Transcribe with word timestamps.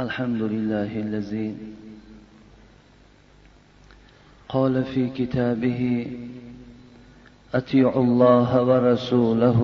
الحمد 0.00 0.42
لله 0.42 1.00
الذي 1.00 1.54
قال 4.48 4.84
في 4.84 5.10
كتابه 5.10 6.06
أطيعوا 7.54 8.02
الله 8.02 8.62
ورسوله 8.62 9.60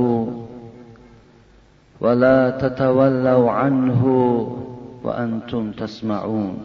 ولا 2.00 2.50
تتولوا 2.50 3.50
عنه 3.50 4.04
وأنتم 5.02 5.72
تسمعون. 5.72 6.58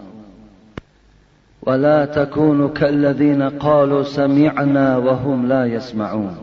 ولا 1.61 2.05
تكونوا 2.05 2.69
كالذين 2.69 3.41
قالوا 3.41 4.03
سمعنا 4.03 4.97
وهم 4.97 5.47
لا 5.47 5.65
يسمعون. 5.65 6.37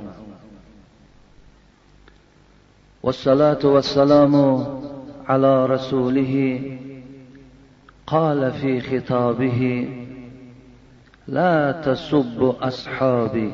والصلاة 3.02 3.66
والسلام 3.66 4.66
على 5.28 5.66
رسوله 5.66 6.71
قال 8.06 8.52
في 8.52 8.80
خطابه 8.80 9.88
لا 11.28 11.72
تسبوا 11.72 12.66
أصحابي. 12.68 13.52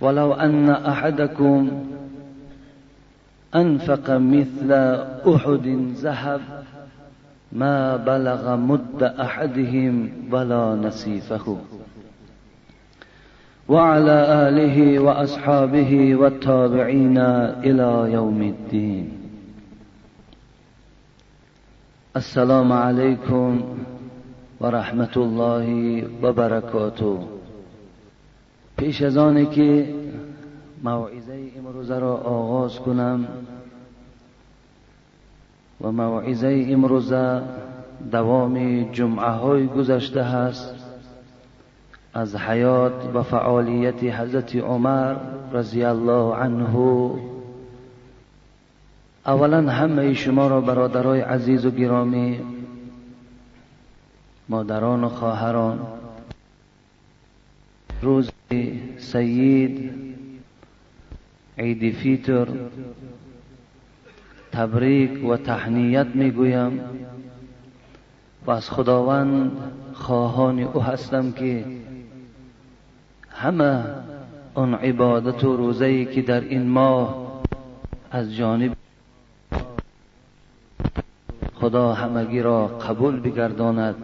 ولو 0.00 0.32
أن 0.32 0.70
أحدكم 0.70 1.84
أنفق 3.54 4.10
مثل 4.10 4.72
أحد 5.34 5.66
ذهب 5.96 6.40
ما 7.52 7.96
بلغ 7.96 8.56
مد 8.56 9.02
أحدهم 9.02 10.12
ولا 10.30 10.74
نصيفه. 10.74 11.58
وعلى 13.68 14.48
آله 14.48 14.98
وأصحابه 14.98 16.16
والتابعين 16.16 17.18
إلى 17.18 18.12
يوم 18.12 18.42
الدين. 18.42 19.21
السلام 22.16 22.72
عليكم 22.72 23.62
ورحمة 24.60 25.16
الله 25.16 25.68
وبركاته. 26.22 27.18
پیش 28.76 29.02
از 29.02 29.16
آنه 29.16 29.44
که 29.44 29.94
موعظه 30.82 31.50
امروز 31.58 31.90
را 31.90 32.16
آغاز 32.16 32.78
کنم 32.78 33.28
و 35.80 35.92
موعظه 35.92 36.66
امروز 36.70 37.12
دوام 38.12 38.82
جمعه 38.92 39.30
های 39.30 39.66
گذشته 39.66 40.22
هست 40.22 40.74
از 42.14 42.36
حیات 42.36 43.14
و 43.14 43.22
فعالیت 43.22 44.04
حضرت 44.04 44.56
عمر 44.56 45.16
رضی 45.52 45.84
الله 45.84 46.34
عنه 46.34 47.10
اولا 49.26 49.70
همه 49.70 50.14
شما 50.14 50.48
را 50.48 50.60
برادرای 50.60 51.20
عزیز 51.20 51.66
و 51.66 51.70
گرامی 51.70 52.40
مادران 54.48 55.04
و 55.04 55.08
خواهران 55.08 55.86
روز 58.02 58.30
سید 58.98 59.92
عید 61.58 61.94
فیتر 61.94 62.48
تبریک 64.52 65.24
و 65.24 65.36
تحنیت 65.36 66.06
می‌گویم 66.14 66.80
و 68.46 68.50
از 68.50 68.70
خداوند 68.70 69.52
خواهان 69.92 70.58
او 70.58 70.82
هستم 70.82 71.32
که 71.32 71.64
همه 73.30 73.84
آن 74.54 74.74
عبادت 74.74 75.44
و 75.44 75.56
روزه‌ای 75.56 76.04
که 76.04 76.22
در 76.22 76.40
این 76.40 76.68
ماه 76.68 77.42
از 78.10 78.34
جانب 78.34 78.81
خدا 81.62 81.92
همگی 81.92 82.42
را 82.42 82.66
قبول 82.66 83.20
بگرداند 83.20 83.94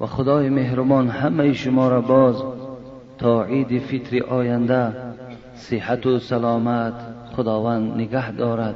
و 0.00 0.06
خدای 0.06 0.48
مهربان 0.48 1.08
همه 1.08 1.52
شما 1.52 1.88
را 1.88 2.00
باز 2.00 2.42
تا 3.18 3.44
عید 3.44 3.82
فطر 3.82 4.22
آینده 4.22 4.92
صحت 5.54 6.06
و 6.06 6.18
سلامت 6.18 6.92
خداوند 7.36 7.94
نگه 7.94 8.32
دارد. 8.32 8.74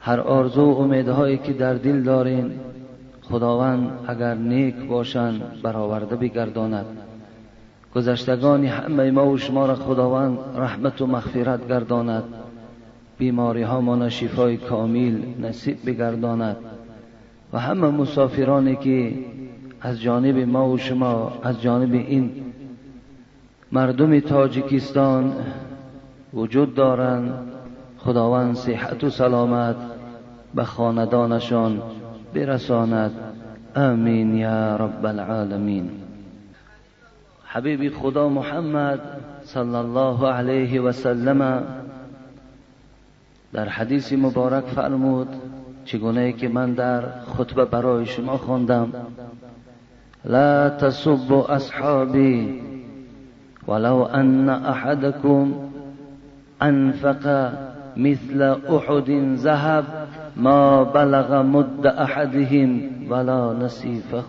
هر 0.00 0.20
آرزو 0.20 0.72
و 0.72 0.78
امیدهایی 0.78 1.38
که 1.38 1.52
در 1.52 1.74
دل 1.74 2.02
دارین 2.02 2.50
خداوند 3.22 3.90
اگر 4.08 4.34
نیک 4.34 4.76
باشند 4.88 5.42
برآورده 5.62 6.16
بگرداند. 6.16 6.86
گذشتگان 7.94 8.64
همه 8.64 9.10
ما 9.10 9.26
و 9.26 9.38
شما 9.38 9.66
را 9.66 9.74
خداوند 9.74 10.38
رحمت 10.56 11.00
و 11.00 11.06
مغفرت 11.06 11.68
گرداند. 11.68 12.24
بیماری 13.22 13.62
ها 13.62 14.08
شفای 14.08 14.56
کامل 14.56 15.18
نصیب 15.40 15.76
بگرداند 15.86 16.56
و 17.52 17.58
همه 17.58 17.88
مسافرانی 17.90 18.76
که 18.76 19.14
از 19.80 20.00
جانب 20.00 20.38
ما 20.38 20.68
و 20.68 20.78
شما 20.78 21.32
از 21.42 21.62
جانب 21.62 21.92
این 21.94 22.30
مردم 23.72 24.20
تاجیکستان 24.20 25.32
وجود 26.34 26.74
دارند 26.74 27.32
خداوند 27.98 28.54
صحت 28.54 29.04
و 29.04 29.10
سلامت 29.10 29.76
به 30.54 30.64
خاندانشان 30.64 31.82
برساند. 32.34 33.12
آمین 33.76 34.34
یا 34.34 34.76
رب 34.76 35.06
العالمین. 35.06 35.90
حبیب 37.44 37.94
خدا 37.94 38.28
محمد 38.28 39.00
صلی 39.42 39.74
الله 39.74 40.26
علیه 40.26 40.80
و 40.80 40.92
سلم 40.92 41.64
در 43.52 43.68
حدیث 43.68 44.12
مبارک 44.12 44.64
فرمود 44.64 45.28
چگونه 45.84 46.32
که 46.32 46.48
من 46.48 46.72
در 46.72 47.02
خطبه 47.20 47.64
برای 47.64 48.06
شما 48.06 48.36
خواندم 48.36 48.92
لا 50.24 50.70
تسبوا 50.70 51.46
اصحابی 51.46 52.60
ولو 53.68 53.96
ان 53.96 54.48
احدكم 54.48 55.54
انفق 56.60 57.52
مثل 57.96 58.42
احد 58.42 59.36
ذهب 59.36 59.84
ما 60.36 60.84
بلغ 60.84 61.32
مد 61.32 61.86
احدهم 61.86 62.80
ولا 63.10 63.52
نصیفه. 63.52 64.22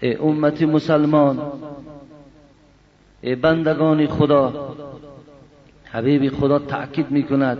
ای 0.00 0.16
امت 0.16 0.62
مسلمان 0.62 1.38
ای 3.20 3.34
بندگان 3.34 4.06
خدا 4.06 4.52
حبیب 5.92 6.32
خدا 6.32 6.58
تأکید 6.58 7.10
می‌کند. 7.10 7.58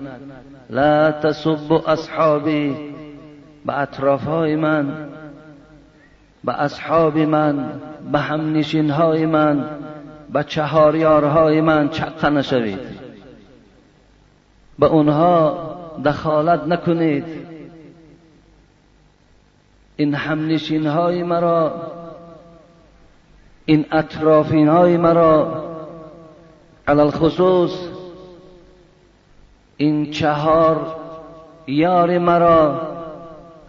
لا 0.70 1.12
تسب 1.12 1.72
اصحابی 1.87 2.76
به 3.66 3.78
اطراف 3.81 4.25
های 4.25 4.56
من 4.56 5.09
به 6.44 6.60
اصحاب 6.60 7.19
من 7.19 7.81
به 8.12 8.19
همنشین 8.19 8.91
های 8.91 9.26
من 9.26 9.65
به 10.32 10.44
چهاریارهای 10.44 11.60
من 11.60 11.88
چقه 11.88 12.31
نشوید. 12.31 12.78
به 14.78 14.87
اونها 14.87 15.59
دخالت 16.04 16.66
نکنید. 16.66 17.25
این 19.97 20.15
همنشین 20.15 20.87
های 20.87 21.22
مرا 21.22 21.75
این 23.65 23.84
اطرافین 23.92 24.69
های 24.69 24.97
مرا 24.97 25.65
علال 26.88 27.10
خصوص 27.10 27.91
این 29.82 30.10
چهار 30.10 30.97
یار 31.66 32.19
مرا 32.19 32.81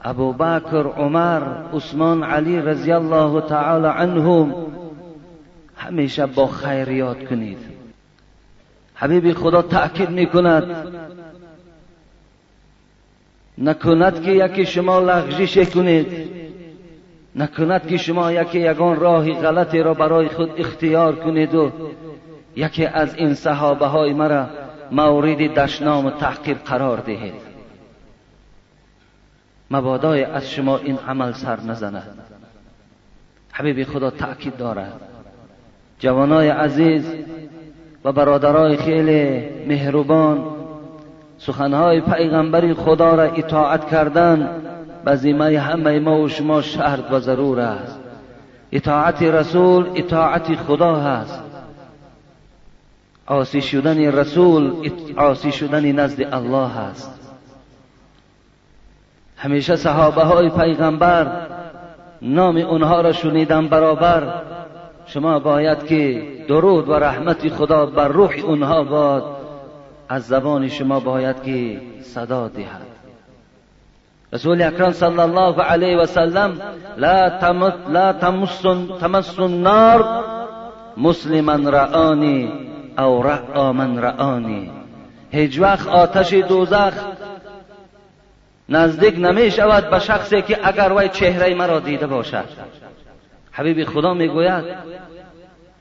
ابو 0.03 0.33
بکر 0.33 0.87
عمر 0.87 1.41
عثمان 1.73 2.23
علی 2.23 2.61
رضی 2.61 2.91
الله 2.91 3.41
تعالی 3.41 3.87
عنهم 3.87 4.55
همیشه 5.75 6.25
با 6.25 6.47
خیر 6.47 6.89
یاد 6.89 7.25
کنید. 7.29 7.57
حبیب 8.95 9.33
خدا 9.33 9.61
تأکید 9.61 10.09
می‌کند. 10.09 10.87
نکند 13.57 14.23
که 14.23 14.31
یکی 14.31 14.65
شما 14.65 14.99
لغزش 14.99 15.57
کنید. 15.57 16.07
نکند 17.35 17.87
که 17.87 17.97
شما 17.97 18.31
یکی 18.31 18.59
یگان 18.59 18.99
راه 18.99 19.31
غلطی 19.31 19.79
را 19.79 19.93
برای 19.93 20.27
خود 20.27 20.51
اختیار 20.57 21.15
کنید 21.15 21.55
و 21.55 21.71
یکی 22.55 22.85
از 22.85 23.15
این 23.15 23.33
صحابه 23.33 23.85
های 23.85 24.13
مرا 24.13 24.62
مورد 24.91 25.37
دشنام 25.37 26.05
و 26.05 26.11
تحقیر 26.11 26.57
قرار 26.57 26.97
دهید. 26.97 27.53
مبادای 29.71 30.23
از 30.23 30.51
شما 30.51 30.77
این 30.77 30.99
عمل 31.07 31.31
سر 31.31 31.59
نزند 31.61 32.19
حبیب 33.51 33.83
خدا 33.83 34.09
تأکید 34.09 34.57
دارد. 34.57 35.01
جوانای 35.99 36.49
عزیز 36.49 37.13
و 38.05 38.11
برادرای 38.11 38.77
خیلی 38.77 39.49
مهربان 39.67 40.45
سخنهای 41.37 42.01
پیغمبری 42.01 42.73
خدا 42.73 43.15
را 43.15 43.23
اطاعت 43.23 43.89
کردن 43.89 44.49
بزیمه 45.05 45.59
همه 45.59 45.99
ما 45.99 46.21
و 46.21 46.29
شما 46.29 46.61
شرط 46.61 47.11
و 47.11 47.19
ضرور 47.19 47.59
است. 47.59 47.99
اطاعت 48.71 49.23
رسول 49.23 49.89
اطاعت 49.95 50.55
خدا 50.55 50.95
هست. 50.95 51.52
عاصی 53.27 53.61
شدن 53.61 54.11
رسول 54.11 54.89
عاصی 55.17 55.51
شدن 55.51 55.91
نزد 55.91 56.33
الله 56.33 56.77
است. 56.79 57.33
همیشه 59.37 59.75
صحابه 59.75 60.23
های 60.23 60.49
پیغمبر 60.49 61.47
نام 62.21 62.57
اونها 62.57 63.01
را 63.01 63.11
شنیدن 63.11 63.67
برابر. 63.67 64.41
شما 65.05 65.39
باید 65.39 65.85
که 65.85 66.27
درود 66.47 66.89
و 66.89 66.93
رحمت 66.93 67.49
خدا 67.49 67.85
بر 67.85 68.07
روح 68.07 68.33
اونها 68.43 68.83
باد. 68.83 69.23
از 70.09 70.27
زبان 70.27 70.67
شما 70.67 70.99
باید 70.99 71.43
که 71.43 71.81
صدا 72.01 72.47
دهد. 72.47 72.87
رسول 74.33 74.61
اکرم 74.61 74.91
صلی 74.91 75.19
الله 75.19 75.61
علیه 75.61 75.97
و 75.97 76.05
سلم 76.05 76.61
لا 76.97 77.29
تمت 77.29 77.73
لا 77.89 78.13
تمس 79.01 79.39
النار 79.39 80.23
مسلما 80.97 81.69
رآنی. 81.69 82.72
او 82.97 83.23
رأى 83.23 83.71
من 83.71 83.97
رآنی. 83.97 84.71
هیچ 85.31 85.59
وقت 85.59 85.87
آتش 85.87 86.33
دوزخ 86.33 86.93
نزدیک 88.69 89.15
نمی 89.17 89.51
شود 89.51 89.89
به 89.89 89.99
شخصی 89.99 90.41
که 90.41 90.59
اگر 90.63 90.93
وی 90.93 91.09
چهره 91.09 91.55
مرا 91.55 91.79
دیده 91.79 92.07
باشد. 92.07 92.45
حبیب 93.51 93.85
خدا 93.85 94.13
می‌گوید 94.13 94.63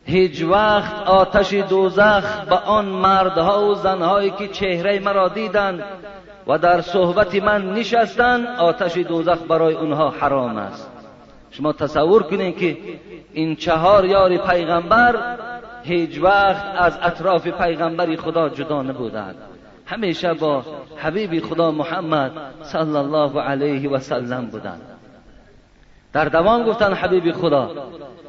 هیچ 0.04 0.42
وقت 0.42 1.02
آتش 1.06 1.54
دوزخ 1.54 2.44
به 2.44 2.56
آن 2.56 2.84
مردها 2.84 3.68
و 3.68 3.74
زنهایی 3.74 4.30
که 4.30 4.48
چهره 4.48 4.98
مرا 4.98 5.28
دیدند 5.28 5.84
و 6.46 6.58
در 6.58 6.80
صحبت 6.80 7.34
من 7.34 7.74
نشستند 7.74 8.46
آتش 8.46 8.96
دوزخ 8.96 9.38
برای 9.48 9.74
اونها 9.74 10.10
حرام 10.10 10.56
است. 10.56 10.90
شما 11.50 11.72
تصور 11.72 12.22
کنید 12.22 12.58
که 12.58 12.76
این 13.32 13.56
چهار 13.56 14.04
یار 14.04 14.36
پیغمبر 14.36 15.36
هیچ 15.82 16.22
وقت 16.22 16.64
از 16.76 16.98
اطراف 17.02 17.48
پیغمبری 17.48 18.16
خدا 18.16 18.48
جدا 18.48 18.82
نبودند. 18.82 19.34
همیشه 19.86 20.34
با 20.34 20.62
حبیب 20.96 21.44
خدا 21.46 21.70
محمد 21.70 22.32
صلی 22.62 22.96
الله 22.96 23.40
علیه 23.40 23.90
و 23.90 23.98
سلم 23.98 24.46
بودند. 24.46 24.80
در 26.12 26.24
دوام 26.24 26.64
گفتن 26.64 26.92
حبیب 26.92 27.32
خدا 27.32 27.70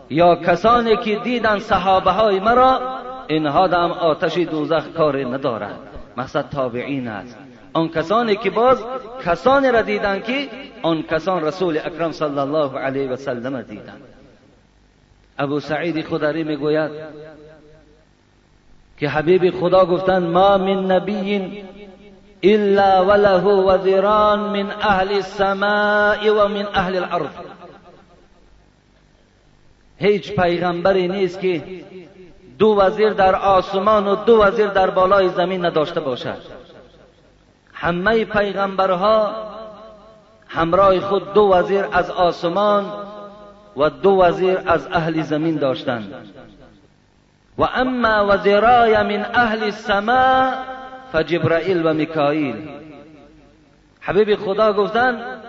یا 0.09 0.35
کسانی 0.35 0.97
که 0.97 1.15
دیدن 1.15 1.59
صحابه 1.59 2.11
های 2.11 2.39
مرا 2.39 2.81
اینها 3.27 3.67
هم 3.67 3.91
آتش 3.91 4.37
دوزخ 4.37 4.87
کار 4.87 5.17
ندارد 5.17 5.79
مقصد 6.17 6.49
تابعین 6.49 7.07
است. 7.07 7.37
آن 7.73 7.89
کسانی 7.89 8.35
که 8.35 8.49
باز 8.49 8.83
کسانی 9.25 9.71
را 9.71 9.81
دیدن 9.81 10.19
که 10.19 10.49
آن 10.81 11.03
کسان 11.03 11.43
رسول 11.43 11.77
اکرم 11.77 12.11
صلی 12.11 12.39
الله 12.39 12.79
علیه 12.79 13.09
و 13.09 13.15
سلم 13.15 13.61
دیدن 13.61 13.97
ابو 15.39 15.59
سعید 15.59 16.05
خدری 16.05 16.43
می‌گوید 16.43 16.91
که 18.97 19.09
حبیب 19.09 19.59
خدا 19.59 19.85
گفتن 19.85 20.23
ما 20.23 20.57
من 20.57 20.91
نبی 20.91 21.63
الا 22.43 23.05
وله 23.05 23.43
وزیران 23.43 24.39
من 24.39 24.71
اهل 24.81 25.13
السماء 25.13 26.29
و 26.29 26.47
من 26.47 26.67
اهل 26.73 26.95
الارض. 26.95 27.29
هیچ 29.97 30.35
پیغمبری 30.35 31.07
نیست 31.07 31.39
که 31.39 31.63
دو 32.59 32.67
وزیر 32.67 33.09
در 33.09 33.35
آسمان 33.35 34.07
و 34.07 34.15
دو 34.15 34.43
وزیر 34.43 34.67
در 34.67 34.89
بالای 34.89 35.29
زمین 35.29 35.65
نداشته 35.65 35.99
باشد. 35.99 36.37
همه 37.73 38.25
پیغمبرها 38.25 39.35
همراه 40.47 40.99
خود 40.99 41.33
دو 41.33 41.41
وزیر 41.41 41.85
از 41.91 42.11
آسمان 42.11 42.85
و 43.77 43.89
دو 43.89 44.09
وزیر 44.09 44.59
از 44.65 44.87
اهل 44.91 45.21
زمین 45.21 45.55
داشتند. 45.55 46.13
و 47.57 47.63
اما 47.63 48.27
وزیرای 48.29 49.03
من 49.03 49.25
اهل 49.33 49.63
السماء 49.63 50.53
فجبرائیل 51.11 51.85
و 51.85 51.93
میکائیل 51.93 52.69
حبیب 54.01 54.35
خدا 54.35 54.73
گفتند 54.73 55.43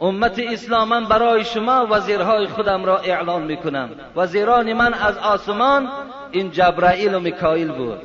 امت 0.00 0.38
اسلام 0.38 1.04
برای 1.04 1.44
شما 1.44 1.86
وزیرهای 1.90 2.46
خودم 2.46 2.84
را 2.84 2.98
اعلان 2.98 3.42
می‌کنم. 3.42 3.90
وزیران 4.16 4.72
من 4.72 4.94
از 4.94 5.18
آسمان 5.18 5.88
این 6.30 6.50
جبرائیل 6.50 7.14
و 7.14 7.20
میکائیل 7.20 7.72
بود. 7.72 8.00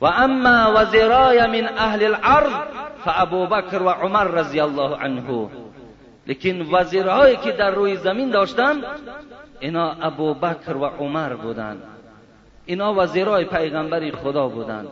و 0.00 0.06
اما 0.06 0.72
وزیرای 0.76 1.46
من 1.46 1.68
اهل 1.78 2.04
الارض 2.04 2.52
فابو 3.04 3.46
بکر 3.46 3.82
و 3.82 3.88
عمر 3.88 4.24
رضی 4.24 4.60
الله 4.60 4.96
عنه. 4.96 5.48
لیکن 6.26 6.76
وزیرهایی 6.76 7.36
که 7.36 7.52
در 7.52 7.70
روی 7.70 7.96
زمین 7.96 8.30
داشتن 8.30 8.82
اینا 9.60 9.96
ابو 10.00 10.34
بکر 10.34 10.76
و 10.76 10.84
عمر 10.84 11.34
بودند 11.34 11.82
اینا 12.66 12.94
وزیرای 12.94 13.44
پیغمبری 13.44 14.12
خدا 14.12 14.48
بودند 14.48 14.88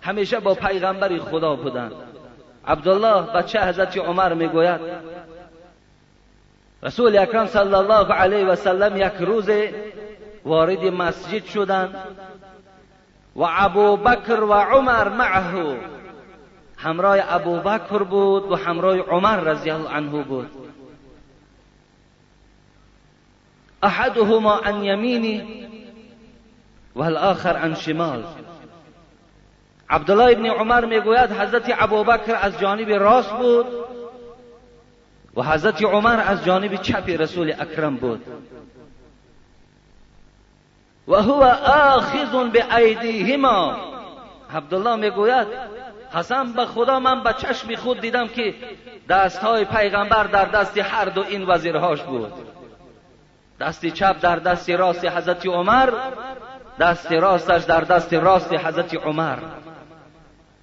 همیشه 0.00 0.40
با 0.40 0.54
پیغمبری 0.54 1.18
خدا 1.18 1.56
بودند 1.56 1.92
عبدالله 2.66 3.22
بچه 3.32 3.60
حضرت 3.60 3.96
عمر 3.96 4.34
می‌گوید 4.34 4.80
رسول 6.82 7.18
اکرم 7.18 7.46
صلی 7.46 7.74
الله 7.74 8.12
علیه 8.12 8.44
و 8.44 8.54
سلم 8.54 8.96
یک 8.96 9.12
روز 9.20 9.50
وارد 10.44 10.84
مسجد 10.84 11.44
شدند 11.44 11.94
و 13.36 13.42
ابو 13.42 13.96
بکر 13.96 14.40
و 14.40 14.52
عمر 14.52 15.08
معه. 15.08 15.76
همراه 16.76 17.18
ابو 17.28 17.56
بکر 17.56 18.02
بود 18.02 18.52
و 18.52 18.56
همراه 18.56 18.98
عمر 18.98 19.36
رضی 19.36 19.70
الله 19.70 19.90
عنه 19.90 20.22
بود. 20.22 20.50
احدهما 23.84 24.56
عن 24.56 24.84
یمینی 24.84 25.66
و 26.96 27.02
الاخر 27.02 27.56
عن 27.56 27.74
شمال. 27.74 28.24
عبدالله 29.90 30.32
ابن 30.32 30.46
عمر 30.46 30.84
می‌گوید 30.84 31.32
حضرت 31.32 31.74
ابوبکر 31.78 32.38
از 32.42 32.58
جانب 32.58 32.90
راست 32.90 33.32
بود 33.32 33.66
و 35.36 35.42
حضرت 35.42 35.82
عمر 35.82 36.20
از 36.26 36.44
جانب 36.44 36.76
چپ 36.76 37.08
رسول 37.08 37.52
اکرم 37.58 37.96
بود. 37.96 38.22
و 41.08 41.14
هو 41.22 41.42
آخذ 41.96 42.50
به 42.52 42.76
ایدیهما 42.76 43.76
عبدالله 44.54 44.96
می‌گوید 44.96 45.46
قسم 46.14 46.52
به 46.52 46.66
خدا 46.66 47.00
من 47.00 47.22
به 47.22 47.32
چشم 47.32 47.74
خود 47.74 48.00
دیدم 48.00 48.28
که 48.28 48.54
دست 49.08 49.38
های 49.38 49.64
پیغمبر 49.64 50.24
در 50.24 50.44
دست 50.44 50.78
هر 50.78 51.04
دو 51.04 51.24
این 51.28 51.44
وزیرهاش 51.48 52.02
بود. 52.02 52.32
دست 53.60 53.86
چپ 53.86 54.20
در 54.20 54.36
دست 54.36 54.70
راست 54.70 55.04
حضرت 55.04 55.46
عمر 55.46 55.92
دست 56.80 57.12
راستش 57.12 57.64
در 57.64 57.80
دست 57.80 58.14
راست 58.14 58.52
حضرت 58.52 58.94
عمر. 58.94 59.38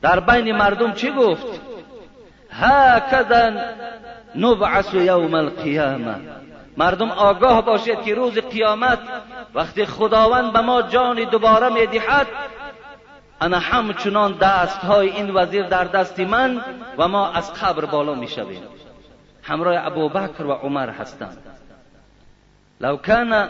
در 0.02 0.20
بین 0.20 0.56
مردم 0.56 0.94
چی 0.94 1.12
گفت؟ 1.12 1.62
هکذا 2.52 3.52
نبعث 4.36 4.94
یوم 4.94 5.34
القیامه 5.34 6.16
مردم 6.78 7.12
آگاه 7.12 7.66
باشید 7.66 8.02
که 8.02 8.16
روز 8.16 8.38
قیامت 8.38 9.00
وقتی 9.54 9.86
خداوند 9.86 10.54
به 10.54 10.62
ما 10.62 10.82
جان 10.82 11.24
دوباره 11.24 11.70
می‌دهد 11.70 12.28
انا 13.42 13.60
همچنان 13.60 14.38
دست 14.42 14.78
های 14.78 15.10
این 15.10 15.30
وزیر 15.36 15.68
در 15.68 15.84
دست 15.84 16.20
من 16.20 16.62
و 16.98 17.08
ما 17.08 17.32
از 17.32 17.54
قبر 17.54 17.86
بالا 17.86 18.14
می‌شویم. 18.14 18.64
همراه 19.44 19.86
ابوبکر 19.86 20.46
و 20.46 20.52
عمر 20.52 20.90
هستند. 20.90 21.38
لو 22.82 22.98
كان 22.98 23.48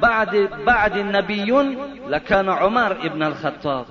بعد 0.00 0.64
بعد 0.64 0.98
نبیون 0.98 1.76
لکان 2.08 2.48
عمر 2.48 2.92
ابن 2.92 3.22
الخطاب. 3.22 3.86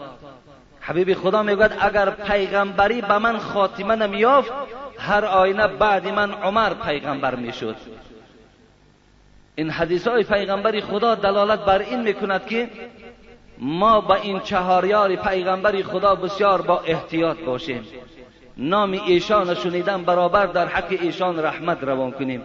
حبیب 0.82 1.14
خدا 1.14 1.44
می‌گوید 1.44 1.72
اگر 1.80 2.10
پیغمبری 2.10 3.02
به 3.02 3.18
من 3.18 3.38
خاتمه 3.38 3.96
نمیافت 3.96 4.52
هر 5.00 5.26
آینه 5.26 5.68
بعد 5.68 6.08
من 6.08 6.32
عمر 6.32 6.74
پیغمبر 6.74 7.36
می‌شد. 7.36 7.76
این 9.56 9.70
حدیث 9.70 10.08
های 10.08 10.24
پیغمبری 10.24 10.82
خدا 10.82 11.16
دلالت 11.16 11.60
بر 11.60 11.80
این 11.80 12.02
می‌کند 12.02 12.46
که 12.46 12.70
ما 13.58 14.02
با 14.02 14.16
این 14.16 14.40
چهاریار 14.40 15.16
پیغمبری 15.16 15.84
خدا 15.84 16.16
بسیار 16.16 16.62
با 16.62 16.80
احتیاط 16.80 17.38
باشیم. 17.40 17.88
نام 18.58 18.92
ایشان 18.92 19.54
شنیدن 19.54 20.04
برابر 20.04 20.46
در 20.46 20.68
حق 20.68 20.92
ایشان 21.02 21.40
رحمت 21.40 21.84
روان 21.84 22.12
کنیم. 22.12 22.44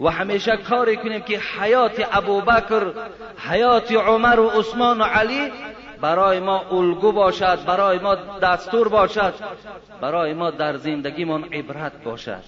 و 0.00 0.08
همیشه 0.08 0.56
کاری 0.56 0.96
کنیم 0.96 1.20
که 1.20 1.38
حیات 1.38 2.08
ابوبکر 2.12 2.92
حیات 3.50 3.92
عمر 3.92 4.40
و 4.40 4.48
عثمان 4.48 5.00
و 5.00 5.04
علی 5.04 5.52
برای 6.00 6.40
ما 6.40 6.58
الگو 6.70 7.12
باشد 7.12 7.64
برای 7.64 7.98
ما 7.98 8.14
دستور 8.14 8.88
باشد 8.88 9.34
برای 10.00 10.34
ما 10.34 10.50
در 10.50 10.76
زندگیمان 10.76 11.44
عبرت 11.44 12.02
باشد. 12.04 12.42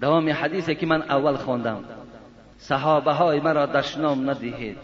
دوام 0.00 0.30
حدیثی 0.30 0.74
که 0.74 0.86
من 0.86 1.02
اول 1.02 1.36
خواندم 1.36 1.84
صحابه 2.58 3.12
های 3.12 3.40
مرا 3.40 3.66
دشنام 3.66 4.30
ندهید. 4.30 4.78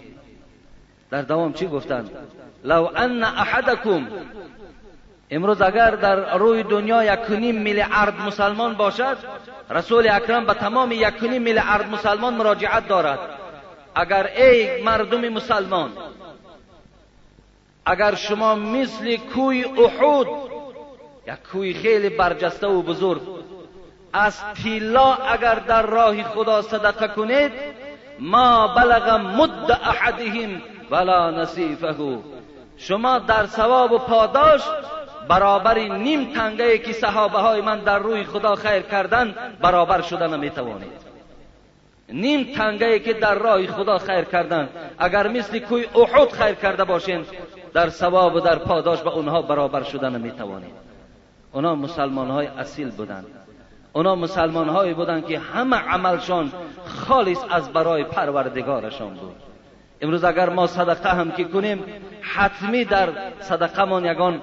در 1.11 1.23
دوام 1.23 1.53
چی 1.53 1.67
گفتند؟ 1.67 2.11
لو 2.65 2.91
ان 2.97 3.25
احدکم 3.25 4.09
امروز 5.31 5.63
اگر 5.63 5.91
در 5.91 6.39
روی 6.39 6.63
دنیا 6.63 7.05
یک 7.05 7.31
میلیارد 7.31 8.21
مسلمان 8.21 8.75
باشد 8.75 9.17
رسول 9.73 10.09
اکرم 10.09 10.47
به 10.47 10.55
تمام 10.55 10.93
یک 10.93 11.23
میلیارد 11.23 11.91
مسلمان 11.91 12.35
مراجعت 12.35 12.89
دارد. 12.89 13.19
اگر 13.95 14.27
ای 14.37 14.83
مردم 14.83 15.29
مسلمان 15.29 15.93
اگر 17.87 18.15
شما 18.15 18.55
مثل 18.55 19.17
کوی 19.17 19.65
احود 19.65 20.29
یک 21.27 21.35
کوی 21.53 21.75
خیلی 21.75 22.09
برجسته 22.09 22.67
و 22.67 22.83
بزرگ 22.83 23.23
از 24.13 24.41
تیلا 24.63 25.15
اگر 25.15 25.55
در 25.55 25.83
راه 25.83 26.23
خدا 26.23 26.63
صدقه 26.63 27.09
کنید 27.09 27.53
ما 28.19 28.69
بلغ 28.69 29.11
مد 29.11 29.71
احدهم 29.71 30.63
ولا 30.91 31.31
نصیفه. 31.31 32.19
شما 32.77 33.19
در 33.19 33.47
ثواب 33.47 33.93
و 33.93 33.99
پاداش 33.99 34.63
برابر 35.33 35.79
نیم 35.79 36.25
تنگه 36.25 36.79
که 36.79 36.93
صحابه 36.93 37.39
های 37.39 37.61
من 37.61 37.79
در 37.79 37.99
روی 37.99 38.25
خدا 38.25 38.55
خیر 38.55 38.83
کردن 38.83 39.35
برابر 39.61 40.01
شدن 40.01 40.35
نمی‌توانید. 40.35 41.13
نیم 42.09 42.55
تنگه 42.55 42.99
که 42.99 43.13
در 43.13 43.35
راه 43.35 43.67
خدا 43.67 43.99
خیر 43.99 44.25
کردن 44.25 44.69
اگر 44.99 45.29
مثل 45.29 45.59
کوی 45.59 45.85
احد 45.95 46.31
خیر 46.31 46.55
کرده 46.55 46.85
باشین 46.85 47.25
در 47.75 47.89
ثواب 47.89 48.35
و 48.35 48.41
در 48.41 48.59
پاداش 48.59 49.03
به 49.03 49.11
اونها 49.11 49.43
برابر 49.43 49.83
شدن 49.83 50.17
نمی‌توانید. 50.17 50.75
اونا 51.53 51.75
مسلمان 51.75 52.31
های 52.31 52.47
اصیل 52.47 52.91
بودند 52.91 53.27
اونا 53.93 54.15
مسلمان 54.15 54.69
هایی 54.69 54.95
بودند 54.95 55.27
که 55.27 55.39
همه 55.39 55.77
عملشان 55.77 56.53
خالص 56.87 57.45
از 57.51 57.73
برای 57.73 58.05
پروردگارشان 58.05 59.15
بود. 59.15 59.37
امروز 60.01 60.25
اگر 60.25 60.49
ما 60.49 60.67
صدقه 60.67 61.11
هم 61.11 61.31
که 61.31 61.45
کنیم 61.45 61.85
حتمی 62.21 62.85
در 62.85 63.09
صدقه 63.41 63.85
من 63.85 64.05
یگان 64.05 64.41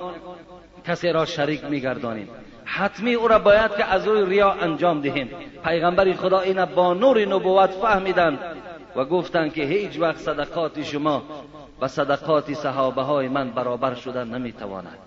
کسی 0.89 1.09
را 1.11 1.25
شریک 1.25 1.65
میگردانیم. 1.65 2.29
حتمی 2.65 3.13
او 3.13 3.27
را 3.27 3.39
باید 3.39 3.71
که 3.77 3.85
از 3.85 4.07
روی 4.07 4.25
ریا 4.25 4.51
انجام 4.51 5.01
دهیم. 5.01 5.29
پیغمبر 5.63 6.13
خدا 6.13 6.39
این 6.39 6.65
با 6.65 6.93
نور 6.93 7.25
نبوت 7.25 7.69
فهمیدند 7.69 8.39
و 8.95 9.05
گفتند 9.05 9.53
که 9.53 9.63
هیچ 9.63 9.99
وقت 9.99 10.17
صدقات 10.17 10.83
شما 10.83 11.23
و 11.81 11.87
صدقات 11.87 12.53
صحابه 12.53 13.01
های 13.01 13.27
من 13.27 13.49
برابر 13.49 13.93
شدن 13.93 14.27
نمی‌تواند. 14.27 14.97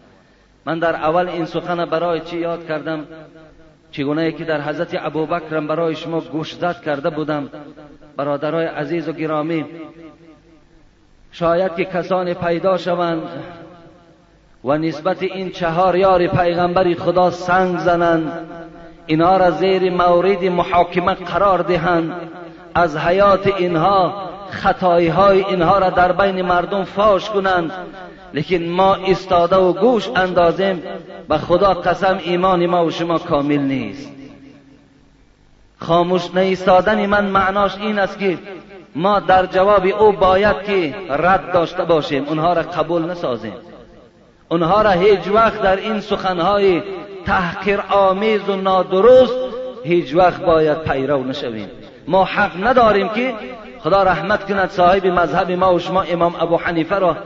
من 0.66 0.78
در 0.78 0.94
اول 0.94 1.28
این 1.28 1.44
سخن 1.44 1.84
برای 1.84 2.20
چی 2.20 2.38
یاد 2.38 2.66
کردم؟ 2.66 3.06
چگونه 3.90 4.32
که 4.32 4.44
در 4.44 4.60
حضرت 4.60 4.94
ابوبکر 4.94 5.60
برای 5.60 5.96
شما 5.96 6.20
گوشزد 6.20 6.80
کرده 6.80 7.10
بودم. 7.10 7.50
برادرای 8.16 8.66
عزیز 8.66 9.08
و 9.08 9.12
گرامی 9.12 9.64
شاید 11.32 11.74
که 11.74 11.84
کسانی 11.84 12.34
پیدا 12.34 12.76
شوند 12.76 13.22
و 14.64 14.78
نسبت 14.78 15.22
این 15.22 15.50
چهار 15.50 15.96
یار 15.96 16.26
پیغمبر 16.26 16.94
خدا 16.94 17.30
سنگ 17.30 17.78
زنند 17.78 18.48
اینها 19.06 19.36
را 19.36 19.50
زیر 19.50 19.90
مورد 19.90 20.44
محاکمه 20.44 21.14
قرار 21.14 21.62
دهند. 21.62 22.14
از 22.74 22.96
حیات 22.96 23.46
اینها 23.46 24.28
خطایی 24.50 25.08
های 25.08 25.44
اینها 25.44 25.78
را 25.78 25.90
در 25.90 26.12
بین 26.12 26.42
مردم 26.42 26.84
فاش 26.84 27.30
کنند. 27.30 27.72
لیکن 28.34 28.56
ما 28.56 28.94
استاده 28.94 29.56
و 29.56 29.72
گوش 29.72 30.08
اندازیم 30.16 30.82
و 31.28 31.38
خدا 31.38 31.74
قسم 31.74 32.18
ایمان 32.24 32.66
ما 32.66 32.84
و 32.84 32.90
شما 32.90 33.18
کامل 33.18 33.58
نیست. 33.58 34.12
خاموش 35.78 36.34
نیستادن 36.34 37.06
من 37.06 37.26
معناش 37.26 37.76
این 37.76 37.98
است 37.98 38.18
که 38.18 38.38
ما 38.94 39.20
در 39.20 39.46
جواب 39.46 39.86
او 39.98 40.12
باید 40.12 40.62
که 40.62 40.94
رد 41.10 41.52
داشته 41.52 41.84
باشیم 41.84 42.24
اونها 42.24 42.52
را 42.52 42.62
قبول 42.62 43.10
نسازیم. 43.10 43.54
اونها 44.52 44.82
را 44.82 44.90
هیچ 44.90 45.28
وقت 45.28 45.62
در 45.62 45.76
این 45.76 46.00
سخنهای 46.00 46.82
تحقیر 47.26 47.80
آمیز 47.90 48.48
و 48.48 48.56
نادرست 48.56 49.34
هیچ 49.84 50.14
وقت 50.14 50.40
باید 50.40 50.78
پیرو 50.78 51.24
نشویم. 51.24 51.68
ما 52.08 52.24
حق 52.24 52.66
نداریم 52.66 53.08
که 53.08 53.34
خدا 53.78 54.02
رحمت 54.02 54.46
کند 54.48 54.70
صاحب 54.70 55.06
مذهب 55.06 55.50
ما 55.50 55.74
و 55.74 55.78
شما 55.78 56.02
امام 56.02 56.34
ابو 56.40 56.56
حنیفه 56.56 56.98
را 56.98 57.16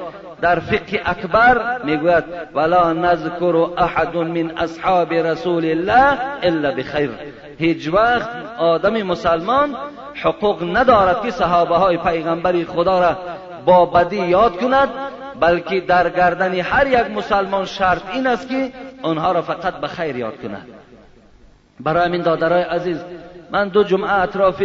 در 0.40 0.58
فقه 0.58 1.00
اکبر 1.04 1.80
می‌گوید 1.84 2.24
ولا 2.54 2.92
نذکر 2.92 3.66
احد 3.78 4.16
من 4.16 4.50
اصحاب 4.56 5.12
رسول 5.12 5.64
الله 5.64 6.18
الا 6.42 6.70
بخیر. 6.70 7.10
هیچ 7.58 7.88
وقت 7.92 8.28
آدم 8.58 9.02
مسلمان 9.02 9.76
حقوق 10.22 10.76
ندارد 10.76 11.22
که 11.22 11.30
صحابه 11.30 11.76
های 11.76 11.96
پیغمبری 11.96 12.64
خدا 12.64 13.00
را 13.00 13.16
با 13.64 13.86
بدی 13.86 14.26
یاد 14.26 14.56
کند 14.56 14.88
بلکه 15.40 15.80
در 15.80 16.10
گردن 16.10 16.54
هر 16.54 16.86
یک 16.86 17.16
مسلمان 17.16 17.64
شرط 17.64 18.02
این 18.12 18.26
است 18.26 18.48
که 18.48 18.72
آنها 19.02 19.32
را 19.32 19.42
فقط 19.42 19.74
به 19.74 19.86
خیر 19.86 20.16
یاد 20.16 20.42
کند. 20.42 20.66
برای 21.80 22.08
من 22.08 22.22
دادرای 22.22 22.62
عزیز 22.62 22.98
من 23.50 23.68
دو 23.68 23.84
جمعه 23.84 24.12
اطراف 24.12 24.62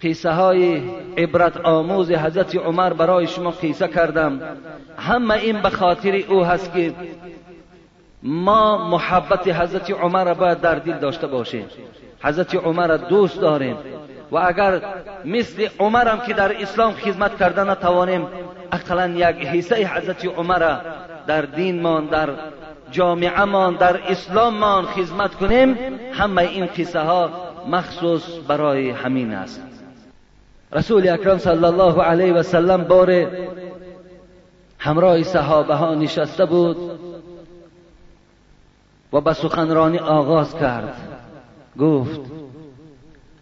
قیسه 0.00 0.30
های 0.30 0.82
عبرت 1.16 1.56
آموز 1.56 2.10
حضرت 2.10 2.56
عمر 2.56 2.92
برای 2.92 3.26
شما 3.26 3.50
قیسه 3.50 3.88
کردم. 3.88 4.40
همه 4.98 5.34
این 5.34 5.62
به 5.62 5.70
خاطر 5.70 6.22
او 6.28 6.44
هست 6.44 6.72
که 6.72 6.94
ما 8.22 8.88
محبت 8.88 9.48
حضرت 9.48 9.90
عمر 9.90 10.24
را 10.24 10.34
باید 10.34 10.60
در 10.60 10.74
دل 10.74 10.98
داشته 10.98 11.26
باشیم. 11.26 11.66
حضرت 12.22 12.54
عمر 12.54 12.86
را 12.86 12.96
دوست 12.96 13.40
داریم. 13.40 13.76
و 14.32 14.36
اگر 14.36 14.80
مثل 15.24 15.68
عمرم 15.78 16.20
که 16.20 16.34
در 16.34 16.62
اسلام 16.62 16.92
خدمت 16.92 17.38
کرده 17.38 17.64
نتوانیم 17.64 18.26
اقلا 18.74 19.06
یک 19.06 19.46
حصه 19.46 19.86
حضرت 19.86 20.24
عمر 20.24 20.76
در 21.26 21.42
دین 21.42 21.82
مان 21.82 22.06
در 22.06 22.30
جامعه 22.90 23.44
مان 23.44 23.76
در 23.76 24.00
اسلام 24.10 24.54
مان 24.54 24.84
خدمت 24.84 25.34
کنیم. 25.34 25.76
همه 26.12 26.42
این 26.42 26.66
قصه 26.66 27.00
ها 27.00 27.30
مخصوص 27.68 28.22
برای 28.48 28.90
همین 28.90 29.32
است. 29.32 29.62
رسول 30.72 31.08
اکرم 31.08 31.38
صلی 31.38 31.64
الله 31.64 32.02
علیه 32.02 32.32
و 32.32 32.42
سلم 32.42 32.84
بار 32.84 33.26
همراه 34.78 35.22
صحابه 35.22 35.74
ها 35.74 35.94
نشسته 35.94 36.44
بود 36.44 36.76
و 39.12 39.20
به 39.20 39.32
سخنرانی 39.32 39.98
آغاز 39.98 40.54
کرد. 40.58 40.96
گفت 41.78 42.20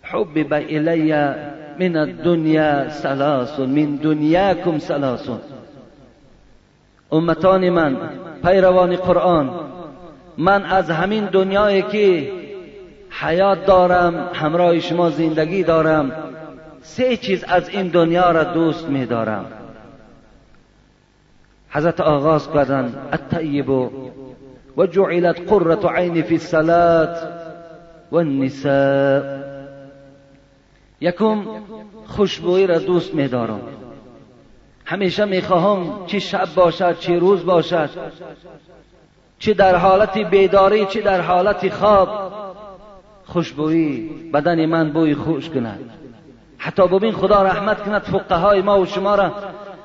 حبب 0.02 0.52
الی 0.52 1.12
من 1.80 1.96
الدنیا 1.96 2.88
سلاس 2.88 3.60
من 3.60 3.96
دنیاکم 3.96 4.78
سلاس. 4.78 5.28
امتان 7.12 7.70
من 7.70 7.96
پیروان 8.44 8.96
قرآن 8.96 9.50
من 10.38 10.64
از 10.64 10.90
همین 10.90 11.24
دنیایی 11.24 11.82
که 11.82 12.32
حیات 13.10 13.66
دارم 13.66 14.30
همراه 14.32 14.80
شما 14.80 15.10
زندگی 15.10 15.62
دارم 15.62 16.12
سه 16.82 17.16
چیز 17.16 17.44
از 17.44 17.68
این 17.68 17.88
دنیا 17.88 18.30
را 18.30 18.44
دوست 18.44 18.88
می 18.88 19.06
دارم. 19.06 19.44
حضرت 21.70 22.00
آغاز 22.00 22.52
کردن 22.52 22.94
الطیب 23.12 23.70
و 24.76 24.86
جعلت 24.90 25.40
قرة 25.48 25.90
عین 25.96 26.22
فی 26.22 26.34
الصلاة 26.34 27.16
و 28.12 28.16
النساء. 28.16 29.41
یکم 31.02 31.44
خوشبویی 32.06 32.66
را 32.66 32.78
دوست 32.78 33.14
می 33.14 33.28
دارم 33.28 33.60
همیشه 34.84 35.24
می 35.24 35.42
خواهم 35.42 36.06
چه 36.06 36.18
شب 36.18 36.48
باشد 36.54 36.98
چه 36.98 37.18
روز 37.18 37.44
باشد 37.44 37.90
چه 39.38 39.54
در 39.54 39.76
حالت 39.76 40.18
بیداری 40.18 40.86
چه 40.86 41.00
در 41.00 41.20
حالت 41.20 41.68
خواب. 41.74 42.32
خوشبویی 43.24 44.10
بدن 44.34 44.66
من 44.66 44.90
بوی 44.90 45.14
خوش 45.14 45.50
کند. 45.50 45.90
حتی 46.58 46.88
ببین 46.88 47.12
خدا 47.12 47.42
رحمت 47.42 47.82
کند 47.82 48.02
فقهای 48.02 48.62
ما 48.62 48.80
و 48.80 48.86
شما 48.86 49.14
را 49.14 49.32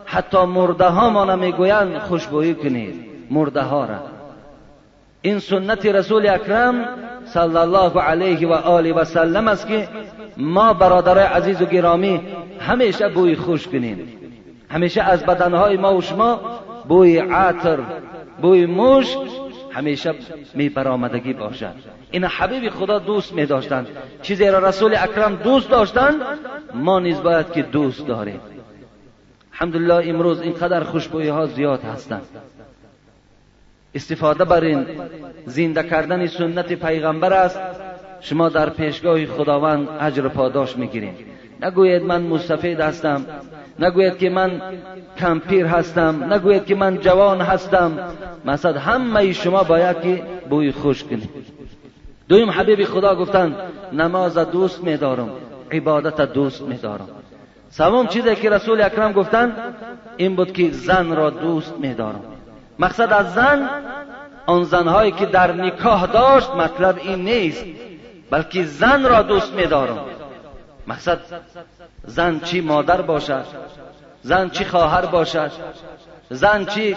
حتی 0.06 0.46
مرده 0.46 0.88
ها 0.88 1.10
ما 1.10 1.26
نمی‌گویند 1.26 1.98
خوشبویی 1.98 2.56
کنید 2.56 3.06
مرده 3.32 3.62
ها 3.62 3.86
را. 3.86 4.00
این 5.22 5.40
سنت 5.40 5.86
رسول 5.86 6.30
اکرم 6.30 6.86
صلی 7.26 7.58
الله 7.58 8.02
علیه 8.02 8.48
و 8.48 8.54
آله 8.54 8.94
و 8.94 9.04
سلم 9.04 9.48
است 9.48 9.68
که 9.68 9.88
ما 10.38 10.74
برادرای 10.74 11.24
عزیز 11.24 11.62
و 11.62 11.66
گرامی 11.66 12.22
همیشه 12.60 13.10
بوی 13.10 13.36
خوش 13.36 13.68
کنیم. 13.68 14.08
همیشه 14.70 15.02
از 15.02 15.26
بدنهای 15.26 15.78
ما 15.78 15.96
و 15.96 16.02
شما 16.02 16.42
بوی 16.88 17.18
عطر 17.18 17.80
بوی 18.42 18.66
مشک 18.66 19.18
همیشه 19.72 20.14
می 20.54 20.70
برآمدگی 20.70 21.34
باشد. 21.34 21.74
این 22.12 22.24
حبیب 22.24 22.70
خدا 22.70 23.00
دوست 23.00 23.34
می 23.34 23.46
داشتند 23.46 23.88
چیزی 24.22 24.48
را 24.48 24.60
رسول 24.60 24.96
اکرم 24.96 25.36
دوست 25.36 25.70
داشتند 25.70 26.22
ما 26.74 27.00
نیز 27.00 27.22
باید 27.22 27.52
که 27.52 27.62
دوست 27.62 28.08
داریم. 28.08 28.40
الحمدلله 29.54 30.10
امروز 30.10 30.42
اینقدر 30.42 30.84
خوشبویی 30.84 31.28
ها 31.28 31.46
زیاد 31.46 31.84
هستند 31.84 32.28
استفاده 33.96 34.46
بر 34.46 34.64
این 34.64 34.86
زنده 35.46 35.84
کردن 35.84 36.28
سنت 36.28 36.74
پیغمبر 36.74 37.34
است. 37.34 37.60
شما 38.22 38.50
در 38.50 38.70
پیشگاه 38.70 39.26
خداوند 39.26 39.88
اجر 40.00 40.28
پاداش 40.28 40.78
می‌گیرید. 40.78 41.16
نگوید 41.62 42.04
من 42.04 42.22
مستفید 42.22 42.80
هستم. 42.80 43.26
نگوید 43.80 44.18
که 44.18 44.30
من 44.30 44.62
کمپیر 45.20 45.66
هستم. 45.66 46.34
نگوید 46.34 46.66
که 46.66 46.76
من 46.76 46.98
جوان 46.98 47.42
هستم. 47.42 48.00
مثلا 48.46 48.80
همه 48.80 49.34
شما 49.34 49.64
باید 49.64 50.02
که 50.02 50.24
بوی 50.50 50.72
خوش 50.72 51.04
کنید. 51.04 51.30
دویم 52.30 52.50
حبیب 52.50 52.84
خدا 52.84 53.16
گفتند 53.16 53.56
نماز 53.94 54.38
دوست 54.38 54.84
میدارم 54.84 55.30
عبادت 55.72 56.22
دوست 56.34 56.62
میدارم. 56.62 57.08
سوم 57.70 58.08
چیزی 58.08 58.36
که 58.36 58.50
رسول 58.50 58.82
اکرم 58.82 59.12
گفتند 59.12 59.54
این 60.18 60.36
بود 60.36 60.54
که 60.54 60.72
زن 60.72 61.16
را 61.16 61.30
دوست 61.30 61.74
میدارم. 61.80 62.22
مقصد 62.80 63.14
از 63.14 63.34
زن 63.34 63.70
آن 64.46 64.64
زنهایی 64.64 65.12
که 65.12 65.26
در 65.26 65.52
نکاح 65.54 66.06
داشت 66.06 66.50
مطلب 66.52 67.00
این 67.04 67.22
نیست. 67.22 67.66
بلکه 68.32 68.66
زن 68.66 69.06
را 69.06 69.22
دوست 69.22 69.54
میدارم. 69.54 70.06
مقصد 70.88 71.20
زن 72.06 72.40
چی 72.40 72.62
مادر 72.62 73.02
باشد؟ 73.02 73.46
زن 74.22 74.50
چی 74.50 74.66
خواهر 74.66 75.06
باشد؟ 75.06 75.52
زن 76.30 76.66
چی 76.66 76.96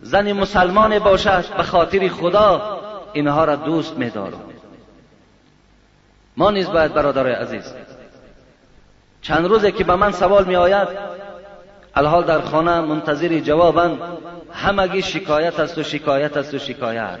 زن 0.00 0.32
مسلمان 0.32 0.98
باشد؟ 0.98 1.56
به 1.56 1.62
خاطر 1.62 2.08
خدا 2.08 2.80
اینها 3.12 3.44
را 3.44 3.56
دوست 3.56 3.96
میدارم. 3.96 4.40
ما 6.36 6.50
نیز 6.50 6.70
باید 6.70 6.94
برادر 6.94 7.26
عزیز 7.26 7.72
چند 9.22 9.46
روزه 9.46 9.72
که 9.72 9.84
به 9.84 9.96
من 9.96 10.12
سوال 10.12 10.44
می 10.44 10.56
آید 10.56 10.88
الحال 11.94 12.24
در 12.24 12.40
خانه 12.40 12.80
منتظر 12.80 13.38
جوابم 13.38 13.98
همگی 14.52 15.02
شکایت 15.02 15.60
است 15.60 15.78
و 15.78 15.82
شکایت 15.82 16.36
است 16.36 16.54
و 16.54 16.58
شکایت. 16.58 17.18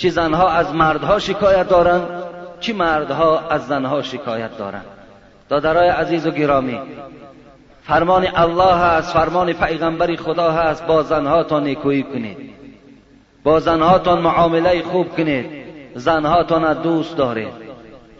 چی 0.00 0.10
زنها 0.10 0.48
از 0.50 0.74
مردها 0.74 1.18
شکایت 1.18 1.68
دارند 1.68 2.06
چی 2.60 2.72
مردها 2.72 3.48
از 3.50 3.66
زنها 3.66 4.02
شکایت 4.02 4.58
دارند. 4.58 4.84
دادرای 5.48 5.88
عزیز 5.88 6.26
و 6.26 6.30
گرامی 6.30 6.80
فرمان 7.82 8.26
الله 8.34 8.74
هست 8.74 9.12
فرمان 9.12 9.52
پیغمبر 9.52 10.16
خدا 10.16 10.50
هست 10.50 10.86
با 10.86 11.02
زنهاتان 11.02 11.64
نیکویی 11.64 12.02
کنید. 12.02 12.36
با 13.44 13.60
زنهاتان 13.60 14.20
معامله 14.20 14.82
خوب 14.82 15.16
کنید 15.16 15.46
زنهاتان 15.94 16.82
دوست 16.82 17.16
دارید. 17.16 17.52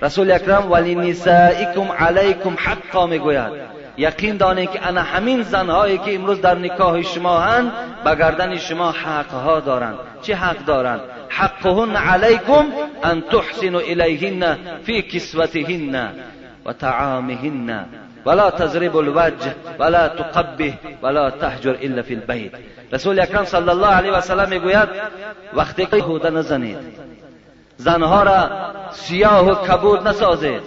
رسول 0.02 0.30
اکرم 0.30 0.72
ولی 0.72 0.94
نسائکم 0.94 1.92
علیکم 1.98 2.56
حقا 2.58 3.06
می‌گوید. 3.06 3.52
یقین 3.96 4.36
دانید 4.36 4.70
که 4.70 4.86
انا 4.88 5.02
همین 5.02 5.42
زنهایی 5.42 5.98
که 5.98 6.14
امروز 6.14 6.40
در 6.40 6.58
نکاح 6.58 7.02
شما 7.02 7.38
هند 7.38 7.72
به 8.04 8.14
گردن 8.14 8.56
شما 8.56 8.90
حقها 8.90 9.60
دارند. 9.60 9.94
چه 10.22 10.34
حق 10.34 10.64
دارند؟ 10.64 11.00
حقهن 11.30 11.96
علیکم 11.96 12.64
أن 13.04 13.22
تحسنوا 13.32 13.80
الیهن 13.80 14.56
فی 14.84 15.02
کسوتهن 15.02 16.12
و 16.66 16.72
طعامهن 16.72 17.86
ولا 18.26 18.50
تضرب 18.50 18.96
الوجه 18.96 19.54
ولا 19.78 20.08
تقبه 20.08 20.74
ولا 21.02 21.30
تحجر 21.30 21.74
إلا 21.74 22.02
في 22.02 22.14
البيت. 22.14 22.52
رسول 22.92 23.20
اکرم 23.20 23.44
صلی 23.44 23.68
الله 23.68 23.86
علیه 23.86 24.12
و 24.12 24.20
سلم 24.20 24.48
میگوید 24.48 24.88
وقتی 25.54 25.86
که 25.86 25.96
هوده 25.96 26.30
نزنید 26.30 26.78
زنها 27.76 28.22
را 28.22 28.50
سیاه 28.90 29.50
و 29.50 29.54
کبود 29.54 30.08
نسازید. 30.08 30.62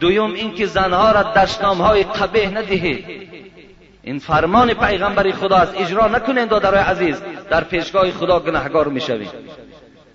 دویم 0.00 0.34
اینکه 0.34 0.66
زنها 0.66 1.12
را 1.12 1.22
دشنام 1.22 1.82
های 1.82 2.02
قبیح 2.02 2.50
ندهید. 2.50 3.04
این 4.02 4.18
فرمان 4.18 4.74
پیغمبر 4.74 5.30
خدا 5.30 5.56
است. 5.56 5.74
اجرا 5.76 6.08
نکنید 6.08 6.48
دادرای 6.48 6.80
عزیز 6.80 7.22
در 7.50 7.64
پیشگاه 7.64 8.10
خدا 8.10 8.40
گناهگار 8.40 8.88
میشوید. 8.88 9.30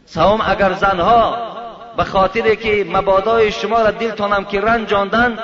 سوم 0.09 0.41
اگر 0.45 0.73
زنها 0.73 1.37
به 1.97 2.03
خاطر 2.03 2.55
که 2.55 2.85
مبادای 2.89 3.51
شما 3.51 3.81
را 3.81 3.91
دلتانم 3.91 4.45
که 4.45 4.61
رنجاندن 4.61 5.37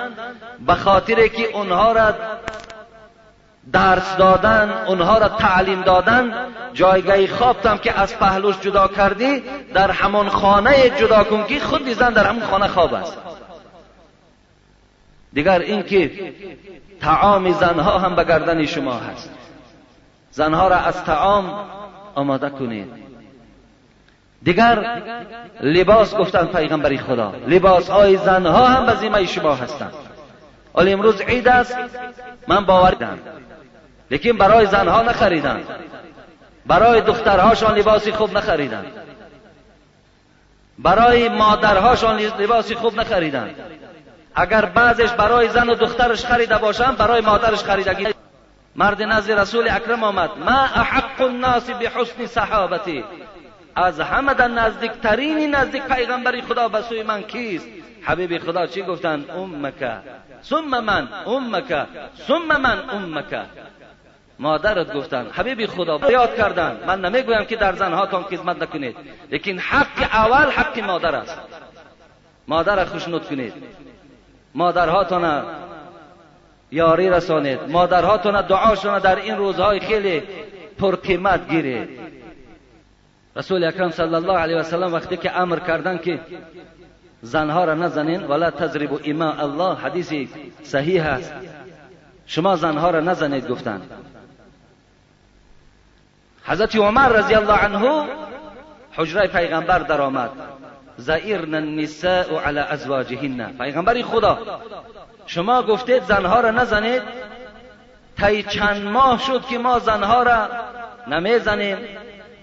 به 0.68 0.74
خاطر 0.74 1.28
که 1.28 1.58
اونها 1.58 1.92
را 1.92 2.14
درس 3.72 4.16
دادن 4.18 4.74
اونها 4.88 5.18
را 5.18 5.30
تعلیم 5.30 5.82
دادن 5.82 6.34
جایگاه 6.74 7.28
خوابتم 7.28 7.78
که 7.78 8.00
از 8.00 8.20
پهلوش 8.20 8.60
جدا 8.60 8.88
کردی 8.88 9.44
در 9.74 9.92
همان 9.92 10.30
خانه 10.30 10.90
جدا 10.90 11.24
کن 11.24 11.46
که 11.48 11.60
خود 11.60 11.90
زن 11.90 12.14
در 12.14 12.28
همون 12.28 12.44
خانه 12.44 12.68
خواب 12.68 12.94
است. 12.94 13.18
دیگر 15.34 15.60
اینکه 15.60 16.34
تعام 17.02 17.52
زنها 17.52 18.00
هم 18.00 18.16
به 18.16 18.24
گردن 18.24 18.66
شما 18.66 18.94
هست. 18.94 19.30
زنها 20.32 20.68
را 20.68 20.76
از 20.76 21.04
تعام 21.04 21.66
آماده 22.16 22.50
کنید. 22.50 23.05
دیگر 24.46 25.02
لباس 25.62 26.16
گفتن 26.16 26.46
پیغمبری 26.46 26.98
خدا. 26.98 27.34
لباس 27.48 27.90
های 27.90 28.18
زنها 28.18 28.68
هم 28.68 28.86
به 28.86 28.96
ذمه 28.96 29.26
شما 29.26 29.56
هستند. 29.56 29.94
ولی 30.76 30.94
امروز 30.94 31.22
عید 31.22 31.48
است 31.48 31.78
من 32.48 32.66
باور 32.66 32.92
دارم 32.92 33.20
لیکن 34.12 34.32
برای 34.32 34.66
زنها 34.66 35.02
نخریدن 35.02 35.64
برای 36.66 37.02
دخترهاشان 37.02 37.78
لباسی 37.78 38.12
خوب 38.12 38.38
نخریدن 38.38 38.86
برای 40.80 41.30
مادرهاشان 41.30 42.20
لباسی 42.20 42.76
خوب 42.76 43.00
نخریدن 43.00 43.50
اگر 44.36 44.66
بعضش 44.66 45.10
برای 45.10 45.50
زن 45.50 45.70
و 45.70 45.76
دخترش 45.76 46.26
خریده 46.26 46.58
باشن 46.58 46.92
برای 46.96 47.22
مادرش 47.22 47.64
خریدگی 47.64 48.08
مرد 48.76 49.02
نزد 49.02 49.32
رسول 49.32 49.68
اکرم 49.72 50.04
آمد. 50.04 50.30
ما 50.38 50.60
احق 50.62 51.22
الناس 51.22 51.70
بحسن 51.70 52.26
صحابتی. 52.26 53.04
از 53.76 53.98
در 53.98 54.48
نزدیکترین 54.48 55.56
نزدیک 55.56 55.84
پیغمبری 55.84 56.42
خدا 56.42 56.68
به 56.68 56.82
سوی 56.82 57.04
من 57.04 57.22
کیست؟ 57.22 57.68
حبیب 58.02 58.38
خدا 58.38 58.68
چی 58.68 58.82
گفتن 58.82 59.26
امک. 59.30 59.92
ثم 60.44 60.80
من 60.80 61.08
امک. 61.26 61.88
ثم 62.28 62.62
من 62.62 62.90
امک. 62.90 63.42
مادرت 64.40 64.94
گفتن 64.94 65.28
حبیب 65.34 65.66
خدا 65.66 66.12
یاد 66.12 66.36
کردن 66.36 66.80
من 66.88 67.02
نمی‌گویم 67.02 67.46
که 67.46 67.56
در 67.56 67.76
زنهاتان 67.76 68.24
خدمت 68.24 68.62
نکنید 68.62 68.98
لیکن 69.32 69.58
حق 69.58 70.02
اول 70.14 70.52
حق 70.52 70.80
مادر 70.80 71.16
است. 71.16 71.38
مادر 72.48 72.86
خوشنود 72.86 73.26
کنید. 73.28 73.54
مادرهاتان 74.56 75.46
یاری 76.72 77.10
رسانید. 77.10 77.60
مادرهاتان 77.70 78.42
دعاشون 78.42 79.00
در 79.00 79.16
این 79.16 79.38
روزهای 79.38 79.80
خیلی 79.80 80.24
پرقیمت 80.78 81.50
گیرید. 81.50 82.05
رسول 83.36 83.64
اکرم 83.64 83.92
صلی 83.92 84.16
الله 84.16 84.38
علیه 84.38 84.56
و 84.56 84.64
سلم 84.64 84.94
وقتی 84.94 85.18
که 85.18 85.40
امر 85.40 85.60
کردن 85.60 85.98
که 85.98 86.20
زنها 87.22 87.66
را 87.66 87.74
نزنین 87.74 88.24
ولا 88.24 88.52
تضرب 88.52 89.00
ایما 89.04 89.32
الله 89.32 89.76
حدیث 89.76 90.14
صحیح 90.64 91.06
است. 91.06 91.34
شما 92.28 92.56
زنها 92.56 92.90
را 92.90 93.00
نزنید 93.00 93.48
گفتند 93.48 93.92
حضرت 96.46 96.76
عمر 96.76 97.10
رضی 97.10 97.36
الله 97.36 97.54
عنه 97.54 98.08
حجره 98.92 99.28
پیغمبر 99.28 99.80
در 99.80 100.02
آمد. 100.02 100.30
زائرن 100.98 101.54
النساء 101.54 102.40
علی 102.40 102.60
ازواجهن. 102.60 103.58
پیغمبری 103.58 104.04
خدا 104.04 104.62
شما 105.26 105.62
گفتید 105.64 106.04
زنها 106.04 106.40
را 106.40 106.52
نزنید 106.52 107.02
طی 108.18 108.44
چند 108.44 108.84
ماه 108.84 109.20
شد 109.20 109.46
که 109.46 109.58
ما 109.58 109.80
زنها 109.80 110.24
را 110.24 110.48
نمی‌زنیم. 111.08 111.78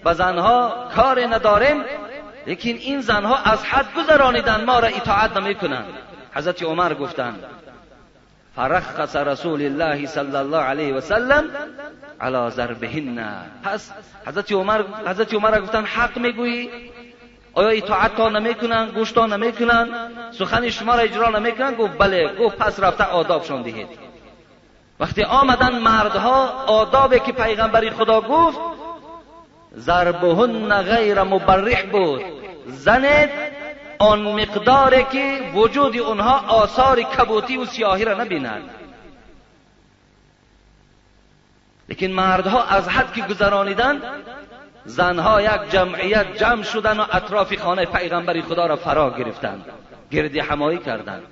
و 0.05 0.13
زنها 0.13 0.87
کار 0.95 1.19
نداریم 1.19 1.83
لیکن 2.47 2.69
این 2.69 3.01
زنها 3.01 3.37
از 3.37 3.63
حد 3.63 3.85
گذرانیدن 3.97 4.63
ما 4.63 4.79
را 4.79 4.87
اطاعت 4.87 5.37
نمی‌کنند. 5.37 5.85
حضرت 6.35 6.63
عمر 6.63 6.93
گفتند 6.93 7.43
فرخص 8.55 9.15
رسول 9.15 9.61
الله 9.61 10.05
صلی 10.05 10.35
الله 10.35 10.57
علیه 10.57 10.93
و 10.93 11.01
سلم 11.01 11.43
علی 12.21 12.49
ضربهن. 12.49 13.35
پس 13.63 13.91
حضرت 14.27 14.51
عمر 14.51 14.83
حضرت 15.05 15.33
عمر 15.33 15.61
گفتن 15.61 15.85
حق 15.85 16.17
می‌گویی؟ 16.17 16.69
آیا 17.53 17.69
اطاعت 17.69 18.15
تا 18.15 18.29
نمی‌کنن 18.29 18.89
گوش 18.89 19.11
تا 19.11 19.25
نمی‌کنن 19.25 19.87
سخن 20.31 20.69
شما 20.69 20.95
را 20.95 21.01
اجرا 21.01 21.29
نمی‌کنن 21.29 21.73
گفت 21.73 21.97
بله. 21.97 22.35
گفت 22.35 22.57
پس 22.57 22.79
رفته 22.79 23.03
آدابشان 23.03 23.61
دهید. 23.61 23.87
وقتی 24.99 25.23
آمدن 25.23 25.79
مردها 25.79 26.65
آدابی 26.67 27.19
که 27.19 27.31
پیغمبری 27.31 27.89
خدا 27.89 28.21
گفت 28.21 28.59
ضربهن 29.77 30.81
غیر 30.81 31.23
مبرح 31.23 31.81
بود. 31.91 32.21
زنید 32.67 33.29
آن 33.99 34.21
مقداری 34.21 35.03
که 35.03 35.51
وجود 35.53 35.97
اونها 35.97 36.47
آثار 36.47 37.01
کبوتی 37.01 37.57
و 37.57 37.65
سیاهی 37.65 38.05
را 38.05 38.23
نبیند. 38.23 38.69
لیکن 41.89 42.07
مردها 42.07 42.63
از 42.63 42.89
حد 42.89 43.13
که 43.13 43.21
گذرانیدن 43.21 44.01
زنها 44.85 45.41
یک 45.41 45.71
جمعیت 45.71 46.37
جمع 46.37 46.63
شدن 46.63 46.99
و 46.99 47.05
اطراف 47.11 47.59
خانه 47.59 47.85
پیغمبری 47.85 48.41
خدا 48.41 48.65
را 48.65 48.75
فرا 48.75 49.09
گرفتند. 49.09 49.65
گردی 50.11 50.39
حمایی 50.39 50.77
کردند. 50.77 51.23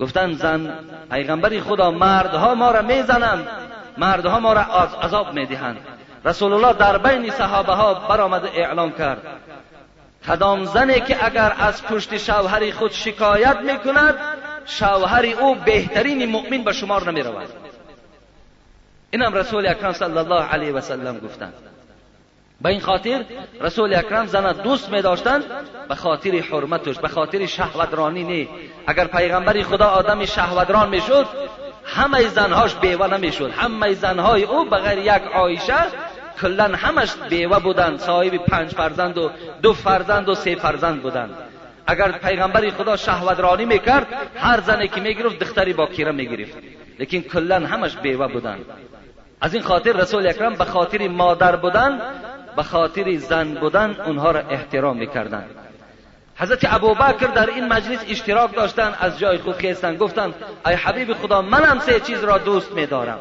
گفتن 0.00 0.32
زن 0.32 0.78
پیغمبری 1.10 1.60
خدا 1.60 1.90
مردها 1.90 2.54
ما 2.54 2.70
را 2.70 2.82
می‌زنند. 2.82 3.48
مردها 3.98 4.40
ما 4.40 4.52
را 4.52 4.62
عذاب 5.02 5.34
می‌دهند. 5.34 5.76
رسول 6.24 6.52
الله 6.52 6.72
در 6.72 6.98
بین 6.98 7.30
صحابه 7.30 7.72
ها 7.72 7.94
برآمده 7.94 8.48
اعلام 8.48 8.92
کرد 8.92 9.22
کدام 10.28 10.64
زنی 10.64 11.00
که 11.00 11.24
اگر 11.24 11.52
از 11.58 11.82
پشت 11.82 12.16
شوهر 12.16 12.70
خود 12.70 12.92
شکایت 12.92 13.56
می‌کند 13.56 14.14
شوهر 14.66 15.26
او 15.40 15.54
بهترین 15.54 16.30
مؤمن 16.30 16.64
به 16.64 16.72
شمار 16.72 17.10
نمی 17.10 17.22
رود 17.22 17.48
اینم 19.10 19.34
رسول 19.34 19.66
اکرم 19.66 19.92
صلی 19.92 20.18
الله 20.18 20.42
علیه 20.42 20.72
و 20.72 20.80
سلم 20.80 21.18
گفتند 21.18 21.54
به 22.60 22.68
این 22.68 22.80
خاطر 22.80 23.24
رسول 23.60 23.94
اکرم 23.94 24.26
زن 24.26 24.52
دوست 24.52 24.90
می 24.90 25.02
داشتند 25.02 25.44
به 25.88 25.94
خاطر 25.94 26.30
حرمتش 26.30 26.98
به 26.98 27.08
خاطر 27.08 27.46
شهوترانی 27.46 28.24
نه 28.24 28.48
اگر 28.86 29.06
پیغمبری 29.06 29.62
خدا 29.62 29.86
آدم 29.86 30.24
شهوتران 30.24 30.88
می‌شد 30.88 31.26
همه 31.84 32.28
زنهاش 32.28 32.74
بیوه 32.74 33.06
نمی‌شد 33.06 33.50
همه 33.50 33.94
زنهای 33.94 34.44
او 34.44 34.64
بغیر 34.64 34.98
یک 34.98 35.22
عایشه 35.34 35.74
کلا 36.40 36.64
همش 36.64 37.12
بیوه 37.28 37.58
بودند 37.58 37.98
صاحب 37.98 38.36
پنج 38.36 38.74
فرزند 38.74 39.18
و 39.18 39.30
دو 39.62 39.72
فرزند 39.72 40.28
و 40.28 40.34
سه 40.34 40.54
فرزند 40.54 41.02
بودند 41.02 41.30
اگر 41.86 42.12
پیغمبر 42.12 42.70
خدا 42.70 42.96
شهوت 42.96 43.60
می‌کرد 43.60 44.06
هر 44.36 44.60
زنی 44.60 44.88
که 44.88 45.00
می‌گرفت 45.00 45.38
دختری 45.38 45.72
با 45.72 45.86
کیره 45.86 46.12
می‌گرفت. 46.12 46.58
لیکن 46.98 47.20
کلا 47.20 47.66
همش 47.66 47.96
بیوه 47.96 48.26
بودن. 48.26 48.58
از 49.40 49.54
این 49.54 49.62
خاطر 49.62 49.92
رسول 49.92 50.26
اکرم 50.26 50.54
به 50.54 50.64
خاطر 50.64 51.08
مادر 51.08 51.56
بودن 51.56 52.00
به 52.56 52.62
خاطر 52.62 53.16
زن 53.16 53.54
بودن 53.54 53.96
اونها 54.06 54.30
را 54.30 54.40
احترام 54.40 54.96
می‌کردند. 54.96 55.50
حضرت 56.36 56.74
ابوبکر 56.74 57.26
در 57.26 57.46
این 57.50 57.68
مجلس 57.68 58.04
اشتراک 58.08 58.54
داشتن 58.54 58.94
از 59.00 59.18
جای 59.18 59.38
خود 59.38 59.56
خیستن 59.56 59.96
گفتن 59.96 60.34
ای 60.66 60.74
حبیب 60.74 61.14
خدا 61.14 61.42
منم 61.42 61.78
سه 61.78 62.00
چیز 62.00 62.24
را 62.24 62.38
دوست 62.38 62.72
میدارم. 62.72 63.18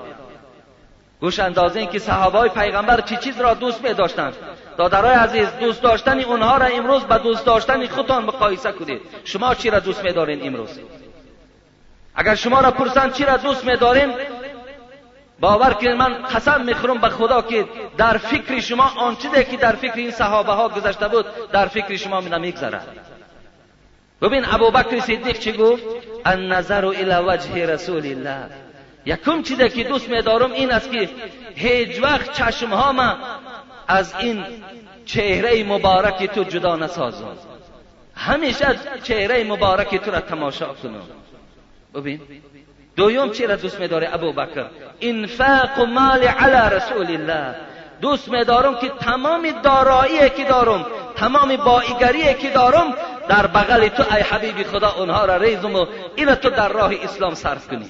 گوش 1.24 1.40
اندازه 1.40 1.80
این 1.80 1.90
که 1.90 2.00
صحابه 2.00 2.50
پیغمبر 2.50 3.02
چی 3.02 3.18
چیز 3.18 3.42
را 3.42 3.54
دوست 3.54 3.84
می 3.84 3.94
داشتند 3.94 4.34
دادرای 4.78 5.14
عزیز 5.14 5.48
دوست 5.60 5.82
داشتن 5.82 6.20
اونها 6.20 6.58
را 6.58 6.66
امروز 6.66 7.04
به 7.04 7.18
دوست 7.18 7.46
داشتن 7.46 7.88
خودتان 7.88 8.26
مقایسه 8.26 8.72
کنید. 8.72 9.02
شما 9.24 9.56
چی 9.56 9.70
را 9.70 9.80
دوست 9.80 10.04
می 10.04 10.12
دارین 10.12 10.48
امروز؟ 10.48 10.80
اگر 12.16 12.36
شما 12.36 12.60
را 12.60 12.72
پرسند 12.72 13.14
چی 13.14 13.26
را 13.26 13.38
دوست 13.38 13.66
می 13.66 13.78
دارین 13.78 14.14
باور 15.40 15.74
کنید 15.74 15.92
من 15.92 16.22
قسم 16.22 16.62
می‌خورم 16.62 16.98
به 16.98 17.10
خدا 17.10 17.42
که 17.42 17.66
در 17.98 18.18
فکر 18.18 18.60
شما 18.60 18.92
آن 18.98 19.16
چیزی 19.16 19.44
که 19.44 19.58
در 19.58 19.76
فکر 19.76 19.96
این 19.96 20.12
صحابه 20.12 20.52
ها 20.52 20.70
گذشته 20.70 21.08
بود 21.08 21.26
در 21.52 21.66
فکر 21.66 21.96
شما 21.96 22.20
نمیگذرد 22.20 22.88
ببین 24.22 24.46
ابوبکر 24.46 25.00
صدیق 25.00 25.40
چی 25.40 25.52
گفت؟ 25.52 25.84
النظر 26.26 26.86
الى 26.86 27.16
وجه 27.28 27.66
رسول 27.66 28.06
الله. 28.06 28.63
یکم 29.06 29.42
چیزی 29.42 29.70
که 29.70 29.84
دوست 29.84 30.10
میدارم 30.10 30.52
این 30.52 30.72
است 30.72 30.92
که 30.92 31.10
هیچ 31.56 32.04
وقت 32.04 32.32
چشم 32.34 32.70
ها 32.70 33.18
از 33.88 34.14
این 34.20 34.46
چهره 35.06 35.64
مبارک 35.64 36.26
تو 36.26 36.44
جدا 36.44 36.76
نسازم. 36.76 37.38
همیشه 38.16 38.66
چهره 39.04 39.44
مبارک 39.44 39.96
تو 39.96 40.12
را 40.12 40.20
تماشا 40.20 40.74
کنم. 40.74 41.02
ببین 41.96 42.22
دویم 42.96 43.32
چی 43.32 43.48
را 43.48 43.56
دوست 43.56 43.80
میداره 43.80 44.14
ابو 44.14 44.34
بکر. 44.34 44.66
انفاق 45.02 45.80
مال 45.80 46.24
علی 46.24 46.76
رسول 46.76 47.08
الله. 47.08 47.56
دوست 48.02 48.30
میدارم 48.30 48.76
که 48.80 48.90
تمام 48.90 49.52
دارایی 49.64 50.30
که 50.30 50.44
دارم 50.44 50.86
تمام 51.16 51.56
بایگری 51.56 52.34
که 52.34 52.50
دارم 52.50 52.94
در 53.30 53.48
بغل 53.48 53.88
تو 53.88 54.04
ای 54.16 54.22
حبیبی 54.22 54.64
خدا 54.64 54.92
اونها 54.92 55.26
را 55.26 55.38
ریزم 55.38 55.76
و 55.76 55.86
این 56.16 56.36
تو 56.36 56.50
در 56.50 56.70
راه 56.70 56.94
اسلام 57.04 57.34
صرف 57.34 57.68
کنی. 57.68 57.86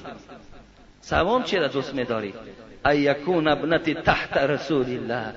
سوم 1.04 1.42
چی 1.42 1.56
را 1.56 1.68
دوست 1.68 1.94
میداری 1.94 2.34
ایکون 2.86 3.48
ابنتی 3.48 3.94
تحت 3.94 4.36
رسول 4.36 4.86
الله 4.86 5.32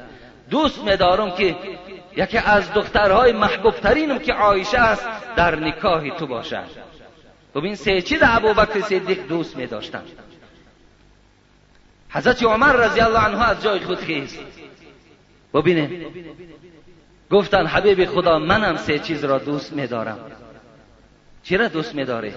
دوست 0.49 0.83
میدارم 0.83 1.31
که 1.31 1.55
یکی 2.17 2.37
از 2.37 2.73
دخترهای 2.73 3.31
محبوب 3.31 3.73
ترینم 3.73 4.19
که 4.19 4.33
عایشه 4.33 4.79
است 4.79 5.07
در 5.35 5.55
نکاح 5.55 6.09
تو 6.09 6.27
باشد 6.27 6.69
ببین 7.55 7.75
سه 7.75 8.01
چیز 8.01 8.19
ابوبکر 8.23 8.81
صدیق 8.81 9.27
دوست 9.27 9.57
می 9.57 9.65
داشتن 9.65 10.03
حضرت 12.09 12.43
عمر 12.43 12.73
رضی 12.73 13.01
الله 13.01 13.25
عنه 13.25 13.49
از 13.49 13.63
جای 13.63 13.79
خود 13.79 13.97
خیست 13.97 14.39
ببینه. 15.53 16.05
گفتن 17.31 17.65
حبیب 17.65 18.05
خدا 18.05 18.39
منم 18.39 18.77
سه 18.77 18.99
چیز 18.99 19.23
را 19.23 19.37
دوست 19.37 19.73
می 19.73 19.87
دارم 19.87 20.19
چی 21.43 21.57
را 21.57 21.67
دوست 21.67 21.95
می 21.95 22.05
داره 22.05 22.33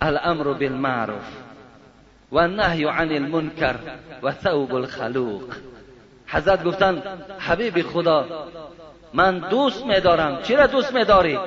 الامر 0.00 0.44
بالمعروف. 0.44 1.37
و 2.32 2.48
نهی 2.48 2.84
عن 2.84 3.12
المنکر 3.12 3.74
و 4.22 4.32
ثوب 4.32 4.74
الخلوق. 4.74 5.42
حضرت 6.26 6.64
گفتن 6.64 7.02
حبیب 7.38 7.82
خدا 7.82 8.48
من 9.14 9.38
دوست 9.38 9.86
می 9.86 10.00
دارم 10.00 10.42
چی 10.42 10.56
را 10.56 10.66
دوست 10.66 10.94
می 10.94 11.04
داری 11.04 11.38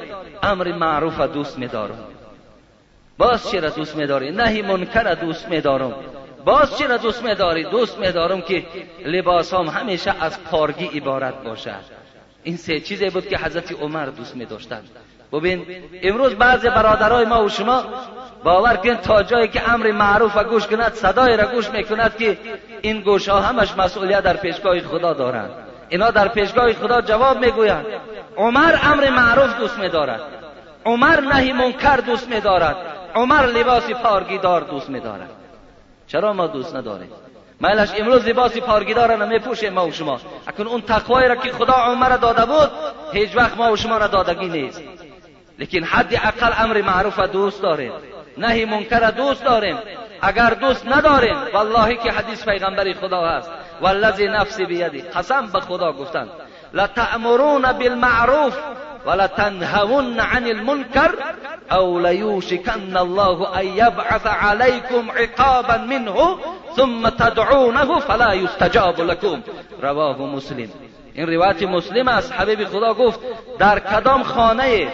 امر 0.43 0.71
معروف 0.71 1.21
دوست 1.21 1.59
می 1.59 1.67
دارم 1.67 2.07
باز 3.21 3.51
چرا 3.51 3.69
دوست 3.69 3.95
میداری؟ 3.95 4.31
نهی 4.31 4.61
منکر 4.61 5.13
دوست 5.13 5.49
میدارم. 5.49 5.95
باز 6.45 6.77
چرا 6.77 6.97
دوست 6.97 7.23
میداری؟ 7.23 7.63
دوست 7.63 7.99
میدارم 7.99 8.41
که 8.41 8.65
لباس 9.05 9.53
هم 9.53 9.65
همیشه 9.65 10.23
از 10.23 10.43
پارگی 10.43 10.85
عبارت 10.85 11.43
باشد. 11.43 12.01
این 12.43 12.57
سه 12.57 12.79
چیزی 12.79 13.09
بود 13.09 13.27
که 13.27 13.37
حضرت 13.37 13.71
عمر 13.71 14.05
دوست 14.05 14.35
می 14.35 14.45
داشتند 14.45 14.89
ببین 15.33 15.65
امروز 16.03 16.35
بعضی 16.35 16.69
برادرای 16.69 17.25
ما 17.25 17.45
و 17.45 17.49
شما 17.49 17.83
باور 18.43 18.75
کن 18.75 18.95
تا 18.95 19.23
جایی 19.23 19.47
که 19.47 19.69
امر 19.69 19.91
معروف 19.91 20.37
و 20.37 20.43
گوش 20.43 20.67
کند 20.67 20.93
صدای 20.93 21.37
را 21.37 21.47
گوش 21.47 21.69
می‌کند 21.69 22.17
که 22.17 22.37
این 22.81 23.01
گوش 23.01 23.29
ها 23.29 23.41
همش 23.41 23.77
مسئولیت 23.77 24.23
در 24.23 24.37
پیشگاه 24.37 24.79
خدا 24.79 25.13
دارند. 25.13 25.51
اینا 25.89 26.11
در 26.11 26.27
پیشگاه 26.27 26.73
خدا 26.73 27.01
جواب 27.01 27.37
می‌گویند. 27.37 27.85
عمر 28.37 28.75
امر 28.83 29.09
معروف 29.09 29.57
دوست 29.57 29.79
میدارد. 29.79 30.21
عمر 30.85 31.19
نهی 31.19 31.53
منکر 31.53 31.95
دوست 31.95 32.29
میدارد. 32.29 32.75
عمر 33.15 33.45
لباس 33.45 33.89
پارگیدار 33.89 34.61
دوست 34.61 34.89
میدارد. 34.89 35.29
چرا 36.07 36.33
ما 36.33 36.47
دوست 36.47 36.75
نداریم؟ 36.75 37.11
مالش 37.61 37.89
امروز 37.97 38.27
لباس 38.27 38.57
پارگیدار 38.57 39.09
را 39.09 39.25
نمیپوشیم 39.25 39.73
ما 39.73 39.87
و 39.87 39.91
شما. 39.91 40.19
اکن 40.47 40.67
اون 40.67 40.81
تقوایی 40.81 41.27
را 41.27 41.35
که 41.35 41.51
خدا 41.51 41.73
عمر 41.73 42.09
داده 42.17 42.45
بود 42.45 42.71
هیچ 43.13 43.35
وقت 43.35 43.57
ما 43.57 43.71
و 43.71 43.75
شما 43.75 43.97
را 43.97 44.07
دادگی 44.07 44.49
نیست. 44.49 44.81
لیکن 45.59 45.83
حد 45.83 46.13
اقل 46.13 46.53
امر 46.57 46.81
معروف 46.81 47.19
دوست 47.19 47.61
داریم 47.61 47.91
نهی 48.41 48.65
منکر 48.65 49.11
دوست 49.11 49.43
داریم. 49.43 49.77
اگر 50.21 50.49
دوست 50.49 50.87
نداریم 50.87 51.35
والله 51.53 51.95
که 51.95 52.11
حدیث 52.11 52.45
پیغمبری 52.45 52.93
خدا 52.93 53.21
هست. 53.21 53.51
والذی 53.81 54.27
نفسی 54.27 54.65
بیدی. 54.65 55.01
قسم 55.01 55.47
به 55.47 55.59
خدا 55.59 55.91
گفتن. 55.91 56.27
لتأمرون 56.73 57.71
بالمعروف 57.71 58.57
ولتنهون 59.05 60.19
عن 60.19 60.47
المنكر 60.47 61.15
أو 61.71 61.99
ليوشكن 61.99 62.97
الله 62.97 63.59
أن 63.59 63.65
يبعث 63.65 64.27
عليكم 64.27 65.11
عقابا 65.11 65.77
منه 65.77 66.37
ثم 66.75 67.09
تدعونه 67.09 67.99
فلا 67.99 68.33
يستجاب 68.33 69.01
لكم 69.01 69.41
رواه 69.83 70.21
مسلم. 70.21 70.69
این 71.13 71.27
روایت 71.33 71.63
مسلم 71.63 72.07
است. 72.07 72.31
حبیب 72.33 72.65
خدا 72.65 72.93
گفت 72.93 73.19
در 73.59 73.79
کدام 73.79 74.23
خانه 74.23 74.87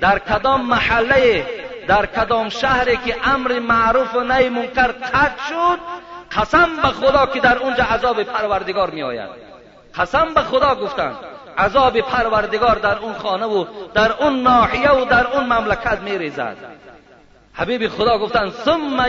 در 0.00 0.18
کدام 0.18 0.66
محله 0.66 1.46
در 1.86 2.06
کدام 2.06 2.48
شهری 2.48 2.96
که 2.96 3.16
امر 3.24 3.58
معروف 3.58 4.14
و 4.14 4.20
نهی 4.20 4.48
منکر 4.48 4.86
قطع 4.86 5.48
شد 5.48 5.78
قسم 6.32 6.76
به 6.82 6.88
خدا 6.88 7.26
که 7.26 7.40
در 7.40 7.58
اونجا 7.58 7.84
عذاب 7.84 8.22
پروردگار 8.22 8.90
می 8.90 9.02
آید 9.02 9.28
قسم 9.94 10.34
به 10.34 10.40
خدا 10.40 10.74
گفتند 10.74 11.16
عذاب 11.58 12.00
پروردگار 12.00 12.74
در 12.74 12.98
اون 12.98 13.14
خانه 13.14 13.46
و 13.46 13.64
در 13.94 14.12
اون 14.12 14.42
ناحیه 14.42 14.90
و 14.90 15.04
در 15.04 15.26
اون 15.26 15.44
مملکت 15.44 15.98
میریزد. 16.00 16.56
حبیب 17.54 17.88
خدا 17.88 18.18
گفتن 18.18 18.50
ثم 18.50 19.06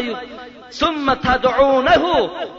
ثم 0.72 1.16
تدعونه 1.16 1.98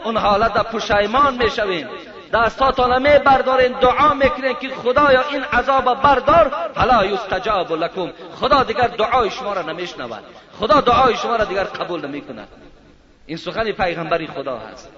اون 0.03 0.17
حالت 0.17 0.71
پشیمان 0.71 1.35
می‌شوین. 1.35 1.87
دستاتان 2.35 3.01
می 3.01 3.19
بردارین 3.19 3.71
دعا 3.79 4.13
می‌کنین 4.13 4.55
که 4.55 4.69
خدایا 4.69 5.23
این 5.29 5.43
عذاب 5.43 6.01
بردار. 6.01 6.71
فلا 6.75 7.05
یستجاب 7.05 7.71
لکم. 7.71 8.11
خدا 8.35 8.63
دیگر 8.63 8.87
دعای 8.87 9.29
شما 9.29 9.53
را 9.53 9.61
نمیشنود. 9.61 10.23
خدا 10.59 10.81
دعای 10.81 11.15
شما 11.15 11.35
را 11.35 11.45
دیگر 11.45 11.63
قبول 11.63 12.05
نمی‌کند. 12.07 12.47
این 13.25 13.37
سخن 13.37 13.71
پیغمبری 13.71 14.27
خدا 14.27 14.57
هست. 14.57 14.89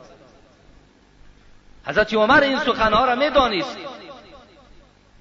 حضرت 1.87 2.13
عمر 2.13 2.41
این 2.41 2.59
سخنها 2.59 3.05
را 3.05 3.15
می‌دانست. 3.15 3.77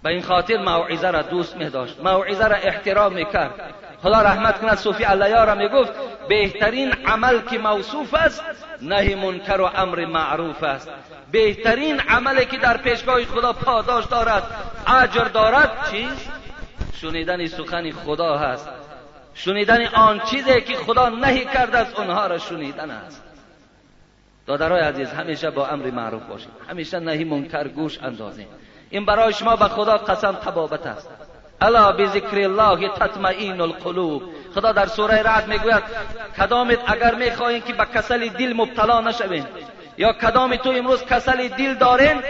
به 0.03 0.11
این 0.11 0.23
خاطر 0.23 0.57
موعظه 0.57 1.11
را 1.11 1.23
دوست 1.23 1.57
می 1.57 1.71
داشت 1.71 2.01
موعظه 2.01 2.47
را 2.47 2.57
احترام 2.57 3.13
می 3.13 3.25
کرد 3.25 3.75
خدا 4.03 4.23
رحمت 4.23 4.61
کند 4.61 4.77
صوفی 4.77 5.05
علیا 5.05 5.45
را 5.45 5.55
می 5.55 5.69
گفت 5.69 5.93
بهترین 6.29 6.93
عمل 6.93 7.41
که 7.41 7.59
موصوف 7.59 8.15
است 8.15 8.43
نهی 8.83 9.15
منکر 9.15 9.61
و 9.61 9.65
امر 9.65 10.05
معروف 10.05 10.63
است. 10.63 10.91
بهترین 11.33 12.01
عملی 12.01 12.47
که 12.47 12.57
در 12.57 12.77
پیشگاه 12.77 13.25
خدا 13.25 13.53
پاداش 13.53 14.05
دارد 14.05 14.43
اجر 14.87 15.25
دارد 15.25 15.71
چیز 15.91 16.29
شنیدن 16.95 17.47
سخن 17.47 17.91
خدا 17.91 18.39
هست. 18.39 18.69
شنیدن 19.35 19.87
آن 19.87 20.21
چیزی 20.21 20.61
که 20.61 20.75
خدا 20.75 21.09
نهی 21.09 21.45
کرده 21.45 21.79
است 21.79 21.99
اونها 21.99 22.27
را 22.27 22.39
شنیدن 22.39 22.91
است. 22.91 23.23
دادرای 24.47 24.81
عزیز 24.81 25.09
همیشه 25.09 25.51
با 25.51 25.67
امر 25.67 25.91
معروف 25.91 26.23
باشید 26.23 26.51
همیشه 26.69 26.99
نهی 26.99 27.25
منکر 27.25 27.69
گوش 27.69 27.99
اندازیم. 28.03 28.49
این 28.91 29.05
برای 29.05 29.33
شما 29.33 29.57
به 29.57 29.65
خدا 29.65 29.97
قسم 29.97 30.33
تبابت 30.33 30.87
است. 30.87 31.11
الا 31.61 31.93
بذکر 31.93 32.37
الله 32.37 32.89
تطمئن 32.89 33.61
القلوب. 33.61 34.23
خدا 34.55 34.73
در 34.73 34.87
سوره 34.87 35.23
رعد 35.23 35.49
می‌گوید 35.49 35.83
کدامت 36.39 36.79
اگر 36.87 37.15
می‌خواهید 37.15 37.65
که 37.65 37.73
به 37.73 37.85
کسل 37.95 38.29
دل 38.29 38.53
مبتلا 38.53 39.01
نشوین 39.01 39.45
یا 39.99 40.13
کدام 40.13 40.57
تو 40.57 40.71
امروز 40.71 41.05
کسل 41.05 41.49
دل 41.49 41.75
دارین 41.75 42.23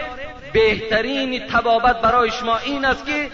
بهترین 0.53 1.47
تبابت 1.47 2.01
برای 2.01 2.31
شما 2.31 2.57
این 2.57 2.85
است 2.85 3.05
که 3.05 3.29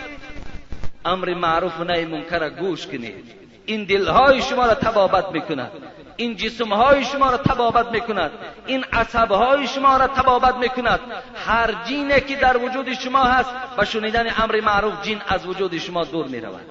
امر 1.06 1.34
معروف 1.34 1.80
و 1.80 1.84
نهی 1.84 2.06
منکر 2.06 2.50
گوش 2.50 2.88
کنید. 2.88 3.44
این 3.66 3.84
دلهای 3.84 4.42
شما 4.42 4.66
را 4.66 4.74
تبابت 4.74 5.32
می‌کند. 5.32 5.72
این 6.16 6.36
جسم 6.36 6.74
های 6.74 7.04
شما 7.04 7.30
را 7.30 7.38
تبابت 7.38 7.92
می‌کند. 7.92 8.32
این 8.66 8.86
عصب 8.94 9.32
های 9.32 9.68
شما 9.68 9.98
را 9.98 10.08
تبابت 10.08 10.56
می‌کند. 10.56 11.00
هر 11.36 11.74
جینه 11.86 12.20
که 12.20 12.36
در 12.36 12.58
وجود 12.58 12.94
شما 12.94 13.24
هست 13.24 13.50
و 13.78 13.86
شنیدن 13.86 14.26
امر 14.38 14.62
معروف 14.62 15.02
جین 15.02 15.22
از 15.28 15.46
وجود 15.46 15.78
شما 15.78 16.04
دور 16.04 16.26
می‌رود. 16.26 16.62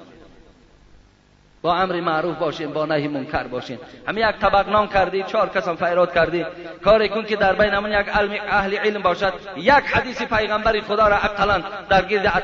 با 1.63 1.77
امر 1.77 2.01
معروف 2.01 2.39
باشین 2.39 2.73
با 2.73 2.87
نهی 2.87 3.09
منکر 3.09 3.45
باشین. 3.45 3.79
همین 4.09 4.29
یک 4.29 4.37
طبق 4.37 4.69
نام 4.69 4.89
کردی 4.89 5.23
چهار 5.23 5.49
کسم 5.49 5.77
فیراد 5.77 6.15
کردی. 6.15 6.47
کاری 6.85 7.09
کن 7.09 7.25
که 7.25 7.37
در 7.37 7.53
بین 7.53 7.93
یک 7.93 8.09
علم 8.09 8.37
اهل 8.49 8.77
علم 8.79 9.03
باشد. 9.03 9.33
یک 9.57 9.71
حدیث 9.71 10.23
پیغمبر 10.23 10.81
خدا 10.81 11.09
را 11.09 11.17
اقلا 11.17 11.63
در 11.89 12.03
گرد 12.03 12.43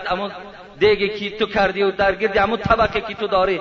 دیگه 0.78 1.08
که 1.08 1.38
تو 1.38 1.46
کردی 1.46 1.82
و 1.82 1.90
در 1.90 2.14
گرد 2.14 2.36
همون 2.36 2.58
طبقه 2.58 3.00
که 3.00 3.14
تو 3.14 3.26
داری. 3.26 3.60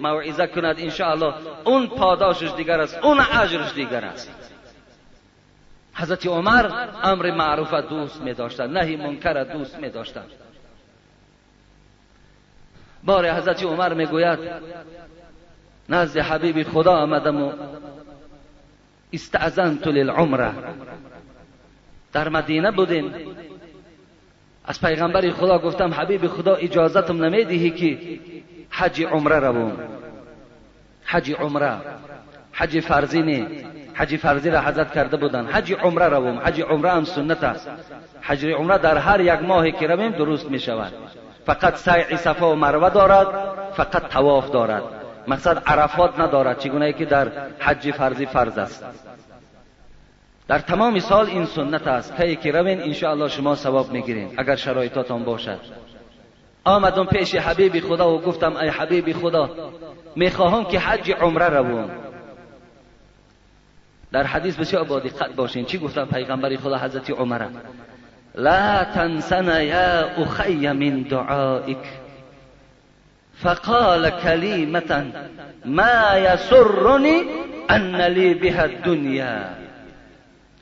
موعظه 0.00 0.46
کند 0.46 0.76
ان 0.80 1.34
اون 1.64 1.86
پاداشش 1.86 2.50
دیگر 2.56 2.80
است 2.80 2.98
اون 3.02 3.20
اجرش 3.20 3.74
دیگر 3.74 4.04
است. 4.04 4.30
حضرت 5.94 6.26
عمر 6.26 6.88
امر 7.02 7.30
معروف 7.30 7.74
دوست 7.74 8.20
می 8.20 8.34
داشتند 8.34 8.78
نهی 8.78 8.96
منکر 8.96 9.44
دوست 9.44 9.78
می 9.78 9.90
داشتند. 9.90 10.30
بار 13.04 13.30
حضرت 13.30 13.62
عمر 13.62 13.94
می 13.94 14.06
گوید 14.06 14.38
نزد 15.88 16.18
حبیب 16.18 16.62
خدا 16.62 16.92
آمدم 16.92 17.42
و 17.42 17.52
استعزنت 19.12 19.86
للعمره 19.86 20.52
در 22.12 22.28
مدینه 22.28 22.70
بودیم. 22.70 23.14
از 24.64 24.80
پیغمبر 24.80 25.30
خدا 25.30 25.58
گفتم 25.58 25.94
حبیب 25.94 26.26
خدا 26.26 26.54
اجازتم 26.54 27.24
نمی‌دهی 27.24 27.70
که 27.70 28.20
حج 28.70 29.02
عمره 29.02 29.38
روم 29.38 29.72
حج 31.04 31.32
عمره. 31.32 31.76
حج 32.52 32.80
فرضی 32.80 33.22
نه. 33.22 33.46
حج 33.94 34.16
فرضی 34.16 34.50
را 34.50 34.60
حضرت 34.60 34.92
کرده 34.92 35.16
بودن. 35.16 35.46
حج 35.46 35.72
عمره 35.72 36.08
روم 36.08 36.38
حج 36.44 36.60
عمره 36.60 36.90
هم 36.90 37.04
سنت 37.04 37.44
است. 37.44 37.68
حج 38.20 38.46
عمره 38.46 38.78
در 38.78 38.98
هر 38.98 39.20
یک 39.20 39.42
ماهی 39.42 39.72
که 39.72 39.86
رویم 39.86 40.12
درست 40.12 40.50
می 40.50 40.58
شود. 40.58 40.92
فقط 41.46 41.76
سعی 41.76 42.16
صفا 42.16 42.52
و 42.52 42.54
مروه 42.54 42.90
دارد 42.90 43.26
فقط 43.72 44.08
تواف 44.08 44.50
دارد. 44.50 44.82
مقصد 45.28 45.62
عرفات 45.66 46.20
ندارد 46.20 46.58
چگونه 46.58 46.92
که 46.92 47.04
در 47.04 47.28
حج 47.58 47.90
فرضی 47.90 48.26
فرض 48.26 48.58
است. 48.58 48.84
در 50.48 50.58
تمام 50.58 50.98
سال 50.98 51.26
این 51.26 51.44
سنت 51.44 51.86
است. 51.86 52.16
که 52.16 52.36
که 52.36 52.52
روین 52.52 52.80
ان 52.82 53.28
شما 53.28 53.54
ثواب 53.54 53.92
می‌گیرین. 53.92 54.34
اگر 54.36 54.56
شرایطاتان 54.56 55.24
باشد. 55.24 55.60
آمدم 56.68 57.04
پیش 57.04 57.34
حبیب 57.34 57.80
خدا 57.80 58.14
و 58.14 58.20
گفتم 58.20 58.56
ای 58.56 58.68
حبیب 58.68 59.12
خدا 59.12 59.50
می‌خواهم 60.16 60.64
که 60.64 60.78
حج 60.78 61.10
عمره 61.10 61.48
روم 61.48 61.90
در 64.12 64.22
حدیث 64.22 64.56
بسیار 64.56 64.84
با 64.84 64.98
دقت 64.98 65.34
باشین. 65.34 65.64
چی 65.64 65.78
گفتم؟ 65.78 66.04
پیغمبر 66.04 66.56
خدا 66.56 66.78
حضرت 66.78 67.10
عمره. 67.10 67.48
لا 68.34 68.84
تنسنا 68.84 69.60
يا 69.60 70.22
أخي 70.22 70.72
من 70.72 71.02
دعائك 71.02 71.84
فقال 73.42 74.10
كلمة 74.10 75.12
ما 75.64 76.16
يسرني 76.16 77.22
أن 77.70 77.96
لي 77.96 78.34
بها 78.34 78.64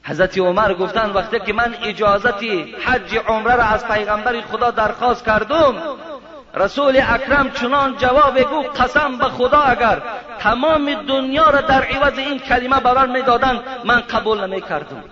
حضرت 0.08 0.38
عمر 0.38 0.74
گفتن 0.74 1.10
وقتی 1.10 1.40
که 1.40 1.52
من 1.52 1.74
اجازتی 1.82 2.74
حج 2.84 3.18
عمره 3.28 3.56
را 3.56 3.62
از 3.62 3.88
پیغمبر 3.88 4.40
خدا 4.40 4.70
درخواست 4.70 5.24
کردم 5.24 5.74
رسول 6.54 7.02
اکرم 7.08 7.50
چنان 7.50 7.96
جواب 7.96 8.40
گو 8.40 8.62
قسم 8.62 9.18
به 9.18 9.24
خدا 9.24 9.60
اگر 9.60 10.02
تمام 10.38 10.94
دنیا 10.94 11.50
را 11.50 11.60
در 11.60 11.82
عوض 11.82 12.18
این 12.18 12.38
کلمه 12.38 12.80
باور 12.80 13.06
می‌دادند 13.06 13.60
من 13.84 14.00
قبول 14.00 14.46
نمی 14.46 14.60
کردم 14.60 15.04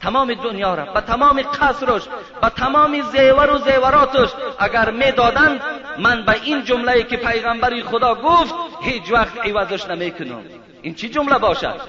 تمام 0.00 0.34
دنیا 0.34 0.74
را 0.74 0.84
به 0.84 1.00
تمام 1.00 1.42
قصرش 1.42 2.02
به 2.42 2.48
تمام 2.48 3.02
زیور 3.02 3.50
و 3.50 3.58
زیوراتش 3.58 4.28
اگر 4.58 4.90
می‌دادند 4.90 5.60
من 5.98 6.24
به 6.24 6.34
این 6.42 6.64
جمله 6.64 7.02
که 7.02 7.16
پیغمبری 7.16 7.82
خدا 7.82 8.14
گفت 8.14 8.54
هیچ 8.82 9.12
وقت 9.12 9.46
عوضش 9.46 9.86
نمی‌کنم. 9.86 10.42
این 10.82 10.94
چی 10.94 11.08
جمله 11.08 11.38
باشد؟ 11.38 11.80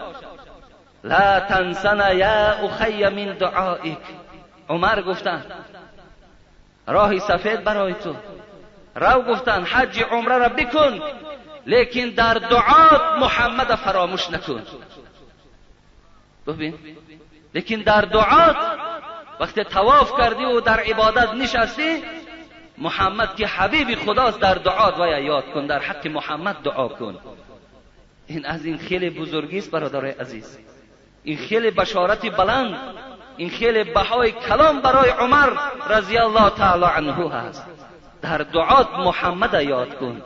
لا 1.03 1.39
تنسنا 1.39 2.13
یا 2.13 2.51
اخی 2.51 3.03
من 3.03 3.37
دعائک 3.37 3.97
عمر 4.69 5.01
گفتن 5.01 5.45
راهی 6.87 7.19
سفید 7.19 7.63
برای 7.63 7.93
تو. 7.93 8.15
رو 8.95 9.21
گفتن 9.21 9.63
حج 9.63 10.03
عمره 10.11 10.37
را 10.37 10.49
بکن 10.49 10.99
لیکن 11.65 12.09
در 12.09 12.33
دعات 12.33 13.01
محمد 13.19 13.75
فراموش 13.75 14.29
نکن. 14.31 14.61
ببین 16.47 16.73
لیکن 17.53 17.75
در 17.75 18.01
دعات 18.01 18.57
وقتی 19.39 19.63
تواف 19.63 20.17
کردی 20.17 20.45
و 20.45 20.59
در 20.59 20.79
عبادت 20.79 21.33
نشستی 21.33 22.03
محمد 22.77 23.35
که 23.35 23.47
حبیب 23.47 23.95
خداست 23.95 24.39
در 24.39 24.55
دعات 24.55 24.99
و 24.99 25.07
یاد 25.07 25.45
کن 25.53 25.67
در 25.67 25.79
حق 25.79 26.07
محمد 26.07 26.55
دعا 26.55 26.87
کن. 26.87 27.17
این 28.27 28.45
از 28.45 28.65
این 28.65 28.77
خیلی 28.77 29.09
بزرگی 29.09 29.57
است 29.57 29.71
برادر 29.71 30.05
عزیز. 30.05 30.59
این 31.23 31.37
خیلی 31.37 31.71
بشارت 31.71 32.37
بلند 32.37 32.77
این 33.37 33.49
خیلی 33.49 33.83
بهای 33.83 34.31
کلام 34.31 34.81
برای 34.81 35.09
عمر 35.09 35.49
رضی 35.89 36.17
الله 36.17 36.49
تعالی 36.49 36.85
عنه 36.85 37.31
هست. 37.33 37.65
در 38.21 38.37
دعات 38.37 38.87
محمد 38.93 39.61
یاد 39.61 39.95
کن. 39.95 40.21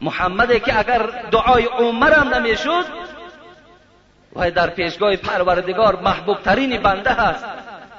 محمد 0.00 0.62
که 0.62 0.78
اگر 0.78 1.28
دعای 1.30 1.64
عمر 1.64 2.12
هم 2.12 2.28
نمی‌شد 2.28 2.84
و 4.36 4.50
در 4.50 4.70
پیشگاه 4.70 5.16
پروردگار 5.16 6.00
محبوب 6.00 6.38
ترین 6.42 6.82
بنده 6.82 7.10
هست. 7.10 7.44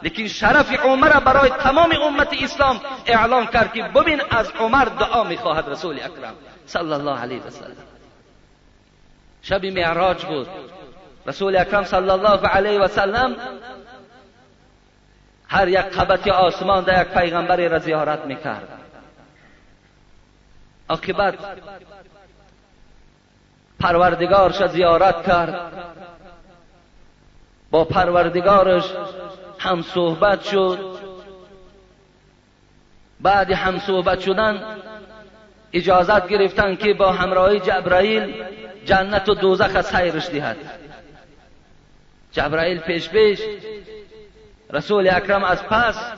لیکن 0.04 0.28
شرف 0.28 0.86
عمر 0.86 1.10
برای 1.20 1.50
تمام 1.50 1.90
امت 2.02 2.44
اسلام 2.44 2.82
اعلام 3.06 3.48
کرد 3.48 3.74
که 3.74 3.84
ببین 3.84 4.22
از 4.30 4.52
عمر 4.60 4.86
دعا 4.86 5.24
می‌خواهد 5.24 5.70
رسول 5.70 5.96
اکرم 5.96 6.34
صلی 6.66 6.94
الله 6.94 7.20
علیه 7.20 7.40
و 7.40 7.50
سلم. 7.50 7.76
شب 9.42 9.66
معراج 9.66 10.26
بود. 10.26 10.48
رسول 11.28 11.58
اکرم 11.58 11.84
صلی 11.84 12.10
الله 12.10 12.48
علیه 12.48 12.80
و 12.80 12.88
سلم 12.88 13.36
هر 15.48 15.68
یک 15.68 15.78
قبط 15.78 16.28
آسمان 16.28 16.84
در 16.84 17.02
یک 17.02 17.08
پیغمبر 17.08 17.68
را 17.68 17.80
زیارت 17.80 18.26
می‌کرد. 18.26 18.68
عاقبت 20.90 21.36
پروردگارش 23.80 24.66
زیارت 24.68 25.28
کرد. 25.28 25.72
با 27.72 27.86
پروردگارش 27.86 28.84
هم 29.60 29.82
صحبت 29.82 30.44
شد. 30.44 30.96
بعد 33.20 33.52
هم 33.52 33.80
صحبت 33.80 34.20
شدن 34.20 34.64
اجازت 35.74 36.28
گرفتن 36.28 36.76
که 36.76 36.94
با 36.94 37.12
همراهی 37.12 37.60
جبرائیل 37.60 38.44
جنت 38.86 39.30
و 39.30 39.34
دوزخ 39.34 39.82
سیرش 39.82 40.30
دهد. 40.30 40.58
جبرائیل 42.36 42.80
پیش 42.80 43.10
پیش 43.10 43.40
رسول 44.70 45.10
اکرم 45.10 45.44
از 45.44 45.64
پس 45.64 46.12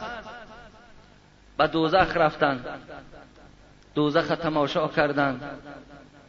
به 1.58 1.68
دوزخ 1.68 2.18
رفتن. 2.18 2.66
دوزخ 3.96 4.28
تماشا 4.28 4.88
کردند 4.88 5.42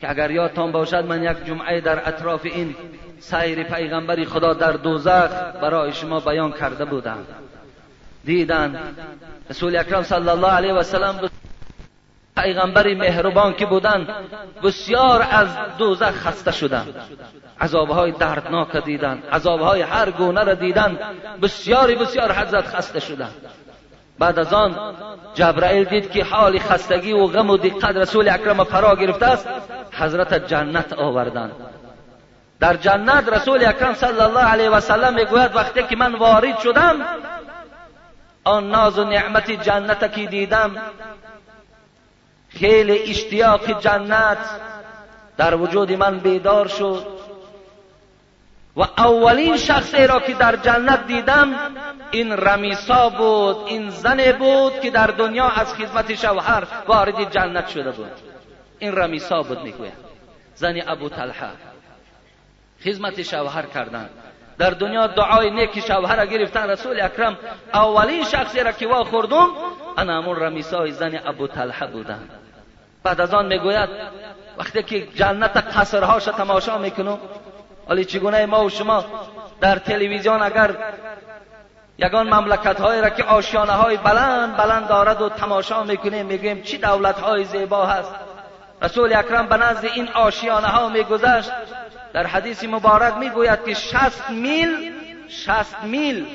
که 0.00 0.10
اگر 0.10 0.30
یادتان 0.30 0.72
باشد 0.72 1.04
من 1.04 1.22
یک 1.22 1.44
جمعه 1.44 1.80
در 1.80 2.08
اطراف 2.08 2.44
این 2.44 2.76
سیر 3.18 3.62
پیغمبری 3.62 4.24
خدا 4.24 4.54
در 4.54 4.72
دوزخ 4.72 5.30
برای 5.62 5.92
شما 5.92 6.20
بیان 6.20 6.52
کرده 6.52 6.84
بودم. 6.84 7.18
دیدن. 8.24 8.94
رسول 9.50 9.76
اکرم 9.76 10.02
صلی 10.02 10.28
الله 10.28 10.50
علیه 10.50 10.72
و 10.72 10.82
سلم 10.82 11.30
پیغمبری 12.42 12.94
مهربان 12.94 13.54
که 13.54 13.66
بودند 13.66 14.08
بسیار 14.62 15.26
از 15.30 15.48
دوزخ 15.78 16.10
خسته 16.10 16.52
شدند. 16.52 16.94
عذابهای 17.60 18.12
دردناک 18.12 18.76
دیدند 18.76 19.22
عذابهای 19.32 19.82
هر 19.82 20.10
گونه 20.10 20.44
را 20.44 20.54
دیدند 20.54 20.98
بسیاری 21.42 21.94
بسیار 21.94 22.32
حضرت 22.32 22.66
خسته 22.66 23.00
شدند. 23.00 23.34
بعد 24.18 24.38
از 24.38 24.52
آن 24.52 24.94
جبرائیل 25.34 25.84
دید 25.84 26.10
که 26.10 26.24
حال 26.24 26.58
خستگی 26.58 27.12
و 27.12 27.26
غم 27.26 27.50
و 27.50 27.56
دقت 27.56 27.96
رسول 27.96 28.28
اکرم 28.28 28.64
فرا 28.64 28.96
گرفته 28.96 29.26
است 29.26 29.48
حضرت 29.92 30.46
جنت 30.46 30.92
آوردند. 30.92 31.52
در 32.60 32.76
جنت 32.76 33.28
رسول 33.28 33.64
اکرم 33.64 33.94
صلی 33.94 34.20
الله 34.20 34.44
علیه 34.44 34.70
و 34.70 34.80
سلم 34.80 35.14
می‌گوید 35.14 35.56
وقتی 35.56 35.82
که 35.82 35.96
من 35.96 36.14
وارد 36.14 36.58
شدم 36.58 36.96
آن 38.44 38.70
ناز 38.70 38.98
و 38.98 39.04
نعمت 39.04 39.50
جنت 39.50 40.12
که 40.12 40.26
دیدم 40.26 40.70
خیلی 42.60 43.10
اشتیاق 43.10 43.80
جنت 43.80 44.38
در 45.36 45.54
وجود 45.54 45.92
من 45.92 46.18
بیدار 46.18 46.68
شد. 46.68 47.06
و 48.76 48.80
اولین 48.80 49.56
شخصی 49.56 50.06
را 50.06 50.20
که 50.20 50.34
در 50.34 50.56
جنت 50.56 51.06
دیدم 51.06 51.54
این 52.10 52.32
رمیسا 52.32 53.08
بود 53.08 53.56
این 53.66 53.90
زن 53.90 54.32
بود 54.32 54.80
که 54.80 54.90
در 54.90 55.06
دنیا 55.06 55.48
از 55.48 55.74
خدمت 55.74 56.14
شوهر 56.14 56.66
وارد 56.86 57.30
جنت 57.30 57.68
شده 57.68 57.90
بود. 57.90 58.10
این 58.78 58.92
رمیسا 58.92 59.42
بود 59.42 59.62
می‌گوید 59.62 60.08
زن 60.54 60.74
ابو 60.86 61.08
طلحه. 61.08 61.48
خدمت 62.84 63.22
شوهر 63.22 63.66
کردند 63.66 64.10
در 64.58 64.70
دنیا 64.70 65.06
دعای 65.06 65.50
نیک 65.50 65.80
شوهر 65.80 66.26
گرفتن 66.26 66.70
رسول 66.70 67.00
اکرم. 67.00 67.38
اولین 67.74 68.24
شخصی 68.24 68.60
را 68.60 68.72
که 68.72 68.86
وا 68.86 69.04
خوردم 69.04 69.48
انا 69.98 70.22
همون 70.22 70.36
رمیسای 70.36 70.92
زن 70.92 71.20
ابو 71.26 71.46
طلحه 71.46 71.86
بودند 71.86 72.47
بعد 73.02 73.20
از 73.20 73.34
آن 73.34 73.46
می‌گوید 73.46 73.88
وقتی 74.58 74.82
که 74.82 75.06
جنت 75.06 75.56
قصرهاش 75.56 76.24
تماشا 76.24 76.78
می‌کنم 76.78 77.18
ولی 77.88 78.04
چگونه 78.04 78.46
ما 78.46 78.64
و 78.64 78.70
شما 78.70 79.04
در 79.60 79.78
تلویزیون 79.78 80.42
اگر 80.42 80.76
یگان 81.98 82.34
مملکت 82.34 82.80
های 82.80 83.00
را 83.00 83.10
که 83.10 83.24
آشیانه 83.24 83.72
های 83.72 83.96
بلند 83.96 84.56
بلند 84.56 84.88
دارد 84.88 85.22
و 85.22 85.28
تماشا 85.28 85.82
می‌کنیم 85.82 86.26
میگیم 86.26 86.62
چی 86.62 86.78
دولت 86.78 87.20
های 87.20 87.44
زیبا 87.44 87.86
هست. 87.86 88.14
رسول 88.82 89.16
اکرم 89.16 89.46
به 89.46 89.56
نزد 89.56 89.84
این 89.84 90.08
آشیانه 90.08 90.66
ها 90.66 90.88
میگذشت. 90.88 91.50
در 92.12 92.26
حدیث 92.26 92.64
مبارک 92.64 93.14
می‌گوید 93.14 93.64
که 93.64 93.74
شست 93.74 94.30
میل 94.30 94.92
شست 95.28 95.76
میل 95.82 96.26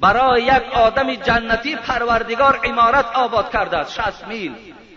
برای 0.00 0.42
یک 0.42 0.62
آدم 0.74 1.14
جنتی 1.14 1.76
پروردگار 1.76 2.60
عمارت 2.64 3.06
آباد 3.14 3.50
کرده 3.52 3.76
است. 3.76 3.92
شست 3.92 4.26
میل. 4.28 4.52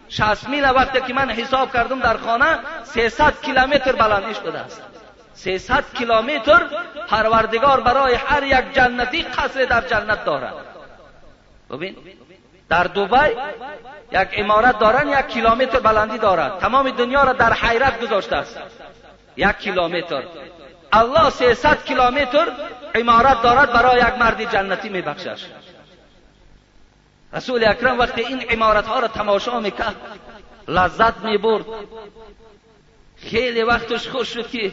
شست 0.10 0.50
میل 0.50 0.64
وقتی 0.64 1.02
که 1.02 1.14
من 1.14 1.30
حساب 1.30 1.74
کردم 1.74 2.00
در 2.00 2.18
خانه 2.18 2.60
300 2.84 3.42
کیلومتر 3.42 3.92
بلندیش 3.92 4.38
بوده 4.38 4.60
است. 4.60 4.82
300 5.34 5.84
کیلومتر 5.94 6.62
پروردگار 7.08 7.80
برای 7.80 8.16
هر 8.16 8.44
یک 8.44 8.74
جنتی 8.74 9.24
قصر 9.24 9.66
در 9.66 9.82
جنت 9.82 10.26
دارد. 10.26 10.54
ببین 11.72 11.96
در 12.70 12.84
دوبای 12.84 13.36
یک 14.12 14.28
امارت 14.32 14.80
دارن 14.80 15.08
یک 15.08 15.28
کیلومتر 15.28 15.80
بلندی 15.80 16.18
دارد 16.18 16.60
تمام 16.60 16.90
دنیا 16.90 17.24
را 17.24 17.34
در 17.34 17.54
حیرت 17.54 18.02
گذاشته 18.02 18.36
است. 18.36 18.60
یک 19.38 19.58
کیلومتر. 19.58 20.24
الله 20.92 21.30
300 21.30 21.84
کیلومتر 21.84 22.48
امارت 22.96 23.42
دارد 23.42 23.74
برای 23.74 24.00
یک 24.00 24.18
مرد 24.20 24.52
جنتی 24.52 24.90
میبخشش 24.90 25.46
رسول 27.34 27.68
اکرم 27.68 28.00
وقتی 28.00 28.22
این 28.22 28.46
امارت 28.50 28.88
ها 28.88 29.00
را 29.00 29.08
تماشا 29.08 29.60
می‌کرد 29.60 29.96
لذت 30.68 31.18
می‌برد. 31.18 31.66
خیلی 33.18 33.64
وقتش 33.64 34.08
خوش 34.08 34.28
شد 34.28 34.48
که 34.48 34.72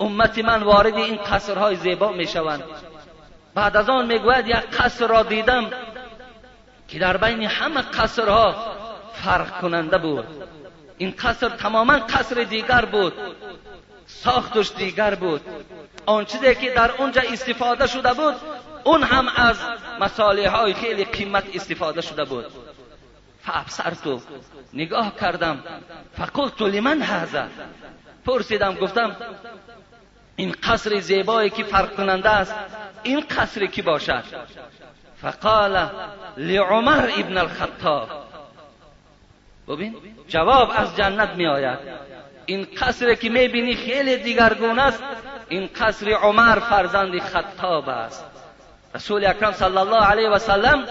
امت 0.00 0.38
من 0.38 0.62
وارد 0.62 0.94
این 0.94 1.16
قصرهای 1.16 1.76
زیبا 1.76 2.12
می‌شوند. 2.12 2.62
بعد 3.54 3.76
از 3.76 3.90
آن 3.90 4.06
می‌گوید 4.06 4.46
یک 4.46 4.56
قصر 4.56 5.06
را 5.06 5.22
دیدم 5.22 5.70
که 6.88 6.98
در 6.98 7.16
بین 7.16 7.42
همه 7.42 7.82
قصرها 7.82 8.54
فرق 9.12 9.60
کننده 9.60 9.98
بود. 9.98 10.26
این 10.98 11.14
قصر 11.18 11.48
تماما 11.48 11.98
قصر 11.98 12.42
دیگر 12.42 12.84
بود. 12.84 13.12
ساختش 14.06 14.72
دیگر 14.76 15.14
بود. 15.14 15.40
آن 16.06 16.24
چیزی 16.24 16.54
که 16.54 16.70
در 16.70 16.90
اونجا 16.98 17.22
استفاده 17.32 17.86
شده 17.86 18.14
بود 18.14 18.34
اون 18.86 19.02
هم 19.02 19.28
از 19.36 19.56
مساله 20.00 20.50
های 20.50 20.74
خیلی 20.74 21.04
قیمت 21.04 21.44
استفاده 21.54 22.00
شده 22.00 22.24
بود. 22.24 22.44
تو 24.04 24.20
نگاه 24.72 25.16
کردم 25.20 25.62
فقلت 26.16 26.62
لمن 26.62 27.02
هذا؟ 27.02 27.46
پرسیدم 28.26 28.74
گفتم 28.74 29.16
این 30.36 30.54
قصر 30.62 31.00
زیبایی 31.00 31.50
که 31.50 31.64
فرق 31.64 31.96
کننده 31.96 32.30
است 32.30 32.54
این 33.02 33.20
قصر 33.20 33.66
کی 33.66 33.82
باشد؟ 33.82 34.24
فقال 35.16 35.90
لعمر 36.36 37.10
ابن 37.18 37.38
الخطاب. 37.38 38.08
ببین 39.68 39.96
جواب 40.28 40.72
از 40.76 40.96
جنت 40.96 41.28
می 41.28 41.46
آید. 41.46 41.78
این 42.46 42.66
قصر 42.80 43.14
که 43.14 43.28
می 43.28 43.48
بینی 43.48 43.76
خیلی 43.76 44.16
دیگرگون 44.16 44.78
است 44.78 45.02
این 45.48 45.68
قصر 45.80 46.10
عمر 46.10 46.58
فرزند 46.58 47.18
خطاب 47.18 47.88
است. 47.88 48.35
رسول 48.96 49.26
اکرم 49.26 49.52
صلی 49.52 49.76
الله 49.76 50.04
علیه 50.04 50.28
و 50.28 50.38
سلم 50.38 50.84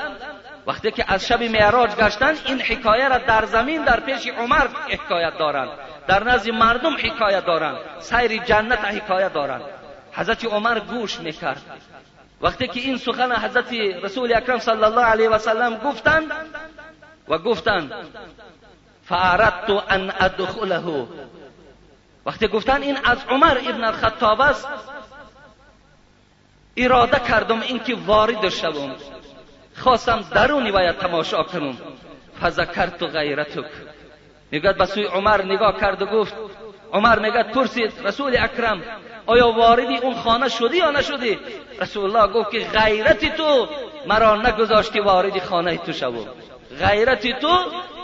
وقتی 0.68 0.92
که 0.92 1.06
از 1.08 1.28
شب 1.28 1.44
معراج 1.44 1.96
گشتند 1.96 2.38
این 2.46 2.62
حکایه 2.62 3.08
را 3.08 3.18
در 3.18 3.46
زمین 3.46 3.84
در 3.84 4.00
پیش 4.00 4.28
عمر 4.28 4.68
حکایت 4.90 5.38
دارند 5.38 5.70
در 6.08 6.24
نزد 6.24 6.50
مردم 6.50 6.94
حکایت 6.94 7.46
دارند 7.46 7.78
سیر 8.00 8.44
جنت 8.44 8.86
حکایت 8.86 9.34
دارند 9.34 9.62
حضرت 10.12 10.46
عمر 10.46 10.80
گوش 10.80 11.20
می‌کرد 11.20 11.62
وقتی 12.42 12.68
که 12.68 12.80
این 12.80 12.98
سخن 12.98 13.36
حضرت 13.36 13.74
رسول 14.04 14.34
اکرم 14.36 14.60
صلی 14.60 14.84
الله 14.84 15.06
علیه 15.06 15.30
و 15.30 15.38
سلم 15.38 15.76
گفتند 15.76 16.32
و 17.28 17.38
گفتند 17.38 17.94
فاردت 19.04 19.70
ان 19.90 20.14
ادخله 20.20 21.08
وقتی 22.26 22.48
گفتن 22.48 22.82
این 22.82 22.98
از 23.04 23.18
عمر 23.30 23.58
ابن 23.66 23.84
الخطاب 23.84 24.42
است 24.42 24.68
اراده 26.78 27.20
کردم 27.20 27.62
اینکه 27.62 27.96
وارد 27.96 28.50
شوم. 28.50 28.96
خواستم 29.76 30.26
درونی 30.34 30.72
باید 30.72 30.98
تماشا 30.98 31.44
کنم. 31.44 31.78
فذکرت 32.42 33.04
غیرتک. 33.04 33.66
میگد 34.52 34.78
به 34.78 34.86
سوی 34.86 35.04
عمر 35.04 35.42
نگاه 35.42 35.80
کرد 35.80 36.02
و 36.02 36.06
گفت 36.06 36.36
عمر 36.94 37.20
میگد 37.20 37.52
پرسید 37.52 37.94
رسول 38.04 38.38
اکرم 38.40 38.82
آیا 39.26 39.52
واردی 39.52 39.98
اون 39.98 40.16
خانه 40.16 40.50
شدی 40.50 40.78
یا 40.78 40.92
نشدی 40.92 41.40
رسول 41.82 42.04
الله 42.04 42.34
گفت 42.34 42.52
که 42.52 42.60
غیرتی 42.60 43.30
تو 43.30 43.68
مرا 44.08 44.36
نگذاشت 44.36 44.94
که 44.94 45.02
وارد 45.02 45.44
خانه 45.44 45.78
تو 45.78 45.94
شوم. 45.94 46.28
غیرتی 46.80 47.34
تو 47.34 47.58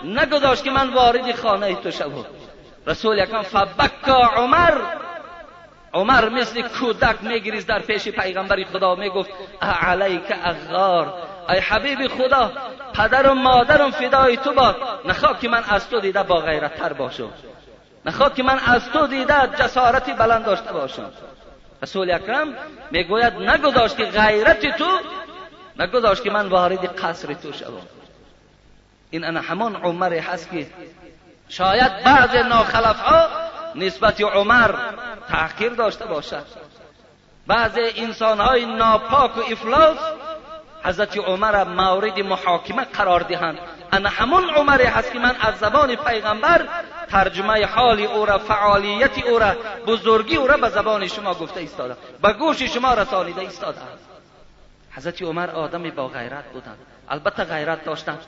نگذاشت 0.04 0.64
که 0.64 0.72
من 0.72 0.94
وارد 0.94 1.36
خانه 1.36 1.76
تو 1.76 1.92
شوم. 1.92 2.26
رسول 2.88 3.20
اکرم 3.20 3.42
فبکا 3.42 4.18
عمر 4.18 4.74
عمر 5.94 6.30
مثل 6.30 6.62
کودک 6.62 7.24
میگریز 7.24 7.66
در 7.66 7.80
پیش 7.80 8.08
پیغمبر 8.08 8.64
خدا 8.64 8.96
می‌گفت 8.96 9.30
علیک 9.62 10.24
اغار. 10.44 11.14
ای 11.50 11.60
حبیب 11.60 12.08
خدا 12.08 12.52
پدر 12.94 13.28
و 13.28 13.34
مادرم 13.34 13.92
فدای 13.92 14.38
تو 14.38 14.54
باد 14.54 14.76
نخواه 15.06 15.40
که 15.40 15.50
من 15.50 15.64
از 15.70 15.90
تو 15.90 16.00
دیده 16.00 16.24
با 16.24 16.40
غیرت 16.40 16.76
تر 16.76 16.94
باشم. 16.94 17.30
نخواه 18.06 18.34
که 18.34 18.44
من 18.44 18.60
از 18.66 18.90
تو 18.90 19.08
دیده 19.08 19.34
جسارتی 19.60 20.14
بلند 20.14 20.46
داشته 20.46 20.74
باشم. 20.74 21.12
رسول 21.84 22.12
اکرم 22.12 22.48
می‌گوید 22.92 23.34
نگذاشت 23.34 23.98
که 23.98 24.04
غیرت 24.04 24.78
تو 24.78 25.00
نگذاشت 25.80 26.24
که 26.24 26.32
من 26.32 26.48
وارد 26.48 26.86
قصر 26.86 27.34
تو 27.34 27.54
شوم. 27.54 27.88
این 29.10 29.24
انا 29.24 29.42
همان 29.42 29.76
عمر 29.76 30.14
هست 30.14 30.52
که 30.52 30.68
شاید 31.50 32.04
بعض 32.04 32.36
ناخلف 32.36 33.00
ها 33.00 33.28
نسبت 33.76 34.22
عمر 34.22 34.72
تحقیر 35.32 35.70
داشته 35.70 36.06
باشد. 36.06 36.46
بعض 37.48 37.72
انسان 37.96 38.40
های 38.40 38.66
ناپاک 38.66 39.38
و 39.38 39.42
افلاس 39.52 39.98
حضرت 40.84 41.18
عمر 41.18 41.64
مورد 41.64 42.20
محاکمه 42.20 42.84
قرار 42.84 43.20
دهند. 43.20 43.60
انا 43.92 44.10
همون 44.10 44.50
عمر 44.50 44.82
هست 44.82 45.12
که 45.12 45.20
من 45.20 45.36
از 45.42 45.58
زبان 45.58 45.96
پیغمبر 45.96 46.68
ترجمه 47.10 47.66
حال 47.66 48.00
او 48.00 48.26
را 48.26 48.38
فعالیت 48.38 49.26
او 49.26 49.40
را 49.40 49.56
بزرگی 49.88 50.36
او 50.36 50.48
را 50.48 50.58
به 50.58 50.70
زبان 50.70 51.08
شما 51.08 51.34
گفته 51.34 51.60
ایستادم. 51.60 51.98
به 52.22 52.34
گوش 52.34 52.64
شما 52.64 52.94
رسانیده 52.94 53.42
ایستادم. 53.42 53.88
حضرت 54.92 55.22
عمر 55.22 55.50
آدم 55.50 55.90
با 55.90 56.08
غیرت 56.08 56.46
بودند. 56.54 56.78
البته 57.10 57.44
غیرت 57.44 57.86
داشتند. 57.86 58.20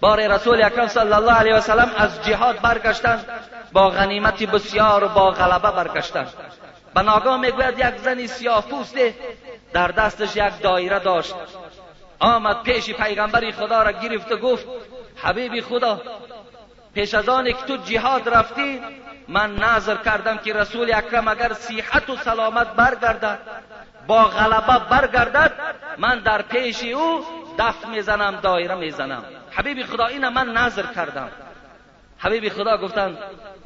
بار 0.00 0.26
رسول 0.26 0.62
اکرم 0.62 0.88
صلی 0.88 1.12
الله 1.12 1.32
علیه 1.32 1.54
و 1.54 1.60
سلم 1.60 1.90
از 1.96 2.24
جهاد 2.24 2.60
برگشتند. 2.60 3.26
با 3.72 3.90
غنیمت 3.90 4.42
بسیار 4.42 5.04
و 5.04 5.08
با 5.08 5.30
غلبه 5.30 5.70
برگشتند. 5.70 6.32
به 6.94 7.02
ناگاه 7.02 7.40
می‌گوید 7.40 7.78
یک 7.78 7.96
زنی 7.96 8.26
سیاه 8.26 8.68
پوسته 8.68 9.14
در 9.72 9.88
دستش 9.88 10.36
یک 10.36 10.60
دایره 10.62 10.98
داشت. 10.98 11.34
آمد 12.20 12.62
پیش 12.62 12.90
پیغمبر 12.90 13.50
خدا 13.50 13.82
را 13.82 13.92
گرفت 13.92 14.32
و 14.32 14.36
گفت 14.36 14.66
حبیب 15.16 15.60
خدا 15.60 16.02
پیش 16.94 17.14
از 17.14 17.28
آن 17.28 17.44
که 17.44 17.52
تو 17.52 17.76
جهاد 17.76 18.28
رفتی 18.28 18.80
من 19.28 19.54
نظر 19.54 19.96
کردم 19.96 20.36
که 20.36 20.52
رسول 20.52 20.94
اکرم 20.94 21.28
اگر 21.28 21.52
صحت 21.52 22.10
و 22.10 22.16
سلامت 22.16 22.66
برگردد 22.66 23.38
با 24.06 24.24
غلبه 24.24 24.78
برگردد 24.90 25.52
من 25.98 26.18
در 26.18 26.42
پیش 26.42 26.82
او 26.84 27.24
دف 27.58 27.86
می‌زنم 27.86 28.40
دایره 28.42 28.74
می‌زنم. 28.74 29.24
حبیب 29.50 29.86
خدا 29.86 30.06
این 30.06 30.28
من 30.28 30.52
نظر 30.52 30.82
کردم. 30.82 31.28
حبیب 32.18 32.48
خدا 32.48 32.76
گفتن 32.76 33.18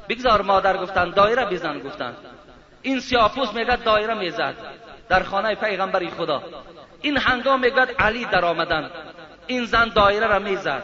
بگذار 0.09 0.43
مادر 0.43 0.77
گفتن 0.77 1.11
دایره 1.11 1.45
بزن 1.45 1.79
گفتن 1.79 2.17
این 2.85 3.01
سیاپوس 3.01 3.53
میگد 3.53 3.83
دایره 3.83 4.15
می‌زد. 4.15 4.55
در 5.09 5.23
خانه 5.23 5.55
پیغمبری 5.55 6.11
خدا. 6.11 6.43
این 7.01 7.17
هنگام 7.17 7.61
میگد 7.61 7.89
علی 7.99 8.25
در 8.25 8.45
آمدن. 8.45 8.91
این 9.47 9.65
زن 9.65 9.89
دایره 9.89 10.27
را 10.27 10.39
می‌زد. 10.39 10.83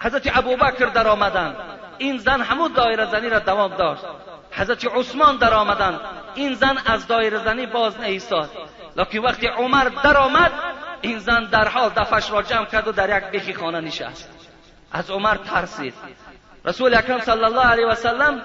حضرت 0.00 0.36
ابوبکر 0.36 0.86
در 0.86 1.08
آمدن. 1.08 1.56
این 1.98 2.18
زن 2.18 2.40
همون 2.40 2.72
دایره 2.72 3.06
زنی 3.06 3.28
را 3.28 3.38
دوام 3.38 3.76
داشت. 3.76 4.02
حضرت 4.52 4.84
عثمان 4.84 5.36
در 5.36 5.54
آمدن. 5.54 6.00
این 6.34 6.54
زن 6.54 6.78
از 6.86 7.06
دایره 7.06 7.38
زنی 7.38 7.66
باز 7.66 8.00
نیستاد 8.00 8.50
لکن 8.96 9.18
وقتی 9.18 9.46
عمر 9.46 9.84
در 9.84 10.16
آمد 10.16 10.52
این 11.00 11.18
زن 11.18 11.44
در 11.44 11.68
حال 11.68 11.90
دفش 11.90 12.30
را 12.30 12.42
جمع 12.42 12.64
کرد 12.64 12.88
و 12.88 12.92
در 12.92 13.18
یک 13.18 13.24
بیخی 13.24 13.54
خانه 13.54 13.80
نشست. 13.80 14.30
از 14.92 15.10
عمر 15.10 15.36
ترسید. 15.36 15.94
رسول 16.64 16.94
اکرم 16.94 17.20
صلی 17.20 17.44
الله 17.44 17.66
علیه 17.66 17.86
و 17.86 17.94
سلم 17.94 18.42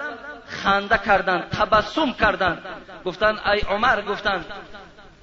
خنده 0.52 0.98
کردند 0.98 1.50
تبسم 1.50 2.12
کردند 2.12 2.64
گفتن 3.04 3.38
ای 3.46 3.60
عمر 3.60 4.02
گفتن 4.02 4.44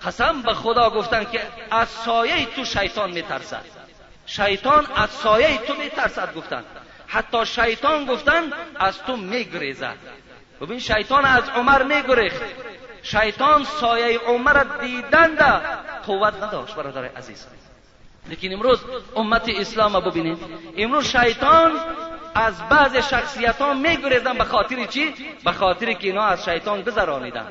قسم 0.06 0.42
به 0.42 0.54
خدا 0.54 0.90
گفتن 0.90 1.24
که 1.24 1.42
از 1.72 1.88
سایه 1.88 2.46
تو 2.46 2.66
شیطان 2.66 3.12
میترسد. 3.12 3.66
شیطان 4.26 4.88
از 4.96 5.10
سایه 5.10 5.58
تو 5.58 5.74
میترسد 5.74 6.34
گفتن. 6.36 6.64
حتی 7.08 7.46
شیطان 7.46 8.06
گفتن 8.06 8.44
از 8.80 8.98
تو 9.04 9.18
میگریزد. 9.18 9.98
ببین 10.62 10.80
شیطان 10.80 11.26
از 11.26 11.50
عمر 11.50 11.84
میگریخت. 11.84 12.42
شیطان 13.04 13.64
سایه 13.64 14.20
عمر 14.20 14.64
دیدن 14.82 15.36
ده 15.36 15.62
قوت 16.06 16.44
نداشت 16.44 16.76
برادر 16.76 17.06
عزیز. 17.06 17.48
لیکن 18.28 18.54
امروز 18.54 18.80
امت 19.16 19.50
اسلام 19.50 20.00
ببینید. 20.00 20.38
امروز 20.78 21.08
شیطان 21.08 21.72
از 22.40 22.70
بعض 22.70 22.96
شخصیت 22.98 23.62
ها 23.62 23.74
میگریزن 23.74 24.34
به 24.34 24.44
خاطر 24.44 24.86
چی؟ 24.86 25.14
به 25.46 25.52
خاطر 25.52 25.94
که 25.94 26.08
اینا 26.08 26.26
از 26.26 26.46
شیطان 26.46 26.82
گذرانیدن. 26.82 27.46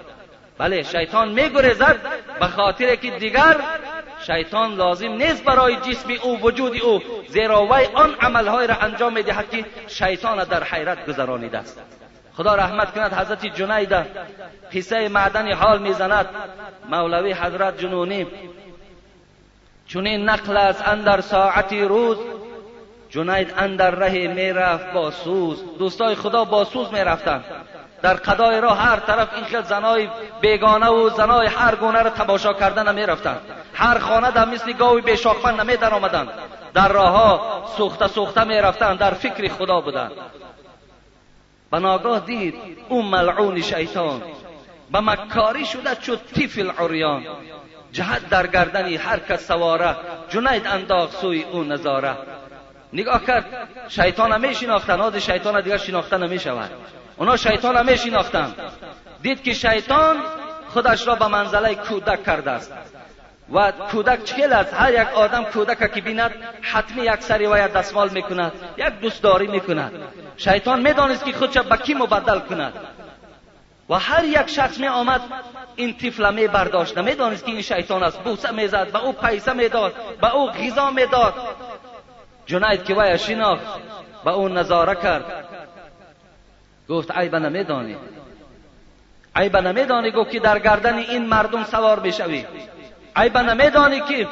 بله 0.58 0.82
شیطان 0.82 1.28
میگریزد 1.28 1.96
به 2.40 2.46
خاطر 2.46 2.96
که 2.96 3.10
دیگر 3.10 3.56
شیطان 4.26 4.74
لازم 4.74 5.08
نیست 5.08 5.44
برای 5.44 5.76
جسم 5.76 6.10
او 6.22 6.40
وجود 6.40 6.82
او 6.82 7.02
زیرا 7.28 7.66
وی 7.66 7.84
آن 7.94 8.14
عملهای 8.20 8.66
را 8.66 8.74
انجام 8.74 9.12
می‌دهد 9.12 9.50
که 9.50 9.64
شیطان 9.88 10.44
در 10.44 10.64
حیرت 10.64 11.06
گذرانیده 11.06 11.58
است. 11.58 11.80
خدا 12.34 12.54
رحمت 12.54 12.94
کند 12.94 13.12
حضرت 13.12 13.46
جنید 13.46 13.92
قصه 14.72 15.08
معدن 15.08 15.52
حال 15.52 15.78
می‌زند. 15.82 16.26
مولوی 16.90 17.32
حضرت 17.32 17.78
جنونی 17.78 18.26
چونین 19.86 20.28
نقل 20.28 20.56
است 20.56 20.88
اندر 20.88 21.20
ساعتی 21.20 21.82
روز 21.82 22.18
جنید 23.10 23.54
اندر 23.56 23.90
ره 23.90 24.28
می‌رفت 24.28 24.92
با 24.92 25.10
سوز. 25.10 25.64
دوستای 25.78 26.14
خدا 26.14 26.44
با 26.44 26.64
سوز 26.64 26.92
می‌رفتند 26.92 27.44
در 28.02 28.14
قضای 28.14 28.60
راه 28.60 28.78
هر 28.78 28.96
طرف 28.96 29.34
این 29.34 29.44
خیل 29.44 29.62
زنای 29.62 30.08
بیگانه 30.40 30.88
و 30.88 31.10
زنای 31.10 31.46
هر 31.46 31.74
گونه 31.74 32.02
را 32.02 32.10
تماشا 32.10 32.52
کردن 32.52 32.94
می‌رفتند 32.94 33.40
هر 33.74 33.98
خانه 33.98 34.30
در 34.30 34.44
مثل 34.44 34.72
گاوی 34.72 35.00
بیشاخفن 35.00 35.60
نمی 35.60 35.76
در 35.76 35.94
آمدند 35.94 36.28
در 36.74 36.88
راه 36.88 37.10
ها 37.10 37.64
سوخته 37.76 38.06
سوخته 38.06 38.44
می‌رفتند 38.44 38.98
در 38.98 39.10
فکر 39.10 39.48
خدا 39.48 39.80
بودند 39.80 40.12
به 41.70 42.20
دید 42.26 42.54
اون 42.88 43.04
ملعون 43.04 43.60
شیطان. 43.60 44.22
به 44.92 45.00
مکاری 45.00 45.66
شده 45.66 45.94
چو 45.94 46.16
تیفل 46.16 46.70
عریان. 46.70 47.26
جهت 47.92 48.28
در 48.28 48.46
گردنی 48.46 48.96
هر 48.96 49.18
کس 49.18 49.46
سواره. 49.46 49.96
جنید 50.28 50.66
انداخت 50.66 51.16
سوی 51.16 51.42
او 51.42 51.64
نظاره. 51.64 52.16
نگاه 52.92 53.24
کرد 53.24 53.68
شیطان 53.88 54.32
هم 54.32 54.40
میشناختن 54.40 55.00
آز 55.00 55.16
شیطان 55.16 55.60
دیگر 55.60 55.76
شناخته 55.76 56.16
نمی‌شود. 56.16 56.70
اونا 57.16 57.36
شیطان 57.36 57.76
هم 57.76 57.86
میشناختن 57.86 58.54
دید 59.22 59.42
که 59.42 59.54
شیطان 59.54 60.16
خودش 60.68 61.06
را 61.06 61.14
به 61.14 61.26
منزله 61.26 61.74
کودک 61.74 62.24
کرده 62.24 62.50
است. 62.50 62.72
و 63.52 63.72
کودک 63.72 64.24
چکل 64.24 64.52
است؟ 64.52 64.74
هر 64.74 64.92
یک 64.92 65.08
آدم 65.14 65.44
کودک 65.44 65.94
که 65.94 66.00
بیند 66.00 66.30
حتمی 66.62 67.02
یک 67.02 67.20
سری 67.20 67.46
و 67.46 67.68
دستمال 67.68 68.08
می‌کند 68.08 68.52
یک 68.76 69.00
دوستداری 69.00 69.46
می‌کند. 69.46 69.92
شیطان 70.36 70.80
می‌دانست 70.80 71.24
که 71.24 71.32
خودش 71.32 71.58
به 71.58 71.76
کی 71.76 71.94
مبدل 71.94 72.38
کند. 72.38 72.72
و 73.90 73.94
هر 73.94 74.24
یک 74.24 74.46
شخص 74.46 74.78
می 74.78 74.88
آمد 74.88 75.20
این 75.76 75.96
طفل 75.96 76.34
می 76.34 76.46
برداشت. 76.46 76.98
نمی‌دانست 76.98 77.44
که 77.44 77.52
این 77.52 77.62
شیطان 77.62 78.02
است. 78.02 78.18
بوسه 78.18 78.50
می‌زد 78.50 78.92
به 78.92 79.04
او 79.04 79.12
پیسه 79.12 79.52
می‌داد 79.52 79.94
به 80.20 80.34
او 80.34 80.50
غذا 80.50 80.90
می‌داد. 80.90 81.34
جنید 82.48 82.84
که 82.84 82.94
وی 82.94 83.18
شناخت 83.18 83.64
به 84.24 84.30
او 84.30 84.48
نظاره 84.48 84.94
کرد. 84.94 85.44
گفت 86.88 87.10
عیب 87.10 87.36
نمیدانی. 87.36 87.96
عیب 89.36 89.56
نمیدانی 89.56 90.10
گفت 90.10 90.30
که 90.30 90.40
در 90.40 90.58
گردن 90.58 90.98
این 90.98 91.26
مردم 91.26 91.64
سوار 91.64 92.00
بشوی. 92.00 92.46
عیب 93.16 93.38
نمیدانی 93.38 94.00
که 94.00 94.28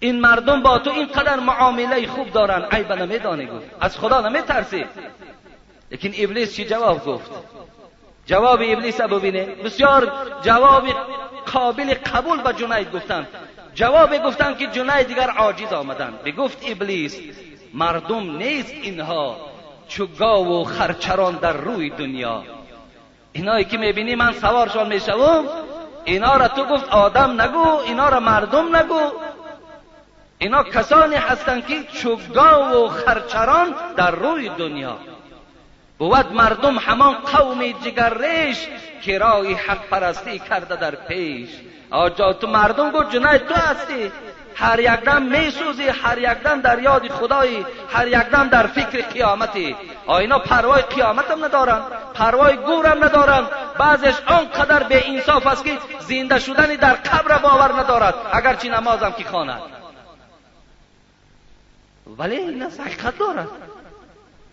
این 0.00 0.20
مردم 0.20 0.62
با 0.62 0.78
تو 0.78 0.90
اینقدر 0.90 1.40
معامله 1.40 2.06
خوب 2.06 2.30
دارن. 2.30 2.64
عیب 2.70 2.92
نمیدانی 2.92 3.46
گفت. 3.46 3.66
از 3.80 3.98
خدا 3.98 4.20
نمیترسی. 4.28 4.84
لیکن 5.90 6.10
ابلیس 6.18 6.56
چی 6.56 6.64
جواب 6.64 7.04
گفت؟ 7.04 7.30
جواب 8.26 8.60
ابلیس 8.62 9.00
ببینه 9.00 9.44
بسیار 9.44 10.12
جواب 10.42 10.88
قابل 11.52 11.94
قبول 11.94 12.42
به 12.42 12.52
جنید 12.52 12.92
گفتن. 12.92 13.26
جواب 13.74 14.18
گفتن 14.18 14.54
که 14.54 14.66
جنید 14.66 15.06
دیگر 15.06 15.30
عاجز 15.30 15.72
آمدن. 15.72 16.14
بگفت 16.24 16.58
ابلیس 16.68 17.20
مردم 17.74 18.36
نیست 18.36 18.74
اینها. 18.82 19.36
چو 19.88 20.06
و 20.24 20.64
خرچران 20.64 21.34
در 21.34 21.52
روی 21.52 21.90
دنیا. 21.90 22.42
اینایی 23.32 23.64
که 23.64 23.78
می‌بینی 23.78 24.14
من 24.14 24.32
سوارشان 24.32 24.88
می‌شوم 24.88 25.44
اینا 26.04 26.36
را 26.36 26.48
تو 26.48 26.64
گفت 26.64 26.88
آدم 26.88 27.40
نگو 27.40 27.78
اینا 27.86 28.08
را 28.08 28.20
مردم 28.20 28.76
نگو. 28.76 29.00
اینا 30.38 30.62
کسانی 30.62 31.14
هستند 31.14 31.66
که 31.66 31.82
چوگا 31.82 32.84
و 32.84 32.88
خرچران 32.88 33.74
در 33.96 34.10
روی 34.10 34.48
دنیا. 34.48 34.98
بود 36.02 36.32
مردم 36.32 36.78
همان 36.78 37.14
قوم 37.14 37.72
جگرش 37.72 38.68
که 39.02 39.18
رای 39.18 39.54
حق 39.54 39.88
پرستی 39.90 40.38
کرده 40.38 40.76
در 40.76 40.94
پیش. 40.94 41.48
آجا 41.90 42.32
تو 42.32 42.46
مردم 42.46 42.90
گفت 42.90 43.10
جنای 43.10 43.38
تو 43.38 43.54
هستی. 43.54 44.12
هر 44.54 44.80
یک 44.80 44.86
دم 44.86 45.22
میسوزی 45.22 45.88
هر 45.88 46.18
یک 46.18 46.26
دم 46.44 46.60
در 46.60 46.78
یاد 46.78 47.08
خدایی 47.08 47.66
هر 47.92 48.08
یک 48.08 48.14
دم 48.14 48.48
در 48.48 48.66
فکر 48.66 49.02
قیامتی. 49.02 49.76
آینا 50.06 50.38
پروای 50.38 50.82
قیامت 50.82 51.30
هم 51.30 51.44
ندارن 51.44 51.82
پروای 52.14 52.56
گور 52.56 52.86
هم 52.86 53.04
ندارن. 53.04 53.46
بعضش 53.78 54.14
آنقدر 54.26 54.82
به 54.82 55.10
انصاف 55.10 55.46
است 55.46 55.64
که 55.64 55.78
زنده 56.00 56.38
شدنی 56.38 56.76
در 56.76 56.94
قبر 56.94 57.38
باور 57.38 57.72
ندارد 57.80 58.14
اگرچه 58.32 58.68
نمازم 58.68 59.12
که 59.12 59.24
خواند. 59.24 59.60
ولی 62.18 62.36
این 62.36 62.62
حقیقت 62.62 63.18
دارد. 63.18 63.48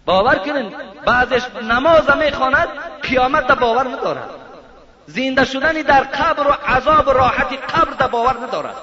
باور 0.10 0.36
کنین 0.36 0.76
بعضش 1.06 1.42
نماز 1.64 2.10
می‌خواند 2.10 2.68
قیامت 3.02 3.48
در 3.48 3.56
باور 3.56 3.88
ندارد. 3.88 4.30
زنده 5.06 5.46
شدنی 5.46 5.84
در 5.84 6.02
قبر 6.04 6.48
و 6.48 6.52
عذاب 6.52 7.08
و 7.08 7.12
راحتی 7.12 7.58
قبر 7.58 7.94
در 7.94 8.08
باور 8.08 8.38
ندارد. 8.48 8.76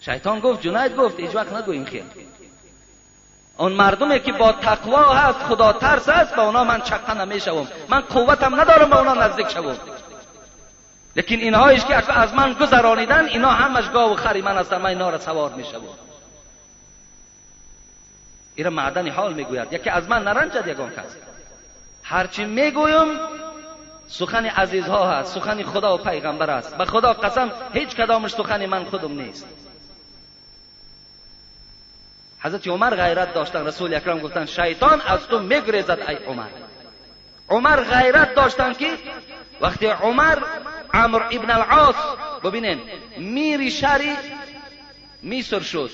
شیطان 0.00 0.40
گفت 0.40 0.60
جنید 0.60 0.96
گفت 0.96 1.20
هیچ 1.20 1.34
وقت 1.34 1.52
نگو 1.52 1.70
این 1.70 1.84
خیلی 1.84 2.10
اون 3.56 3.72
مردمی 3.72 4.20
که 4.20 4.32
با 4.32 4.52
تقوا 4.52 5.14
هست 5.14 5.38
خدا 5.38 5.72
ترس 5.72 6.08
است 6.08 6.34
به 6.34 6.42
اونا 6.42 6.64
من 6.64 6.80
چقه 6.80 7.14
نمی‌شوم 7.14 7.68
من 7.88 8.00
قوتم 8.00 8.60
ندارم 8.60 8.90
به 8.90 8.98
اونا 8.98 9.14
نزدیک 9.14 9.48
شوم. 9.48 9.76
لیکن 11.16 11.34
اینهایش 11.34 11.84
که 11.84 12.12
از 12.12 12.34
من 12.34 12.52
گذرانیدن 12.52 13.26
اینا 13.26 13.50
همش 13.50 13.90
گاو 13.90 14.12
و 14.12 14.16
خری 14.16 14.42
من 14.42 14.58
هستن 14.58 14.76
من 14.76 14.86
اینا 14.86 15.10
را 15.10 15.18
سوار 15.18 15.52
می‌شوم. 15.52 16.05
ایرا 18.56 18.70
معدن 18.70 19.08
حال 19.08 19.34
می‌گوید. 19.34 19.72
یکی 19.72 19.90
از 19.90 20.08
من 20.08 20.24
نرنجد 20.24 20.68
یگان 20.68 20.90
کس. 20.90 21.16
هرچی 22.02 22.44
می‌گویم 22.44 23.18
سخن 24.08 24.46
عزیزها 24.46 25.10
هست 25.10 25.34
سخن 25.34 25.62
خدا 25.62 25.94
و 25.94 25.98
پیغمبر 25.98 26.50
است. 26.50 26.78
به 26.78 26.84
خدا 26.84 27.12
قسم 27.12 27.52
هیچ 27.72 27.88
کدامش 27.88 28.30
سخن 28.30 28.66
من 28.66 28.84
خودم 28.84 29.12
نیست. 29.12 29.46
حضرت 32.40 32.68
عمر 32.68 32.90
غیرت 32.90 33.34
داشتن 33.34 33.66
رسول 33.66 33.94
اکرم 33.94 34.18
گفتن 34.18 34.46
شیطان 34.46 35.00
از 35.00 35.26
تو 35.26 35.38
میگریزد 35.38 35.98
ای 36.08 36.14
عمر. 36.14 36.48
عمر 37.48 37.80
غیرت 37.80 38.34
داشتن 38.34 38.72
که 38.72 38.98
وقتی 39.60 39.86
عمر 39.86 40.38
عمر 40.94 41.22
ابن 41.22 41.50
العاص 41.50 41.96
ببینین 42.44 42.80
میری 43.18 43.70
شری 43.70 44.16
میسر 45.22 45.60
شد. 45.60 45.90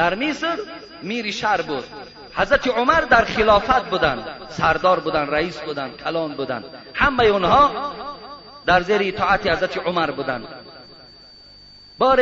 در 0.00 0.14
مصر 0.14 0.58
میری 1.02 1.32
شهر 1.32 1.62
بود 1.62 1.84
حضرت 2.34 2.68
عمر 2.68 3.00
در 3.00 3.24
خلافت 3.24 3.90
بودند 3.90 4.24
سردار 4.50 5.00
بودند 5.00 5.30
رئیس 5.30 5.60
بودند 5.60 5.96
کلان 5.96 6.34
بودند 6.34 6.64
همه 6.94 7.24
اونها 7.24 7.92
در 8.66 8.82
زیر 8.82 9.00
اطاعت 9.02 9.46
حضرت 9.46 9.76
عمر 9.78 10.10
بودند 10.10 10.46
بار 11.98 12.20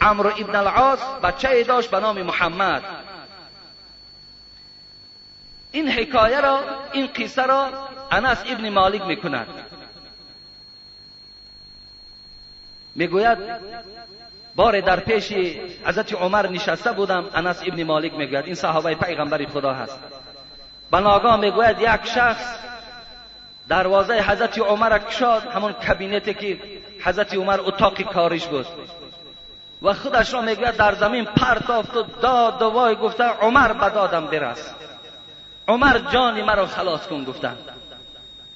عمرو 0.00 0.30
ابن 0.30 0.56
العاص 0.56 0.98
بچه 1.22 1.62
داشت 1.62 1.90
به 1.90 2.00
نام 2.00 2.22
محمد 2.22 2.82
این 5.72 5.88
حکایه 5.88 6.40
را 6.40 6.60
این 6.92 7.06
قصه 7.06 7.42
را 7.46 7.70
انس 8.10 8.38
ابن 8.46 8.68
مالک 8.68 9.02
می‌کند 9.02 9.46
می‌گوید 12.94 13.38
بار 14.54 14.80
در 14.80 15.00
پیش 15.00 15.32
حضرت 15.84 16.12
عمر 16.12 16.46
نشسته 16.46 16.92
بودم 16.92 17.24
انس 17.34 17.62
ابن 17.66 17.82
مالک 17.82 18.14
می‌گوید 18.14 18.44
این 18.44 18.54
صحابه 18.54 18.94
پیغمبر 18.94 19.44
خدا 19.44 19.72
هست. 19.72 19.98
به 20.90 21.00
ناگاه 21.00 21.36
می‌گوید 21.36 21.80
یک 21.80 22.06
شخص 22.14 22.56
دروازه 23.68 24.14
حضرت 24.14 24.58
عمر 24.58 24.98
کشاد 24.98 25.42
همون 25.42 25.72
کابینتی 25.72 26.34
که 26.34 26.58
حضرت 27.04 27.34
عمر 27.34 27.60
اتاق 27.60 28.02
کارش 28.02 28.46
بود. 28.46 28.66
و 29.82 29.94
خودش 29.94 30.34
را 30.34 30.40
می‌گوید 30.40 30.76
در 30.76 30.94
زمین 30.94 31.24
پرتافت 31.24 31.96
و 31.96 32.02
داد 32.02 32.62
و 32.62 32.70
وای 32.70 32.96
گفته 32.96 33.24
عمر 33.24 33.72
به 33.72 33.88
دادم 33.88 34.26
برس. 34.26 34.74
عمر 35.68 35.98
جان 35.98 36.42
مرا 36.42 36.66
خلاص 36.66 37.06
کن 37.06 37.24
گفتن. 37.24 37.56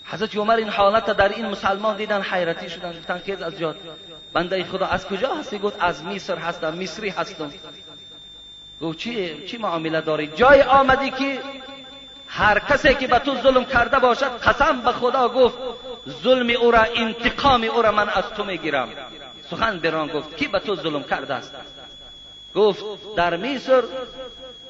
حضرت 0.05 0.36
عمر 0.36 0.55
این 0.55 0.68
حالت 0.68 1.07
در 1.07 1.28
این 1.28 1.47
مسلمان 1.47 1.97
دیدن 1.97 2.22
حیرتی 2.22 2.70
شدن. 2.70 2.92
گفتن 2.92 3.22
که 3.26 3.45
از 3.45 3.59
جاد 3.59 3.76
بنده 4.35 4.64
خدا 4.64 4.87
از 4.87 5.07
کجا 5.07 5.35
هستی؟ 5.35 5.59
گفت 5.59 5.76
از 5.80 6.05
مصر 6.05 6.39
هستم 6.39 6.74
مصری 6.74 7.09
هستم. 7.09 7.53
گفت 8.82 8.99
چی 8.99 9.47
چی 9.47 9.57
معامله 9.57 10.01
داری؟ 10.01 10.26
جای 10.26 10.62
آمدی 10.62 11.11
که 11.11 11.41
هر 12.28 12.59
کسی 12.59 12.95
که 12.95 13.07
به 13.07 13.18
تو 13.18 13.35
ظلم 13.43 13.64
کرده 13.64 13.99
باشد 13.99 14.39
قسم 14.39 14.80
به 14.80 14.93
خدا 14.93 15.28
گفت 15.28 15.59
ظلم 16.22 16.51
او 16.61 16.70
را 16.70 16.82
انتقام 16.97 17.64
او 17.64 17.82
را 17.82 17.93
من 17.93 18.09
از 18.09 18.24
تو 18.37 18.45
می‌گیرم. 18.45 18.89
سخن 19.51 19.78
بران 19.78 20.09
گفت 20.09 20.37
کی 20.37 20.49
به 20.49 20.59
تو 20.59 20.76
ظلم 20.76 21.03
کرده 21.03 21.35
است؟ 21.35 21.53
گفت 22.55 22.85
در 23.16 23.37
مصر 23.37 23.82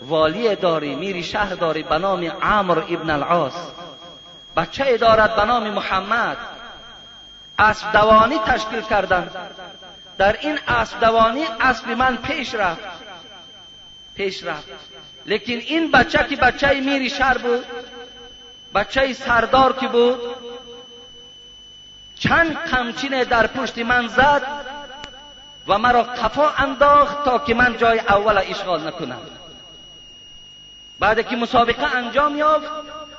والی 0.02 0.56
داری 0.56 0.94
میری 0.94 1.22
شهر 1.22 1.54
داری 1.54 1.82
به 1.82 1.98
نام 1.98 2.24
عمر 2.24 2.78
ابن 2.78 3.10
العاص. 3.10 3.70
بچه 4.56 4.96
دارد 4.96 5.36
به 5.36 5.44
نام 5.44 5.70
محمد. 5.70 6.36
اسب 7.58 7.92
دوانی 7.92 8.38
تشکیل 8.38 8.80
کردند 8.80 9.36
در 10.18 10.36
این 10.40 10.58
اسب 10.68 11.00
دوانی 11.00 11.44
اسب 11.60 11.90
من 11.90 12.16
پیش 12.16 12.54
رفت. 12.54 12.82
پیش 14.14 14.44
رفت. 14.44 14.68
لیکن 15.26 15.52
این 15.52 15.90
بچه 15.90 16.26
که 16.28 16.36
بچه 16.36 16.80
میری 16.80 17.10
شهر 17.10 17.38
بود 17.38 17.66
بچه 18.74 19.12
سردار 19.12 19.72
که 19.72 19.88
بود 19.88 20.20
چند 22.14 22.56
قمچین 22.56 23.22
در 23.22 23.46
پشت 23.46 23.78
من 23.78 24.08
زد 24.08 24.42
و 25.68 25.78
مرا 25.78 26.02
قفا 26.02 26.48
انداخت 26.48 27.24
تا 27.24 27.38
که 27.38 27.54
من 27.54 27.76
جای 27.76 27.98
اول 27.98 28.38
اشغال 28.38 28.86
نکنم. 28.86 29.20
بعد 30.98 31.28
که 31.28 31.36
مسابقه 31.36 31.96
انجام 31.96 32.36
یافت 32.38 32.66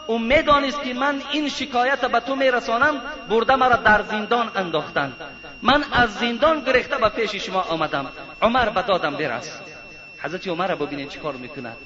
او 0.08 0.20
می‌دانست 0.20 0.84
که 0.84 0.94
من 0.94 1.22
این 1.32 1.50
شکایت 1.50 2.06
به 2.06 2.20
تو 2.20 2.36
میرسانم 2.36 3.02
برده 3.30 3.56
مرا 3.56 3.76
در 3.76 4.04
زندان 4.04 4.52
انداختند. 4.56 5.14
من 5.62 5.84
از 5.92 6.14
زندان 6.14 6.60
گرفته 6.60 6.98
به 6.98 7.10
پیش 7.10 7.36
شما 7.36 7.62
آمدم. 7.62 8.06
عمر 8.42 8.70
به 8.70 8.82
دادم 8.82 9.16
برس. 9.16 9.60
حضرت 10.20 10.48
عمر 10.48 10.68
را 10.68 10.76
ببینید 10.76 11.10
چی 11.10 11.20
کار 11.20 11.34
می‌کند. 11.34 11.78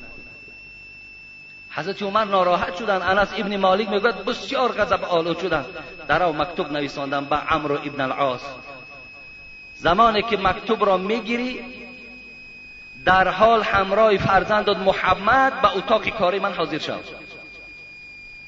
حضرت 1.71 2.03
عمر 2.03 2.23
ناراحت 2.23 2.75
شدن 2.75 3.01
انس 3.01 3.29
ابن 3.37 3.57
مالک 3.57 3.89
می‌گوید 3.89 4.25
بسیار 4.25 4.71
غضب 4.71 5.03
آلود 5.03 5.39
شدن 5.39 5.65
در 6.07 6.23
او 6.23 6.35
مکتوب 6.35 6.71
نویساندم 6.71 7.25
به 7.25 7.35
عمرو 7.35 7.75
ابن 7.75 8.01
العاص. 8.01 8.41
زمانی 9.75 10.21
که 10.21 10.37
مکتوب 10.37 10.85
را 10.85 10.97
می‌گیری 10.97 11.63
در 13.05 13.27
حال 13.27 13.63
همراه 13.63 14.17
فرزندت 14.17 14.77
محمد 14.77 15.61
به 15.61 15.77
اتاق 15.77 16.09
کاری 16.09 16.39
من 16.39 16.53
حاضر 16.53 16.79
شد 16.79 17.28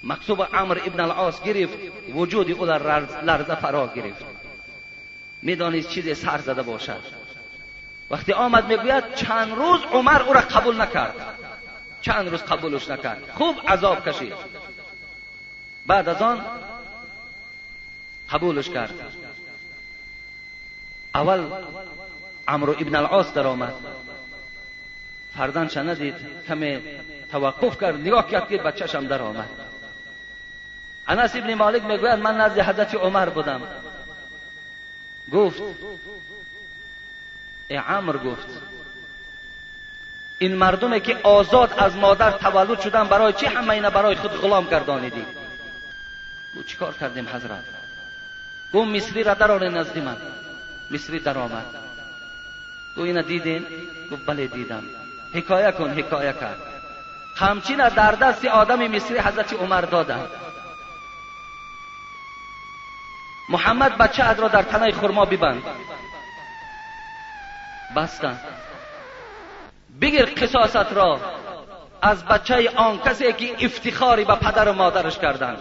مکتوب 0.04 0.42
عمر 0.42 0.80
ابن 0.86 1.00
العاص 1.00 1.44
گرفت 1.44 1.78
وجود 2.14 2.52
او 2.52 2.66
در 2.66 3.00
لرزه 3.00 3.56
فرا 3.56 3.88
گرفت. 3.88 4.26
می‌دانست 5.42 5.90
چیزی 5.90 6.14
سر 6.14 6.38
زده 6.38 6.62
باشد. 6.62 7.02
وقتی 8.10 8.34
آمد 8.34 8.68
می‌گوید 8.68 9.16
چند 9.16 9.54
روز 9.54 9.82
عمر 9.92 10.22
او 10.22 10.34
را 10.34 10.42
قبول 10.42 10.82
نکرد. 10.82 11.16
چند 12.02 12.30
روز 12.30 12.44
قبولش 12.44 12.90
نکرد. 12.90 13.32
خوب 13.34 13.56
عذاب 13.68 14.10
کشید. 14.10 14.34
بعد 15.88 16.10
از 16.10 16.22
آن 16.22 16.46
قبولش 18.30 18.70
کرد. 18.70 18.94
اول 21.16 21.44
عمرو 22.48 22.72
ابن 22.72 22.96
العاص 22.96 23.34
در 23.34 23.48
آمد 23.48 23.74
فرزندش 25.38 25.78
ندید 25.78 26.16
کمی 26.48 26.80
توقف 27.32 27.82
کرد 27.82 27.96
نگاه 27.96 28.30
کرد 28.30 28.50
که 28.50 28.58
بچهشم 28.58 29.08
در 29.08 29.22
آمد 29.22 29.50
انس 31.08 31.36
ابن 31.36 31.54
مالک 31.54 31.84
می‌گوید 31.84 32.20
من 32.20 32.38
نزد 32.38 32.60
حضرت 32.60 32.96
عمر 32.96 33.30
بودم 33.30 33.62
گفت 35.32 35.62
ای 37.68 37.78
عمر 37.78 38.18
گفت 38.18 38.48
این 40.40 40.56
مردمی 40.56 41.02
که 41.02 41.18
آزاد 41.24 41.74
از 41.78 41.96
مادر 41.96 42.32
تولد 42.32 42.80
شدن 42.80 43.04
برای 43.04 43.34
چی 43.34 43.46
همه 43.46 43.70
اینا 43.70 43.90
برای 43.90 44.16
خود 44.16 44.32
غلام 44.32 44.66
گردانیدی 44.66 45.26
گفت 46.58 46.68
چیکار 46.68 46.94
کردیم 46.94 47.28
حضرت 47.28 47.64
گفت 48.74 48.88
مصری 48.88 49.24
را 49.24 49.34
در 49.34 49.70
نزد 49.70 49.98
من 49.98 50.18
مصری 50.92 51.20
در 51.20 51.38
آمد 51.38 51.66
گفت 52.98 53.06
اینا 53.06 53.22
دیدین 53.22 53.66
گفت 54.12 54.26
بله 54.26 54.48
دیدم 54.48 54.84
حکایه 55.34 55.72
کن 55.72 55.90
حکایه 55.90 56.34
کرد 56.34 56.58
همچین 57.36 57.90
در 57.90 58.12
دست 58.12 58.46
آدم 58.46 58.88
مصری 58.88 59.18
حضرت 59.18 59.54
عمر 59.54 59.82
دادن 59.82 60.28
محمد 63.52 63.98
بچه 63.98 64.34
را 64.34 64.48
در 64.48 64.62
تنه 64.62 64.92
خرما 64.92 65.26
ببند. 65.26 65.64
بستن 67.96 68.40
بگیر 70.02 70.26
قصاصت 70.26 70.94
را. 70.94 71.20
از 72.02 72.26
بچه 72.26 72.70
آن 72.76 73.00
کسی 73.00 73.34
که 73.34 73.66
افتخاری 73.66 74.26
به 74.26 74.36
پدر 74.36 74.70
و 74.70 74.74
مادرش 74.74 75.18
کردن. 75.18 75.58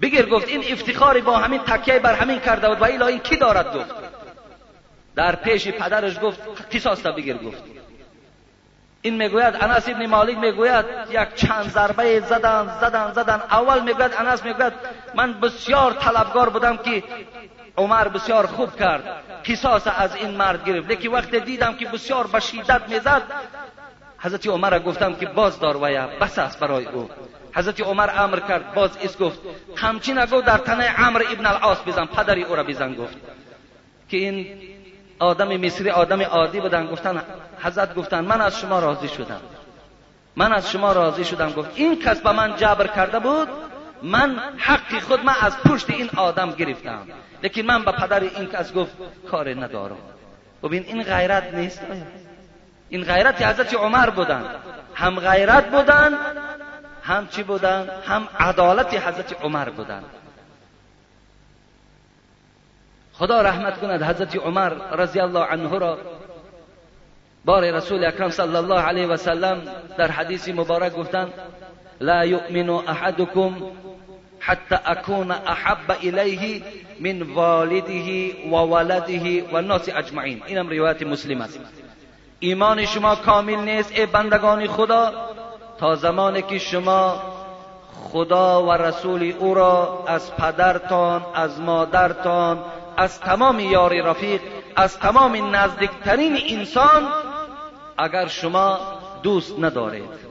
بگیر 0.00 0.26
گفت 0.26 0.48
این 0.48 0.72
افتخاری 0.72 1.20
با 1.20 1.38
همین 1.38 1.60
تکیه 1.60 1.98
بر 1.98 2.14
همین 2.14 2.40
کرده 2.40 2.68
بود 2.68 2.80
و 2.80 2.84
ایلا 2.84 3.06
این 3.06 3.18
کی 3.18 3.36
دارد 3.36 3.76
گفت؟ 3.76 3.94
در 5.16 5.36
پیش 5.36 5.68
پدرش 5.68 6.20
گفت 6.22 6.40
قصاص 6.74 7.06
بگیر 7.06 7.36
گفت. 7.36 7.62
این 9.02 9.16
می‌گوید 9.16 9.54
انس 9.60 9.88
ابن 9.88 10.06
مالک 10.06 10.38
می‌گوید 10.38 10.84
یک 11.10 11.34
چند 11.34 11.68
ضربه 11.70 12.20
زدن 12.20 12.78
زدن 12.80 13.12
زدن. 13.12 13.42
اول 13.50 13.80
می‌گوید 13.82 14.12
انس 14.18 14.44
می‌گوید 14.44 14.72
من 15.14 15.40
بسیار 15.40 15.92
طلبگار 15.92 16.48
بودم 16.48 16.76
که 16.76 17.02
عمر 17.76 18.08
بسیار 18.08 18.46
خوب 18.46 18.76
کرد. 18.76 19.02
قصاص 19.44 19.86
از 19.96 20.16
این 20.16 20.30
مرد 20.30 20.64
گرفت. 20.64 20.88
لیکن 20.88 21.08
وقت 21.08 21.34
دیدم 21.34 21.74
که 21.74 21.86
بسیار 21.86 22.26
به 22.26 22.40
شدت 22.40 22.88
می‌زد 22.88 23.22
حضرت 24.18 24.46
عمر 24.46 24.78
گفتم 24.78 25.14
که 25.14 25.26
باز 25.26 25.60
دار 25.60 25.76
ویا 25.76 26.08
بس 26.20 26.38
است 26.38 26.60
برای 26.60 26.86
او. 26.86 27.10
حضرت 27.54 27.80
عمر 27.80 28.10
امر 28.16 28.40
کرد 28.40 28.74
باز 28.74 28.90
اس 29.02 29.18
گفت 29.18 29.38
همچی 29.76 30.12
نگو 30.12 30.40
در 30.40 30.58
تنه 30.58 30.94
عمر 31.06 31.22
ابن 31.32 31.46
العاص 31.46 31.78
بزن 31.86 32.04
پدری 32.06 32.42
او 32.42 32.56
را 32.56 32.62
بزن 32.62 32.94
گفت. 32.94 33.16
که 34.08 34.16
این 34.16 34.58
آدم 35.18 35.56
مصری 35.56 35.90
آدم 35.90 36.22
عادی 36.22 36.60
بودن 36.60 36.86
گفتن 36.86 37.22
حضرت 37.62 37.94
گفتن 37.94 38.24
من 38.24 38.40
از 38.40 38.60
شما 38.60 38.78
راضی 38.78 39.08
شدم. 39.08 39.40
من 40.36 40.52
از 40.52 40.70
شما 40.70 40.92
راضی 40.92 41.24
شدم 41.24 41.52
گفت. 41.52 41.70
این 41.74 41.98
کس 42.02 42.20
به 42.20 42.32
من 42.32 42.56
جبر 42.56 42.86
کرده 42.86 43.18
بود 43.18 43.48
من 44.02 44.38
حقی 44.58 45.00
خود 45.00 45.24
من 45.24 45.34
از 45.40 45.58
پشت 45.58 45.90
این 45.90 46.10
آدم 46.16 46.50
گرفتم. 46.50 47.06
لیکن 47.42 47.62
من 47.62 47.84
به 47.84 47.92
پدر 47.92 48.20
این 48.20 48.46
کس 48.46 48.72
گفت 48.72 48.92
کار 49.30 49.64
ندارم. 49.64 49.98
ببین 50.62 50.82
این 50.82 51.02
غیرت 51.02 51.54
نیست. 51.54 51.82
این 52.88 53.04
غیرت 53.04 53.42
حضرت 53.42 53.74
عمر 53.74 54.10
بودن. 54.10 54.44
هم 54.94 55.20
غیرت 55.20 55.70
بودن 55.70 56.14
هم 57.02 57.28
چی 57.28 57.42
بودن؟ 57.42 57.88
هم 58.06 58.28
عدالت 58.38 58.94
حضرت 58.94 59.42
عمر 59.42 59.68
بودن. 59.68 60.04
خدا 63.12 63.42
رحمت 63.42 63.80
کند 63.80 64.02
حضرت 64.02 64.36
عمر 64.36 64.68
رضی 64.92 65.20
الله 65.20 65.44
عنه 65.44 65.78
را 65.78 65.98
بار 67.44 67.70
رسول 67.70 68.04
اکرم 68.04 68.30
صلی 68.30 68.56
الله 68.56 68.80
علیه 68.80 69.06
و 69.06 69.16
سلم 69.16 69.62
در 69.98 70.10
حدیث 70.10 70.48
مبارک 70.48 70.92
گفتند 70.92 71.32
لا 72.00 72.24
یؤمن 72.24 72.70
احدکم 72.70 73.54
حتى 74.40 74.78
اكون 74.86 75.30
احب 75.30 75.90
الیه 75.90 76.62
من 77.00 77.22
والده 77.22 78.32
و 78.50 78.56
ولده 78.56 79.44
و 79.52 79.56
الناس 79.56 79.88
اجمعین 79.88 80.42
اینم 80.46 80.68
روایت 80.68 81.02
ایمان 82.40 82.84
شما 82.86 83.14
کامل 83.14 83.56
نیست 83.56 83.92
ای 83.92 84.06
بندگان 84.06 84.66
خدا. 84.66 85.12
تا 85.78 85.94
زمانی 85.94 86.42
که 86.42 86.58
شما 86.58 87.22
خدا 87.92 88.62
و 88.62 88.72
رسول 88.72 89.34
او 89.38 89.54
را 89.54 90.04
از 90.06 90.36
پدرتان 90.36 91.22
از 91.34 91.60
مادرتان 91.60 92.64
از 92.96 93.20
تمام 93.20 93.60
یاری 93.60 94.00
رفیق 94.02 94.40
از 94.76 94.98
تمام 94.98 95.56
نزدیکترین 95.56 96.38
انسان 96.48 97.08
اگر 97.98 98.26
شما 98.26 98.78
دوست 99.22 99.58
ندارید. 99.58 100.27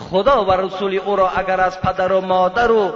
خدا 0.00 0.44
و 0.44 0.52
رسول 0.52 0.94
او 0.94 1.16
را 1.16 1.30
اگر 1.30 1.60
از 1.60 1.80
پدر 1.80 2.12
و 2.12 2.20
مادر 2.20 2.70
و 2.70 2.92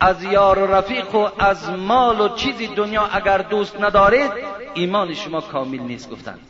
از 0.00 0.22
یار 0.22 0.58
و 0.58 0.74
رفیق 0.74 1.14
و 1.14 1.28
از 1.38 1.70
مال 1.70 2.20
و 2.20 2.28
چیزی 2.28 2.66
دنیا 2.66 3.08
اگر 3.12 3.38
دوست 3.38 3.80
ندارید 3.80 4.30
ایمان 4.74 5.14
شما 5.14 5.40
کامل 5.40 5.78
نیست 5.78 6.10
گفتند. 6.10 6.40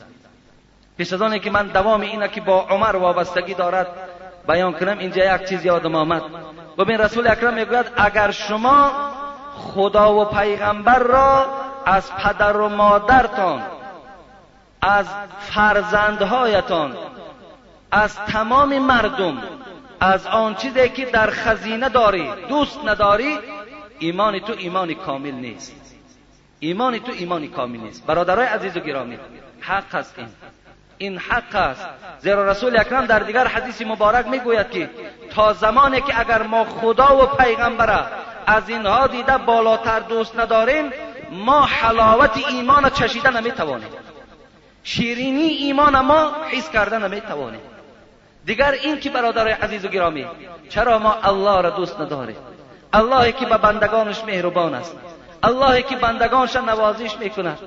پیش 0.98 1.12
از 1.12 1.34
که 1.34 1.50
من 1.50 1.66
دوام 1.66 2.00
اینه 2.00 2.28
که 2.28 2.40
با 2.40 2.60
عمر 2.60 2.96
وابستگی 2.96 3.54
دارد 3.54 3.86
بیان 4.48 4.72
کنم 4.72 4.98
اینجا 4.98 5.34
یک 5.34 5.48
چیز 5.48 5.64
یادم 5.64 5.94
آمد. 5.94 6.22
ببین 6.78 6.98
رسول 6.98 7.28
اکرم 7.28 7.54
می‌گوید 7.54 7.86
اگر 7.96 8.30
شما 8.30 8.90
خدا 9.54 10.14
و 10.14 10.24
پیغمبر 10.24 10.98
را 10.98 11.46
از 11.86 12.12
پدر 12.16 12.56
و 12.56 12.68
مادرتان 12.68 13.62
از 14.82 15.06
فرزندهایتان 15.40 16.96
از 17.92 18.16
تمام 18.16 18.78
مردم 18.78 19.42
از 20.00 20.26
آن 20.26 20.54
چیزی 20.54 20.88
که 20.88 21.04
در 21.04 21.30
خزینه 21.30 21.88
داری 21.88 22.30
دوست 22.48 22.78
نداری 22.84 23.38
ایمان 23.98 24.38
تو 24.38 24.54
ایمان 24.58 24.94
کامل 24.94 25.30
نیست. 25.30 25.96
ایمان 26.60 26.98
تو 26.98 27.12
ایمان 27.12 27.48
کامل 27.48 27.78
نیست. 27.78 28.06
برادرای 28.06 28.46
عزیز 28.46 28.76
و 28.76 28.80
گرامی 28.80 29.18
حق 29.60 29.94
است 29.94 30.14
این. 30.18 30.28
این 30.98 31.18
حق 31.18 31.54
است. 31.54 31.86
زیرا 32.18 32.50
رسول 32.50 32.80
اکرم 32.80 33.06
در 33.06 33.18
دیگر 33.18 33.46
حدیث 33.46 33.82
مبارک 33.82 34.26
می‌گوید 34.26 34.70
که 34.70 34.90
تا 35.30 35.52
زمانی 35.52 36.00
که 36.00 36.20
اگر 36.20 36.42
ما 36.42 36.64
خدا 36.64 37.22
و 37.22 37.26
پیغمبر 37.26 38.06
از 38.46 38.68
اینها 38.68 39.06
دیده 39.06 39.38
بالاتر 39.38 40.00
دوست 40.00 40.38
نداریم 40.38 40.90
ما 41.30 41.62
حلاوت 41.64 42.48
ایمان 42.48 42.90
چشیده 42.90 43.30
نمی‌توانیم. 43.30 43.88
شیرینی 44.82 45.48
ایمان 45.48 46.00
ما 46.00 46.32
حس 46.50 46.70
کرده 46.70 46.98
نمی‌توانیم. 46.98 47.60
دیگر 48.44 48.70
این 48.70 49.00
که 49.00 49.10
برادر 49.10 49.48
عزیز 49.48 49.84
و 49.84 49.88
گرامی 49.88 50.26
چرا 50.68 50.98
ما 50.98 51.18
الله 51.22 51.60
را 51.60 51.70
دوست 51.70 52.00
نداریم؟ 52.00 52.36
الله 52.92 53.32
که 53.32 53.46
به 53.46 53.58
بندگانش 53.58 54.24
مهربان 54.24 54.74
است. 54.74 54.96
الله 55.42 55.82
که 55.82 55.96
بندگانش 55.96 56.56
نوازش 56.56 57.16
می‌کند. 57.20 57.58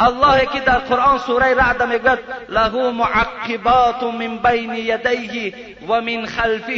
الله 0.00 0.46
که 0.46 0.60
در 0.60 0.78
قرآن 0.78 1.18
سوره 1.18 1.54
رعد 1.54 1.82
می‌گوید 1.82 2.18
له 2.48 2.90
معقبات 2.90 4.02
من 4.02 4.36
بین 4.36 4.74
یدیه 4.74 5.54
و 5.88 6.00
من 6.00 6.26
خلفه 6.26 6.72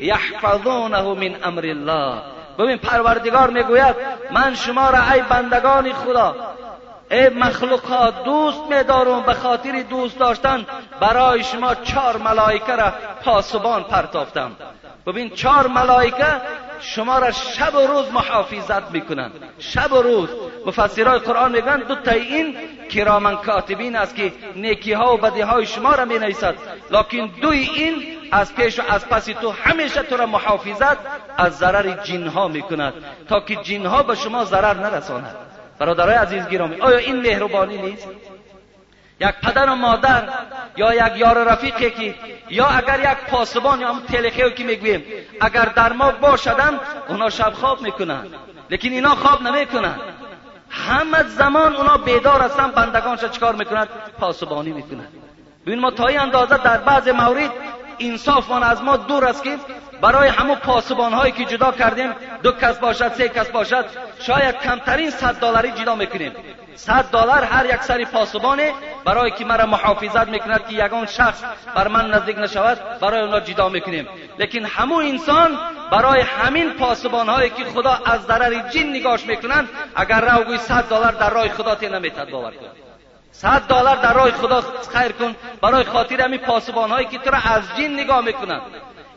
یحفظونه 0.00 1.02
من 1.02 1.36
امر 1.44 1.66
الله. 1.66 2.14
ببین 2.58 2.78
پروردگار 2.78 3.50
می‌گوید 3.50 3.96
من 4.30 4.54
شما 4.54 4.90
را 4.90 5.12
ای 5.12 5.22
بندگان 5.22 5.92
خدا 5.92 6.36
ای 7.10 7.28
مخلوقات 7.28 8.24
دوست 8.24 8.60
میدارم 8.70 9.22
به 9.22 9.34
خاطر 9.34 9.82
دوست 9.82 10.18
داشتن 10.18 10.66
برای 11.00 11.44
شما 11.44 11.74
چهار 11.74 12.16
ملائکه 12.16 12.76
را 12.76 12.92
پاسبان 13.24 13.82
پرتافتم. 13.84 14.52
ببین 15.06 15.30
چهار 15.30 15.66
ملائکه 15.66 16.40
شما 16.80 17.18
را 17.18 17.30
شب 17.30 17.74
و 17.74 17.86
روز 17.86 18.12
محافظت 18.12 18.90
می‌کنند 18.90 19.32
شب 19.58 19.92
و 19.92 20.02
روز. 20.02 20.28
مفسرای 20.66 21.18
قرآن 21.18 21.52
میگن 21.52 21.76
دو 21.76 21.94
تا 21.94 22.10
این 22.10 22.56
کرامن 22.90 23.36
کاتبین 23.36 23.96
است 23.96 24.16
که 24.16 24.32
نیکی 24.56 24.92
ها 24.92 25.14
و 25.14 25.16
بدی 25.16 25.40
های 25.40 25.66
شما 25.66 25.94
را 25.94 26.04
می 26.04 26.18
لکن 26.90 27.30
دوی 27.42 27.58
این 27.58 28.02
از 28.32 28.54
پیش 28.54 28.78
و 28.78 28.82
از 28.88 29.08
پس 29.08 29.24
تو 29.24 29.50
همیشه 29.50 30.02
تو 30.02 30.16
را 30.16 30.26
محافظت 30.26 30.98
از 31.36 31.58
ضرر 31.58 31.90
جن 31.90 32.26
ها 32.26 32.48
می‌کند. 32.48 32.94
تا 33.28 33.40
که 33.40 33.56
جن 33.56 33.86
ها 33.86 34.02
به 34.02 34.14
شما 34.14 34.44
ضرر 34.44 34.74
نرساند. 34.74 35.49
برادرای 35.80 36.14
عزیز 36.14 36.48
گرامی 36.48 36.80
آیا 36.80 36.98
این 36.98 37.20
مهربانی 37.20 37.78
نیست؟ 37.78 38.08
یک 39.20 39.34
پدر 39.42 39.70
و 39.70 39.74
مادر 39.74 40.28
یا 40.76 40.94
یک 40.94 41.16
یار 41.16 41.44
رفیقی 41.44 41.90
که 41.90 42.14
یا 42.50 42.66
اگر 42.66 43.00
یک 43.00 43.30
پاسبان 43.30 43.80
یا 43.80 43.92
هم 43.92 44.00
تلخیو 44.00 44.50
که 44.50 44.64
می‌گویم 44.64 45.04
اگر 45.40 45.64
در 45.64 45.92
ما 45.92 46.10
باشدن 46.10 46.80
اونا 47.08 47.30
شب 47.30 47.52
خواب 47.52 47.82
می‌کنن. 47.82 48.26
لیکن 48.70 48.88
اینا 48.88 49.14
خواب 49.14 49.42
نمی‌کنن. 49.42 49.98
همه 50.70 51.22
زمان 51.22 51.76
اونا 51.76 51.96
بیدار 51.96 52.40
هستن 52.40 52.70
بندگانش 52.70 53.24
چکار 53.24 53.54
می‌کنند 53.54 53.88
پاسبانی 54.18 54.72
می‌کنند 54.72 55.08
ببین 55.66 55.80
ما 55.80 55.90
تا 55.90 56.06
این 56.06 56.20
اندازه 56.20 56.56
در 56.56 56.78
بعض 56.78 57.08
مورد 57.08 57.50
انصافمان 57.98 58.62
از 58.62 58.82
ما 58.82 58.96
دور 58.96 59.24
است 59.24 59.44
که 59.44 59.58
برای 60.02 60.28
همون 60.28 60.56
پاسبان 60.56 61.12
هایی 61.12 61.32
که 61.32 61.44
جدا 61.44 61.72
کردیم 61.72 62.14
دو 62.42 62.52
کس 62.52 62.78
باشد 62.78 63.12
سه 63.12 63.28
کس 63.28 63.48
باشد 63.48 63.84
شاید 64.20 64.58
کمترین 64.58 65.10
صد 65.10 65.34
دلاری 65.34 65.70
جدا 65.70 65.94
می‌کنیم. 65.94 66.32
صد 66.74 67.04
دلار 67.04 67.44
هر 67.44 67.66
یک 67.66 67.82
سری 67.82 68.04
پاسبانه 68.04 68.72
برای 69.04 69.30
که 69.30 69.44
مرا 69.44 69.66
محافظت 69.66 70.28
می‌کند 70.28 70.66
که 70.66 70.74
یگان 70.74 71.06
شخص 71.06 71.42
بر 71.74 71.88
من 71.88 72.10
نزدیک 72.10 72.38
نشود 72.38 72.78
برای 73.00 73.20
اونا 73.20 73.40
جدا 73.40 73.68
می‌کنیم. 73.68 74.08
لیکن 74.38 74.64
همون 74.64 75.04
انسان 75.04 75.58
برای 75.90 76.20
همین 76.20 76.70
پاسبان 76.70 77.28
هایی 77.28 77.50
که 77.50 77.64
خدا 77.64 77.98
از 78.06 78.22
ضرر 78.22 78.68
جن 78.70 78.88
نگاش 78.88 79.26
می‌کنند 79.26 79.68
اگر 79.94 80.20
رو 80.20 80.56
صد 80.56 80.88
دلار 80.88 81.12
در 81.12 81.30
راه 81.30 81.48
خدا 81.48 81.74
تی 81.74 81.88
نمیتد 81.88 82.30
باور 82.30 82.50
کن. 82.50 82.66
صد 83.32 83.62
دلار 83.62 83.96
در 83.96 84.12
راه 84.12 84.30
خدا 84.30 84.62
خیر 84.92 85.12
کن 85.12 85.34
برای 85.62 85.84
خاطر 85.84 86.20
همین 86.20 86.38
پاسبان 86.40 86.90
هایی 86.90 87.06
که 87.06 87.18
تو 87.18 87.30
را 87.30 87.38
از 87.38 87.62
جن 87.76 87.92
نگاه 87.92 88.20
می‌کنند. 88.20 88.62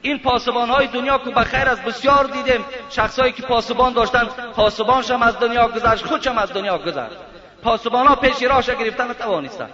این 0.03 0.19
پاسبان 0.19 0.69
های 0.69 0.87
دنیا 0.87 1.17
که 1.17 1.29
بخیر 1.29 1.69
از 1.69 1.81
بسیار 1.81 2.25
دیدیم 2.25 2.65
شخصایی 2.89 3.31
که 3.31 3.43
پاسبان 3.43 3.93
داشتن 3.93 4.25
پاسبانش 4.55 5.11
هم 5.11 5.21
از 5.21 5.39
دنیا 5.39 5.67
گذشت 5.67 6.05
خودشم 6.05 6.37
از 6.37 6.53
دنیا 6.53 6.77
گذشت. 6.77 7.17
پاسبان 7.63 8.07
ها 8.07 8.15
پیش 8.15 8.43
راش 8.43 8.69
گرفتن 8.69 9.09
نتوانستند 9.09 9.73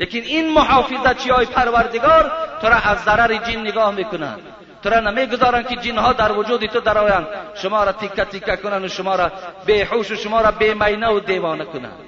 لیکن 0.00 0.18
این 0.18 0.52
محافظت 0.52 1.28
های 1.30 1.46
پروردگار؟ 1.46 2.32
تو 2.60 2.66
را 2.66 2.74
از 2.74 2.98
ضرر 2.98 3.36
جن 3.36 3.60
نگاه 3.60 3.94
می‌کنند 3.94 4.40
تو 4.82 4.90
را 4.90 5.00
نمی‌گذارند 5.00 5.68
که 5.68 5.76
جن 5.76 5.98
ها 5.98 6.12
در 6.12 6.32
وجود 6.32 6.66
تو 6.66 6.80
درآیند 6.80 7.26
شما 7.54 7.84
را 7.84 7.92
تیکه 7.92 8.24
تیکه 8.24 8.56
کنند 8.56 8.84
و 8.84 8.88
شما 8.88 9.14
را 9.14 9.32
بیهوش 9.66 10.10
و 10.10 10.16
شما 10.16 10.40
را 10.40 10.50
بیمینه 10.50 11.08
و 11.08 11.20
دیوانه 11.20 11.64
کنند 11.64 11.98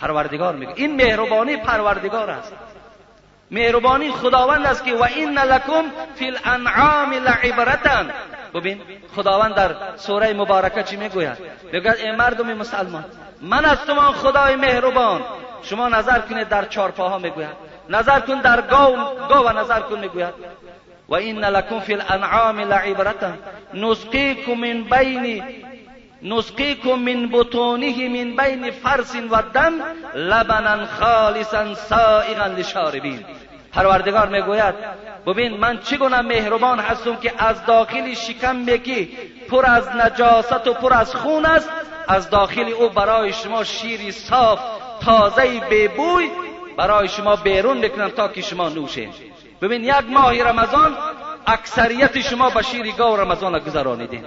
پروردگار 0.00 0.54
میگه 0.56 0.72
این 0.76 0.96
مهربانی 0.96 1.56
پروردگار 1.56 2.30
است. 2.30 2.52
مهربانی 3.50 4.10
خداوند 4.10 4.66
است 4.66 4.84
که 4.84 4.94
و 4.94 5.02
این 5.02 5.38
لکم 5.38 5.84
فی 6.14 6.26
الانعام 6.26 7.12
لعبرتن. 7.12 8.10
ببین 8.54 8.80
خداوند 9.16 9.54
در 9.54 9.74
سوره 9.96 10.32
مبارکه 10.32 10.82
چی 10.82 10.96
می‌گوید؟ 10.96 11.38
می‌گوید 11.72 11.96
ای 11.96 12.12
مردم 12.12 12.52
مسلمان 12.52 13.04
من 13.42 13.64
از 13.64 13.78
شما 13.86 14.12
خدای 14.12 14.56
مهربان. 14.56 15.20
شما 15.62 15.88
نظر 15.88 16.18
کنید 16.18 16.48
در 16.48 16.64
چارپاها 16.64 17.18
می‌گوید. 17.18 17.68
نظر 17.90 18.20
کن 18.20 18.40
در 18.40 18.60
گاو 18.60 18.96
گاو 19.28 19.48
نظر 19.48 19.80
کن 19.80 19.98
می‌گوید. 19.98 20.34
و 21.08 21.14
این 21.14 21.44
لکم 21.44 21.80
فی 21.80 21.94
الانعام 21.94 22.60
لعبرتا 22.60 23.32
نسقیکم 23.74 24.52
من 24.52 24.82
بین 24.82 25.44
نسقیکم 26.22 26.98
من 26.98 27.28
بطونه 27.32 28.08
من 28.08 28.36
بین 28.36 28.70
فرس 28.70 29.14
و 29.30 29.42
دم 29.54 29.72
لبنا 30.14 30.86
خالصا 30.86 31.74
سائغا 31.74 32.46
لشاربین. 32.46 33.24
پروردگار 33.72 34.28
می‌گوید 34.28 34.74
ببین 35.26 35.56
من 35.56 35.78
چگونه 35.78 36.20
مهربان 36.20 36.78
هستم 36.78 37.16
که 37.16 37.32
از 37.38 37.66
داخل 37.66 38.14
شکم 38.14 38.66
که 38.66 39.08
پر 39.50 39.66
از 39.66 39.88
نجاست 39.88 40.66
و 40.66 40.72
پر 40.72 40.94
از 40.94 41.14
خون 41.14 41.46
است. 41.46 41.70
از 42.08 42.30
داخل 42.30 42.68
او 42.68 42.88
برای 42.88 43.32
شما 43.32 43.64
شیری 43.64 44.12
صاف 44.12 44.60
تازه 45.00 45.60
ببوی 45.70 46.30
برای 46.76 47.08
شما 47.08 47.36
بیرون 47.36 47.78
می‌کنم 47.78 48.08
تا 48.08 48.28
که 48.28 48.40
شما 48.40 48.68
نوشین 48.68 49.10
ببین 49.62 49.84
یک 49.84 50.04
ماه 50.10 50.42
رمضان 50.42 50.96
اکثریت 51.46 52.20
شما 52.20 52.50
به 52.50 52.62
شیر 52.62 52.92
گاو 52.92 53.16
رمضان 53.16 53.58
گذرانیدین 53.58 54.24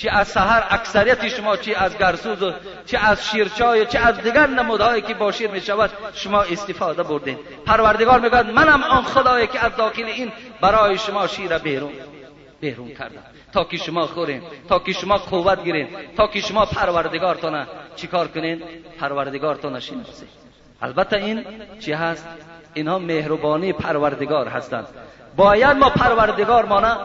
چه 0.00 0.10
از 0.10 0.28
سحر 0.28 0.64
اکثریت 0.70 1.28
شما 1.28 1.56
چه 1.56 1.76
از 1.76 1.98
گرسوز 1.98 2.42
و 2.42 2.52
چه 2.86 2.98
از 2.98 3.26
شیرچای 3.26 3.86
چه 3.86 3.98
از 3.98 4.20
دیگر 4.20 4.46
نمودهایی 4.46 5.02
که 5.02 5.14
با 5.14 5.32
شیر 5.32 5.50
می 5.50 5.60
شود 5.60 5.90
شما 6.14 6.42
استفاده 6.42 7.02
بردین. 7.02 7.38
پروردگار 7.66 8.20
می‌گوید 8.20 8.46
منم 8.46 8.82
آن 8.82 9.02
خدایی 9.02 9.46
که 9.46 9.64
از 9.64 9.76
داخل 9.76 10.04
این 10.04 10.32
برای 10.60 10.98
شما 10.98 11.26
شیر 11.26 11.58
بیرون 11.58 11.92
بیرون 12.60 12.88
کردم. 12.88 13.22
تا 13.52 13.64
که 13.64 13.76
شما 13.76 14.06
خورین 14.06 14.42
تا 14.68 14.78
که 14.78 14.92
شما 14.92 15.18
قوت 15.18 15.64
گیرین 15.64 15.88
تا 16.16 16.26
که 16.26 16.40
شما 16.40 16.66
پروردگارتان 16.66 17.66
چیکار 17.96 18.28
کنین؟ 18.28 18.62
پروردگارتان 19.00 19.80
شناسید 19.80 20.28
البته 20.82 21.16
این 21.16 21.44
چی 21.80 21.92
هست؟ 21.92 22.28
اینها 22.74 22.98
مهربانی 22.98 23.72
پروردگار 23.72 24.48
هستند. 24.48 24.86
باید 25.36 25.76
ما 25.76 25.90
پروردگار 25.90 26.64
مانه 26.64 26.96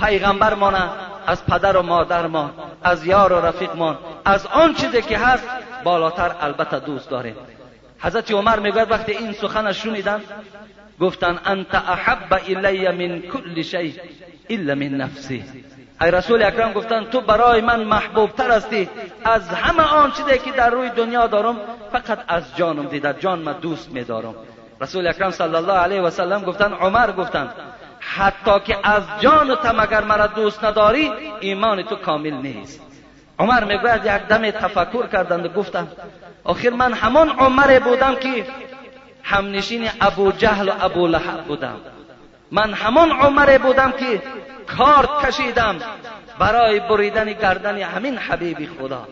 پیغمبر 0.00 0.54
مانه 0.54 0.90
از 1.26 1.46
پدر 1.46 1.76
و 1.76 1.82
مادر 1.82 2.26
ما 2.26 2.50
از 2.82 3.06
یار 3.06 3.32
و 3.32 3.46
رفیق 3.46 3.76
ما 3.76 3.98
از 4.24 4.46
آن 4.46 4.74
چیزی 4.74 5.02
که 5.02 5.18
هست 5.18 5.48
بالاتر 5.84 6.34
البته 6.40 6.78
دوست 6.78 7.10
داریم. 7.10 7.36
حضرت 8.00 8.30
عمر 8.30 8.58
می‌گوید 8.58 8.90
وقتی 8.90 9.12
این 9.12 9.32
سخن 9.32 9.72
شنیدن 9.72 10.20
گفتن 11.00 11.38
انت 11.44 11.74
احب 11.74 12.32
الی 12.48 12.88
من 12.88 13.20
کل 13.20 13.62
شیء 13.62 13.92
الا 14.50 14.74
من 14.74 14.88
نفسی. 14.88 15.44
ای 16.00 16.10
رسول 16.10 16.42
اکرم 16.42 16.72
گفتن 16.72 17.04
تو 17.04 17.20
برای 17.20 17.60
من 17.60 17.84
محبوب 17.84 18.30
تر 18.30 18.50
هستی 18.50 18.88
از 19.24 19.48
همه 19.48 19.82
آن 19.82 20.10
چیزی 20.10 20.38
که 20.38 20.52
در 20.52 20.70
روی 20.70 20.90
دنیا 20.90 21.26
دارم 21.26 21.56
فقط 21.92 22.18
از 22.28 22.56
جانم 22.56 22.86
دیده 22.86 23.14
جان 23.20 23.42
ما 23.42 23.52
دوست 23.52 23.90
میدارم. 23.90 24.34
رسول 24.80 25.06
اکرم 25.06 25.30
صلی 25.30 25.56
الله 25.56 25.72
علیه 25.72 26.00
و 26.00 26.10
سلم 26.10 26.42
گفتن 26.42 26.72
عمر 26.72 27.12
گفتن 27.12 27.50
حتی 28.02 28.60
که 28.60 28.76
از 28.82 29.02
جان 29.20 29.54
تو 29.54 29.72
مگر 29.82 30.04
مرا 30.04 30.26
دوست 30.26 30.64
نداری 30.64 31.10
ایمان 31.40 31.82
تو 31.82 31.96
کامل 31.96 32.34
نیست. 32.34 32.80
عمر 33.38 33.64
می‌گوید 33.64 34.04
یک 34.04 34.12
دم 34.28 34.50
تفکر 34.50 35.06
کردند 35.06 35.46
و 35.46 35.48
گفتم 35.48 35.88
آخر 36.44 36.70
من 36.70 36.92
همان 36.92 37.28
عمر 37.28 37.78
بودم 37.78 38.14
که 38.14 38.46
همنشین 39.22 39.88
ابو 40.00 40.32
جهل 40.32 40.68
و 40.68 40.72
ابو 40.80 41.06
لحب 41.06 41.44
بودم. 41.44 41.76
من 42.50 42.72
همان 42.72 43.10
عمر 43.10 43.58
بودم 43.58 43.92
که 43.92 44.22
کارت 44.78 45.26
کشیدم 45.26 45.76
برای 46.38 46.80
بریدن 46.80 47.32
گردن 47.32 47.82
همین 47.82 48.18
حبیب 48.18 48.68
خدا. 48.78 49.08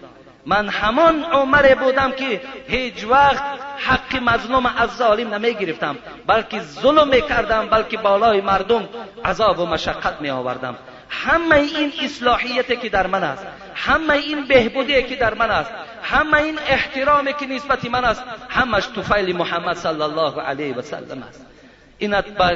من 0.46 0.68
همان 0.68 1.24
عمر 1.24 1.74
بودم 1.74 2.12
که 2.12 2.40
هیچ 2.68 3.04
وقت 3.04 3.42
حق 3.78 4.16
مظلوم 4.22 4.66
از 4.66 4.96
ظالم 4.96 5.34
نمی 5.34 5.54
گرفتم 5.54 5.96
بلکه 6.26 6.60
ظلم 6.60 7.08
می 7.08 7.22
کردم 7.22 7.66
بلکه 7.66 7.96
بالای 7.96 8.40
مردم 8.40 8.88
عذاب 9.24 9.58
و 9.58 9.66
مشقت 9.66 10.20
می 10.20 10.30
آوردم 10.30 10.76
همه 11.10 11.56
این 11.56 11.92
اصلاحیتی 12.02 12.76
که 12.76 12.88
در 12.88 13.06
من 13.06 13.24
است 13.24 13.46
همه 13.74 14.14
این 14.14 14.44
بهبودی 14.44 15.02
که 15.02 15.16
در 15.16 15.34
من 15.34 15.50
است 15.50 15.70
همه 16.02 16.36
این 16.36 16.58
احترامی 16.68 17.32
که 17.32 17.46
نسبت 17.46 17.84
من 17.84 18.04
است 18.04 18.22
همش 18.48 18.86
توفیل 18.86 19.36
محمد 19.36 19.76
صلی 19.76 20.02
الله 20.02 20.40
علیه 20.40 20.74
و 20.74 20.82
سلم 20.82 21.22
است. 21.28 21.46
اینت 21.98 22.28
با 22.28 22.50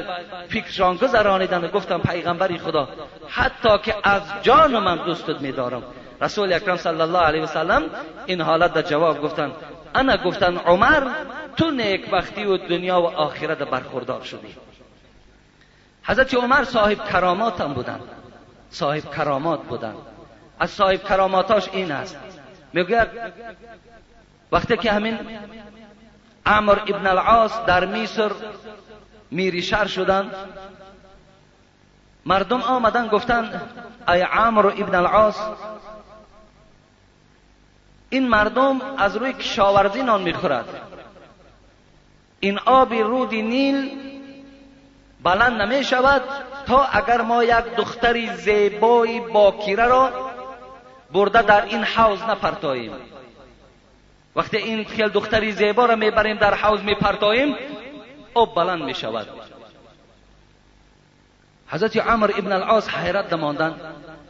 فکرشان 0.49 0.95
گذرانیدن 0.95 1.67
گفتم 1.67 2.01
پیغمبری 2.01 2.57
خدا 2.57 2.89
حتی 3.29 3.77
که 3.77 3.95
از 4.03 4.21
جان 4.41 4.79
من 4.79 4.95
دوستت 4.95 5.41
میدارم. 5.41 5.83
رسول 6.21 6.53
اکرم 6.53 6.77
صلی 6.77 7.01
الله 7.01 7.19
علیه 7.19 7.43
و 7.43 7.45
سلم 7.45 7.83
این 8.25 8.41
حالت 8.41 8.73
در 8.73 8.81
جواب 8.81 9.21
گفتن 9.21 9.51
انا 9.95 10.17
گفتن 10.17 10.57
عمر 10.57 11.11
تو 11.57 11.71
نیک 11.71 12.09
بختی 12.09 12.45
و 12.45 12.57
دنیا 12.57 13.01
و 13.01 13.05
آخرت 13.05 13.57
برخوردار 13.57 14.21
شدی 14.21 14.55
حضرت 16.03 16.33
عمر 16.33 16.63
صاحب 16.63 17.05
کرامات 17.05 17.61
هم 17.61 17.73
بودن 17.73 17.99
صاحب 18.69 19.11
کرامات 19.15 19.61
بودن 19.63 19.95
از 20.59 20.69
صاحب 20.69 21.03
کراماتاش 21.03 21.69
این 21.71 21.91
است 21.91 22.17
میگه 22.73 23.07
وقتی 24.51 24.77
که 24.77 24.91
همین 24.91 25.19
عمر 26.45 26.79
ابن 26.79 27.07
العاص 27.07 27.65
در 27.65 27.85
مصر 27.85 28.31
میریشر 29.31 29.85
شدن 29.85 30.31
مردم 32.25 32.61
آمدن 32.61 33.07
گفتن 33.07 33.61
ای 34.07 34.21
عمر 34.21 34.65
ابن 34.65 34.95
العاص 34.95 35.39
این 38.15 38.27
مردم 38.27 38.81
از 38.97 39.17
روی 39.17 39.33
کشاورزی 39.33 40.03
نان 40.03 40.21
می‌خورد. 40.21 40.65
این 42.39 42.59
آب 42.59 42.93
رود 42.93 43.33
نیل 43.33 43.91
بلند 45.23 45.61
نمی 45.61 45.83
شود 45.83 46.21
تا 46.67 46.83
اگر 46.83 47.21
ما 47.21 47.43
یک 47.43 47.75
دختری 47.77 48.33
زیبای 48.33 49.19
باکیره 49.19 49.85
را 49.85 50.31
برده 51.13 51.41
در 51.41 51.65
این 51.65 51.83
حوز 51.83 52.21
نپرتاییم. 52.21 52.91
وقتی 54.35 54.57
این 54.57 54.85
خیل 54.85 55.09
دختری 55.09 55.51
زیبا 55.51 55.85
را 55.85 55.95
می‌بریم 55.95 56.37
در 56.37 56.53
حوز 56.53 56.83
میپرتاییم 56.83 57.55
آب 58.33 58.55
بلند 58.55 58.83
می‌شود. 58.83 59.27
حضرت 61.67 61.97
عمر 61.97 62.31
ابن 62.37 62.51
العاص 62.51 62.89
حیرت 62.89 63.29
دماندن 63.29 63.75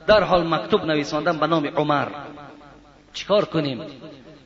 در 0.07 0.23
حال 0.23 0.47
مکتوب 0.47 0.85
نویساندن 0.85 1.37
به 1.37 1.47
نام 1.47 1.67
عمر. 1.67 2.07
چیکار 3.15 3.45
کنیم؟ 3.45 3.81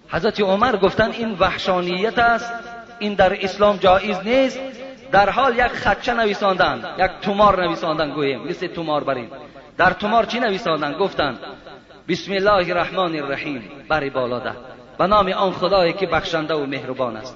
حضرت 0.09 0.41
عمر 0.41 0.76
گفتن 0.76 1.11
این 1.11 1.38
وحشانیت 1.39 2.20
است 2.20 2.53
این 2.99 3.13
در 3.13 3.43
اسلام 3.43 3.78
جایز 3.78 4.17
نیست 4.17 4.59
در 5.11 5.30
حال 5.30 5.55
یک 5.55 5.67
خدچه 5.67 6.13
نویساندن 6.13 6.95
یک 6.99 7.11
تومار 7.22 7.65
نویساندن 7.65 8.09
گوییم 8.09 8.39
مثل 8.39 8.67
تومار 8.67 9.03
برین 9.03 9.30
در 9.78 9.93
تومار 9.93 10.26
چی 10.26 10.39
نویساندن؟ 10.39 10.93
گفتن 10.93 11.39
بسم 12.07 12.32
الله 12.32 12.70
الرحمن 12.70 13.15
الرحیم 13.15 13.72
بری 13.89 14.09
بالا 14.09 14.39
ده. 14.39 14.53
به 14.97 15.07
نام 15.07 15.28
آن 15.28 15.51
خدایی 15.51 15.93
که 15.93 16.07
بخشنده 16.07 16.53
و 16.53 16.65
مهربان 16.65 17.17
است. 17.17 17.36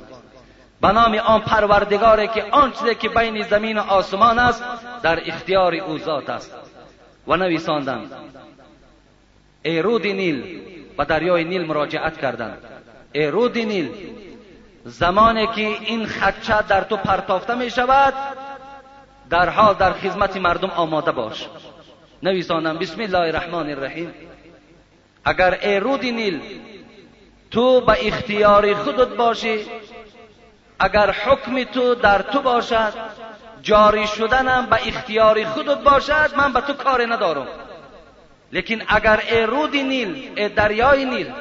به 0.82 0.92
نام 0.92 1.16
آن 1.16 1.42
پروردگاری 1.42 2.28
که 2.28 2.44
آن 2.52 2.72
چیزی 2.72 2.96
که 2.96 3.10
بین 3.10 3.44
زمین 3.44 3.78
و 3.78 3.82
آسمان 3.82 4.40
است 4.40 4.64
در 5.04 5.20
اختیار 5.26 5.76
او 5.76 5.98
ذات 5.98 6.30
است. 6.30 6.56
و 7.28 7.38
نویساندن 7.38 8.10
ای 9.64 9.82
رود 9.82 10.08
نیل 10.08 10.62
به 10.98 11.06
دریای 11.06 11.44
نیل 11.44 11.66
مراجعت 11.66 12.18
کردند. 12.22 12.58
ای 13.12 13.28
رود 13.28 13.58
نیل 13.58 13.90
زمانی 14.86 15.48
که 15.48 15.62
این 15.62 16.06
خدچه 16.06 16.62
در 16.62 16.82
تو 16.82 16.98
پرتافته 16.98 17.56
می 17.56 17.70
شود 17.70 18.14
در 19.30 19.50
حال 19.50 19.74
در 19.74 19.94
خدمت 19.94 20.38
مردم 20.38 20.70
آماده 20.70 21.12
باش. 21.12 21.48
نویسانم 22.24 22.78
بسم 22.78 23.02
الله 23.02 23.20
الرحمن 23.20 23.70
الرحیم. 23.70 24.14
اگر 25.26 25.60
ای 25.62 25.80
رود 25.80 26.06
نیل 26.06 26.42
تو 27.52 27.82
به 27.82 28.08
اختیار 28.08 28.74
خودت 28.74 29.08
باشی 29.08 29.66
اگر 30.80 31.12
حکم 31.12 31.64
تو 31.64 31.96
در 31.96 32.22
تو 32.22 32.42
باشد 32.42 32.94
جاری 33.62 34.08
شدنم 34.08 34.66
به 34.66 34.88
اختیار 34.88 35.44
خودت 35.44 35.78
باشد 35.84 36.32
من 36.38 36.54
به 36.54 36.62
تو 36.62 36.74
کاری 36.74 37.06
ندارم. 37.06 37.48
لیکن 38.54 38.82
اگر 38.88 39.20
ای 39.30 39.44
رود 39.46 39.76
نیل 39.76 40.32
ای 40.36 40.50
دریای 40.50 41.06
نیل 41.06 41.34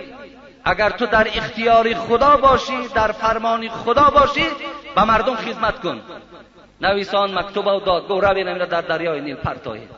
اگر 0.65 0.91
تو 0.91 1.07
در 1.07 1.27
اختیار 1.35 1.95
خدا 1.95 2.37
باشی 2.37 2.89
در 2.95 3.13
فرمان 3.13 3.69
خدا 3.69 4.11
باشی 4.11 4.47
به 4.95 5.05
مردم 5.05 5.37
خدمت 5.37 5.81
کن. 5.81 6.01
نویسان 6.81 7.39
مکتوب 7.39 7.67
و 7.67 7.81
دادگو 7.81 8.21
روی 8.21 8.45
نمیره 8.45 8.67
در 8.67 8.81
دریای 8.81 9.21
نیل 9.21 9.35
پرتایی 9.35 9.89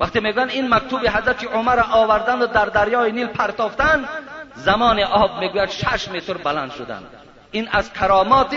وقتی 0.00 0.20
میگن 0.20 0.48
این 0.48 0.74
مکتوب 0.74 1.00
حضرت 1.06 1.44
عمر 1.44 1.80
آوردن 1.90 2.38
و 2.38 2.46
در 2.46 2.66
دریای 2.66 3.12
نیل 3.12 3.26
پرتافتن 3.26 4.08
زمان 4.54 5.00
آب 5.00 5.38
می‌گوید 5.40 5.70
شش 5.70 6.08
متر 6.08 6.34
بلند 6.34 6.72
شدن. 6.72 7.02
این 7.50 7.68
از 7.72 7.92
کرامات 7.92 8.56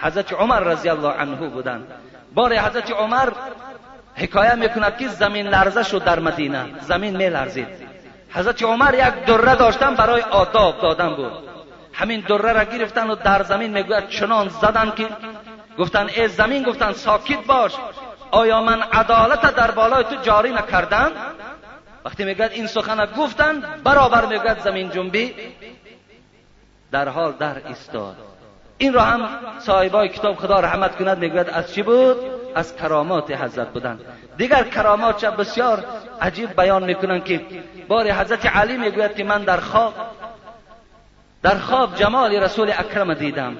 حضرت 0.00 0.32
عمر 0.32 0.60
رضی 0.60 0.88
الله 0.88 1.12
عنه 1.12 1.48
بودن. 1.48 1.86
بار 2.34 2.56
حضرت 2.58 2.90
عمر 2.90 3.28
حکایه 4.16 4.54
می‌کند 4.54 4.96
که 4.96 5.08
زمین 5.08 5.46
لرزه 5.46 5.82
شد 5.82 6.04
در 6.04 6.18
مدینه. 6.18 6.64
زمین 6.80 7.16
میلرزید. 7.16 7.68
حضرت 8.30 8.62
عمر 8.62 8.94
یک 8.94 9.24
دره 9.26 9.54
داشتن 9.54 9.94
برای 9.94 10.22
آداب 10.22 10.80
دادن 10.82 11.14
بود. 11.14 11.32
همین 11.92 12.20
دره 12.20 12.52
را 12.52 12.64
گرفتن 12.64 13.10
و 13.10 13.14
در 13.14 13.42
زمین 13.42 13.72
می‌گوید 13.72 14.08
چنان 14.08 14.48
زدن 14.48 14.92
که 14.96 15.08
گفتن 15.78 16.06
ای 16.06 16.28
زمین 16.28 16.62
گفتن 16.62 16.92
ساکت 16.92 17.46
باش. 17.46 17.72
آیا 18.30 18.62
من 18.62 18.82
عدالت 18.82 19.54
در 19.54 19.70
بالای 19.70 20.04
تو 20.04 20.16
جاری 20.22 20.52
نکردم؟ 20.52 21.12
وقتی 22.04 22.24
می‌گوید 22.24 22.52
این 22.52 22.66
سخن 22.66 23.06
گفتن 23.18 23.60
برابر 23.84 24.26
می‌گوید 24.26 24.60
زمین 24.60 24.90
جنبی 24.90 25.34
در 26.92 27.08
حال 27.08 27.32
در 27.32 27.56
ایستاد. 27.66 28.16
این 28.78 28.92
را 28.92 29.02
هم 29.02 29.28
صاحبای 29.58 30.08
کتاب 30.08 30.36
خدا 30.36 30.60
رحمت 30.60 30.96
کند 30.96 31.18
می‌گوید 31.18 31.50
از 31.50 31.74
چی 31.74 31.82
بود؟ 31.82 32.43
از 32.54 32.76
کرامات 32.76 33.30
حضرت 33.30 33.68
بودن 33.68 33.98
دیگر 34.36 34.64
کرامات 34.64 35.16
چه 35.16 35.30
بسیار 35.30 35.84
عجیب 36.20 36.56
بیان 36.56 36.84
می‌کنن 36.84 37.20
که 37.20 37.40
بار 37.88 38.10
حضرت 38.10 38.46
علی 38.46 38.76
می‌گوید 38.76 39.14
که 39.14 39.24
من 39.24 39.44
در 39.44 39.60
خواب 39.60 39.94
در 41.42 41.58
خواب 41.58 41.94
جمال 41.94 42.32
رسول 42.34 42.70
اکرم 42.78 43.14
دیدم. 43.14 43.56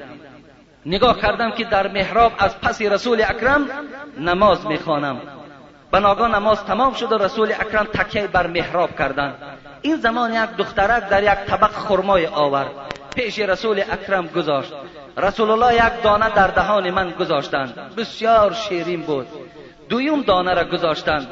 نگاه 0.87 1.21
کردم 1.21 1.51
که 1.51 1.65
در 1.65 1.89
محراب 1.89 2.33
از 2.39 2.61
پس 2.61 2.83
رسول 2.83 3.21
اکرم 3.21 3.69
نماز 4.19 4.67
می‌خوانم. 4.67 5.21
بناگاه 5.91 6.29
نماز 6.29 6.65
تمام 6.65 6.95
شد 6.95 7.13
و 7.13 7.19
رسول 7.19 7.53
اکرم 7.53 7.85
تکیه 7.85 8.27
بر 8.27 8.47
محراب 8.47 8.99
کردند. 8.99 9.35
این 9.83 9.97
زمان 9.97 10.33
یک 10.33 10.51
دخترک 10.59 11.09
در 11.09 11.23
یک 11.23 11.47
طبق 11.47 11.71
خرمای 11.71 12.27
آورد. 12.27 12.71
پیش 13.15 13.39
رسول 13.39 13.81
اکرم 13.91 14.27
گذاشت. 14.27 14.73
رسول 15.17 15.51
الله 15.51 15.75
یک 15.75 16.03
دانه 16.03 16.31
در 16.31 16.47
دهان 16.47 16.91
من 16.91 17.11
گذاشتند. 17.11 17.95
بسیار 17.97 18.53
شیرین 18.53 19.03
بود. 19.03 19.27
دویم 19.89 20.23
دانه 20.23 20.55
را 20.55 20.65
گذاشتند. 20.65 21.29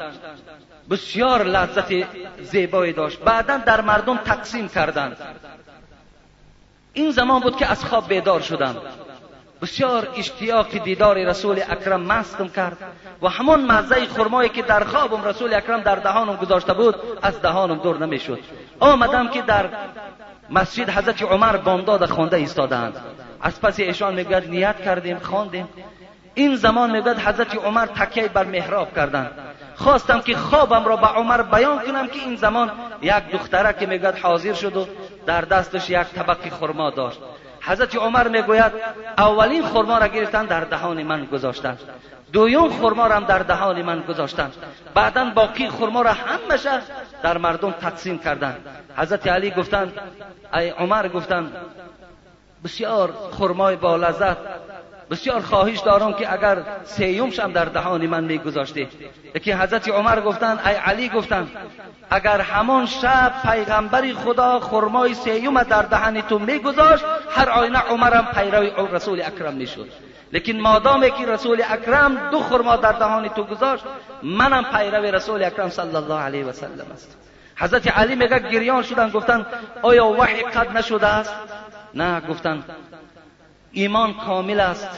بسیار 0.89 1.43
لذت 1.43 1.93
زیبایی 2.41 2.93
داشت. 2.93 3.19
بعدا 3.19 3.57
در 3.57 3.81
مردم 3.81 4.17
تقسیم 4.17 4.67
کردند. 4.67 5.17
این 6.93 7.11
زمان 7.11 7.41
بود 7.41 7.55
که 7.55 7.71
از 7.71 7.85
خواب 7.85 8.07
بیدار 8.07 8.41
شدم. 8.41 8.75
بسیار 9.61 10.07
اشتیاق 10.17 10.67
دیدار 10.77 11.17
رسول 11.17 11.59
اکرم 11.69 12.01
مستم 12.01 12.47
کرد 12.47 12.77
و 13.21 13.27
همان 13.27 13.65
مزه 13.65 14.05
خرمایی 14.05 14.49
که 14.49 14.61
در 14.61 14.83
خوابم 14.83 15.23
رسول 15.23 15.53
اکرم 15.53 15.81
در 15.81 15.95
دهانم 15.95 16.35
گذاشته 16.35 16.73
بود 16.73 16.95
از 17.21 17.41
دهانم 17.41 17.77
دور 17.77 17.97
نمی‌شد. 17.97 18.39
آمدم 18.79 19.27
که 19.27 19.41
در 19.41 19.69
مسجد 20.49 20.89
حضرت 20.89 21.21
عمر 21.21 21.57
بامداد 21.57 22.05
خونده 22.05 22.37
ایستادند. 22.37 22.95
از 23.41 23.61
پس 23.61 23.79
ایشان 23.79 24.13
می‌گوید 24.13 24.49
نیت 24.49 24.81
کردیم 24.81 25.19
خواندیم. 25.19 25.67
این 26.33 26.55
زمان 26.55 26.91
می‌گوید 26.91 27.17
حضرت 27.19 27.55
عمر 27.55 27.85
تکیه 27.85 28.27
بر 28.27 28.43
محراب 28.43 28.95
کردند. 28.95 29.31
خواستم 29.75 30.21
که 30.21 30.35
خوابم 30.35 30.85
را 30.85 30.95
به 30.95 31.07
عمر 31.07 31.41
بیان 31.41 31.79
کنم 31.79 32.07
که 32.07 32.19
این 32.19 32.35
زمان 32.35 32.71
یک 33.01 33.31
دختره 33.31 33.73
که 33.79 33.85
می‌گوید 33.85 34.17
حاضر 34.17 34.53
شد 34.53 34.77
و 34.77 34.87
در 35.25 35.41
دستش 35.41 35.89
یک 35.89 35.97
طبق 35.97 36.49
خرما 36.59 36.89
داشت. 36.89 37.19
حضرت 37.65 37.95
عمر 37.95 38.27
می‌گوید 38.27 38.71
اولین 39.17 39.65
خرما 39.65 39.97
را 39.97 40.07
گرفتن 40.07 40.45
در 40.45 40.63
دهان 40.63 41.03
من 41.03 41.25
گذاشتند 41.25 41.79
دویم 42.33 42.69
خرما 42.69 43.07
را 43.07 43.15
هم 43.15 43.23
در 43.23 43.39
دهان 43.39 43.81
من 43.81 44.01
گذاشتند 44.01 44.53
بعدا 44.93 45.25
باقی 45.25 45.69
خرما 45.69 46.01
را 46.01 46.13
همشه 46.13 46.81
در 47.23 47.37
مردم 47.37 47.71
تقسیم 47.71 48.19
کردند 48.19 48.57
حضرت 48.97 49.27
علی 49.27 49.51
گفتند 49.51 49.93
ای 50.53 50.69
عمر 50.69 51.07
گفتند 51.07 51.51
بسیار 52.63 53.13
خرمای 53.39 53.75
با 53.75 53.95
لذت 53.95 54.37
بسیار 55.13 55.41
خواهش 55.41 55.79
دارم 55.79 56.13
که 56.13 56.33
اگر 56.33 56.57
سیومش 56.83 57.39
هم 57.39 57.51
در 57.51 57.65
دهان 57.65 58.07
من 58.07 58.23
میگذاشته 58.23 58.87
که 59.43 59.57
حضرت 59.57 59.89
عمر 59.89 60.21
گفتند 60.21 60.59
ای 60.65 60.73
علی 60.73 61.09
گفتند 61.09 61.51
اگر 62.09 62.41
همان 62.41 62.85
شب 62.85 63.33
پیغمبری 63.43 64.13
خدا 64.13 64.59
خرمای 64.59 65.13
سیوم 65.13 65.63
در 65.63 65.81
دهن 65.81 66.21
تو 66.21 66.39
میگذاشت 66.39 67.03
هر 67.29 67.49
آینه 67.49 67.79
عمرم 67.79 68.27
پیرو 68.35 68.95
رسول 68.95 69.21
اکرم 69.21 69.53
می‌شد. 69.53 69.87
لیکن 70.31 70.53
مادامی 70.53 71.11
که 71.11 71.25
رسول 71.25 71.63
اکرم 71.69 72.29
دو 72.31 72.39
خرما 72.39 72.75
در 72.75 72.91
دهان 72.91 73.27
تو 73.27 73.43
گذاشت 73.43 73.83
منم 74.23 74.63
پیرو 74.63 75.15
رسول 75.15 75.43
اکرم 75.43 75.69
صلی 75.69 75.95
الله 75.95 76.19
علیه 76.19 76.45
و 76.45 76.51
سلم 76.51 76.87
است. 76.93 77.17
حضرت 77.55 77.97
علی 77.97 78.15
میگه 78.15 78.39
گریان 78.39 78.83
شدن 78.83 79.09
گفتن 79.09 79.45
آیا 79.81 80.05
وحی 80.07 80.43
قد 80.43 80.77
نشده 80.77 81.07
است؟ 81.07 81.35
نه 81.93 82.21
گفتن 82.21 82.63
ایمان 83.73 84.13
کامل 84.13 84.59
است. 84.59 84.89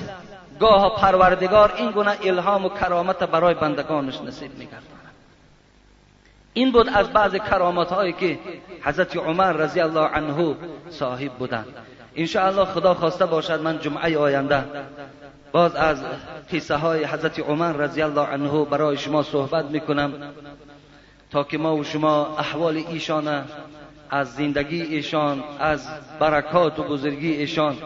گاه 0.59 0.95
پروردگار 0.95 1.73
این 1.77 1.91
گونه 1.91 2.17
الهام 2.23 2.65
و 2.65 2.69
کرامت 2.69 3.23
برای 3.23 3.53
بندگانش 3.53 4.21
نصیب 4.21 4.51
میگرداند 4.57 4.95
این 6.53 6.71
بود 6.71 6.89
از 6.93 7.09
بعض 7.09 7.35
کرامات 7.35 7.91
هایی 7.91 8.13
که 8.13 8.39
حضرت 8.81 9.17
عمر 9.17 9.51
رضی 9.51 9.79
الله 9.79 10.07
عنه 10.07 10.55
صاحب 10.89 11.31
بودند. 11.31 11.67
ان 12.15 12.65
خدا 12.65 12.93
خواسته 12.93 13.25
باشد 13.25 13.61
من 13.61 13.79
جمعه 13.79 14.17
آینده 14.17 14.63
باز 15.51 15.75
از 15.75 16.03
قصه 16.53 16.75
های 16.75 17.05
حضرت 17.05 17.39
عمر 17.39 17.71
رضی 17.71 18.01
الله 18.01 18.21
عنه 18.21 18.65
برای 18.65 18.97
شما 18.97 19.23
صحبت 19.23 19.65
می‌کنم 19.65 20.13
تا 21.31 21.43
که 21.43 21.57
ما 21.57 21.75
و 21.75 21.83
شما 21.83 22.35
احوال 22.39 22.83
ایشان 22.89 23.43
از 24.09 24.35
زندگی 24.35 24.81
ایشان 24.81 25.43
از 25.59 25.87
برکات 26.19 26.79
و 26.79 26.83
بزرگی 26.83 27.31
ایشان 27.31 27.77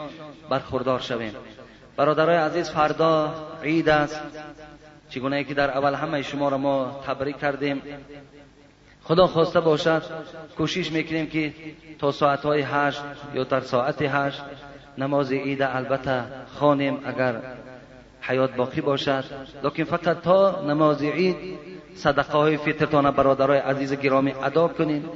برخوردار 0.49 0.99
شویم. 0.99 1.33
برادرای 1.97 2.35
عزیز 2.35 2.69
فردا 2.69 3.33
عید 3.63 3.89
است. 3.89 4.21
چگونه 5.09 5.43
که 5.43 5.53
در 5.53 5.71
اول 5.71 5.93
همه 5.93 6.21
شما 6.21 6.49
را 6.49 6.57
ما 6.57 7.01
تبریک 7.07 7.37
کردیم. 7.37 7.81
خدا 9.03 9.27
خواسته 9.27 9.59
باشد 9.59 10.03
کوشش 10.57 10.91
می‌کنیم 10.91 11.27
که 11.27 11.53
تا 11.99 12.11
ساعت 12.11 12.41
های 12.41 12.61
هشت 12.61 13.01
یا 13.33 13.43
در 13.43 13.59
ساعت 13.59 14.01
هشت 14.01 14.41
نماز 14.97 15.31
عید 15.31 15.61
البته 15.61 16.23
خانیم 16.59 16.99
اگر 17.05 17.41
حیات 18.21 18.55
باقی 18.55 18.81
باشد. 18.81 19.23
لکن 19.63 19.83
فقط 19.83 20.21
تا 20.21 20.61
نماز 20.67 21.03
عید 21.03 21.37
صدقه 21.95 22.33
های 22.33 22.57
فطرتان 22.57 23.11
برادرای 23.11 23.59
عزیز 23.59 23.93
گرامی 23.93 24.33
ادا 24.43 24.67
کنیم. 24.67 25.09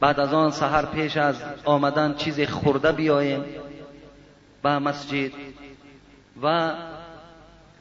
بعد 0.00 0.20
از 0.20 0.32
آن 0.32 0.50
سحر 0.50 0.84
پیش 0.84 1.16
از 1.16 1.42
آمدن 1.64 2.14
چیز 2.14 2.40
خورده 2.40 2.92
بیاییم. 2.92 3.44
به 4.66 4.78
مسجد 4.78 5.32
و 6.42 6.72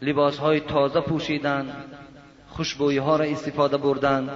لباس 0.01 0.37
های 0.37 0.59
تازه 0.59 1.01
پوشیدن 1.01 1.75
خوشبوی 2.49 2.97
ها 2.97 3.15
را 3.15 3.25
استفاده 3.25 3.77
بردن 3.77 4.29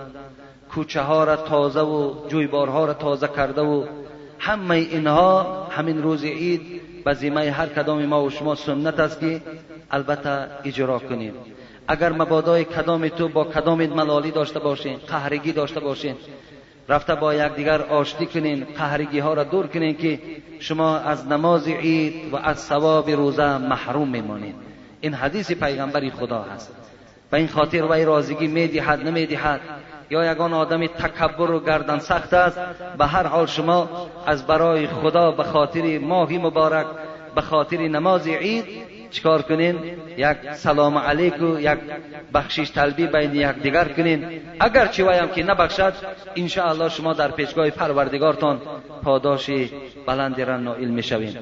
کوچه 0.71 1.01
ها 1.01 1.23
را 1.23 1.35
تازه 1.35 1.81
و 1.81 2.13
ها 2.65 2.85
را 2.85 2.93
تازه 2.93 3.27
کرده 3.27 3.61
و 3.61 3.85
همه 4.39 4.75
اینها 4.75 5.63
همین 5.63 6.03
روز 6.03 6.23
عید 6.23 6.81
به 7.05 7.51
هر 7.51 7.67
کدام 7.67 8.05
ما 8.05 8.23
و 8.23 8.29
شما 8.29 8.55
سنت 8.55 8.99
است 8.99 9.19
که 9.19 9.41
البته 9.91 10.47
اجرا 10.63 10.99
کنیم. 10.99 11.33
اگر 11.87 12.11
مبادای 12.11 12.65
کدام 12.65 13.07
تو 13.07 13.27
با 13.27 13.43
کدام 13.43 13.85
ملالی 13.85 14.31
داشته 14.31 14.59
باشین 14.59 14.97
قهرگی 15.07 15.51
داشته 15.51 15.79
باشین 15.79 16.15
رفته 16.89 17.15
با 17.15 17.33
یکدیگر 17.33 17.81
آشتی 17.81 18.25
کنین 18.25 18.67
قهرگی 18.77 19.19
ها 19.19 19.33
را 19.33 19.43
دور 19.43 19.67
کنین 19.67 19.97
که 19.97 20.19
شما 20.59 20.97
از 20.97 21.27
نماز 21.27 21.67
عید 21.67 22.33
و 22.33 22.35
از 22.35 22.59
ثواب 22.59 23.09
روزه 23.09 23.57
محروم 23.57 24.07
میمانید. 24.07 24.55
این 25.01 25.13
حدیث 25.13 25.51
پیغمبری 25.51 26.11
خدا 26.11 26.41
هست. 26.41 26.75
و 27.31 27.35
این 27.35 27.47
خاطر 27.47 27.85
وی 27.89 28.05
رازگی 28.05 28.47
می‌دهد 28.47 29.07
نمی‌دهد. 29.07 29.61
یا 30.09 30.31
یگان 30.31 30.53
آدم 30.53 30.87
تکبر 30.87 31.51
و 31.51 31.59
گردن 31.59 31.99
سخت 31.99 32.33
است 32.33 32.59
به 32.97 33.05
هر 33.05 33.27
حال 33.27 33.45
شما 33.45 33.89
از 34.25 34.47
برای 34.47 34.87
خدا 34.87 35.31
به 35.31 35.43
خاطر 35.43 35.99
ماهی 35.99 36.37
مبارک 36.37 36.85
به 37.35 37.41
خاطر 37.41 37.77
نماز 37.77 38.27
عید 38.27 38.65
چیکار 39.11 39.41
کنین? 39.41 39.75
یک 40.17 40.37
سلام 40.53 40.97
علیک 40.97 41.41
و 41.41 41.59
یک 41.59 41.79
بخشش 42.33 42.71
طلبی 42.71 43.07
بین 43.07 43.35
یک 43.35 43.55
دیگر 43.63 43.87
کنین. 43.87 44.41
اگر 44.59 44.87
چی 44.87 45.01
وایم 45.01 45.27
که 45.27 45.43
نبخشد 45.43 45.93
ان 46.35 46.47
شما 46.89 47.13
در 47.13 47.31
پیشگاه 47.31 47.69
پروردگارتان 47.69 48.61
پاداش 49.03 49.49
بلندی 50.07 50.43
را 50.43 50.57
نائل 50.57 50.87
می‌شوین 50.87 51.35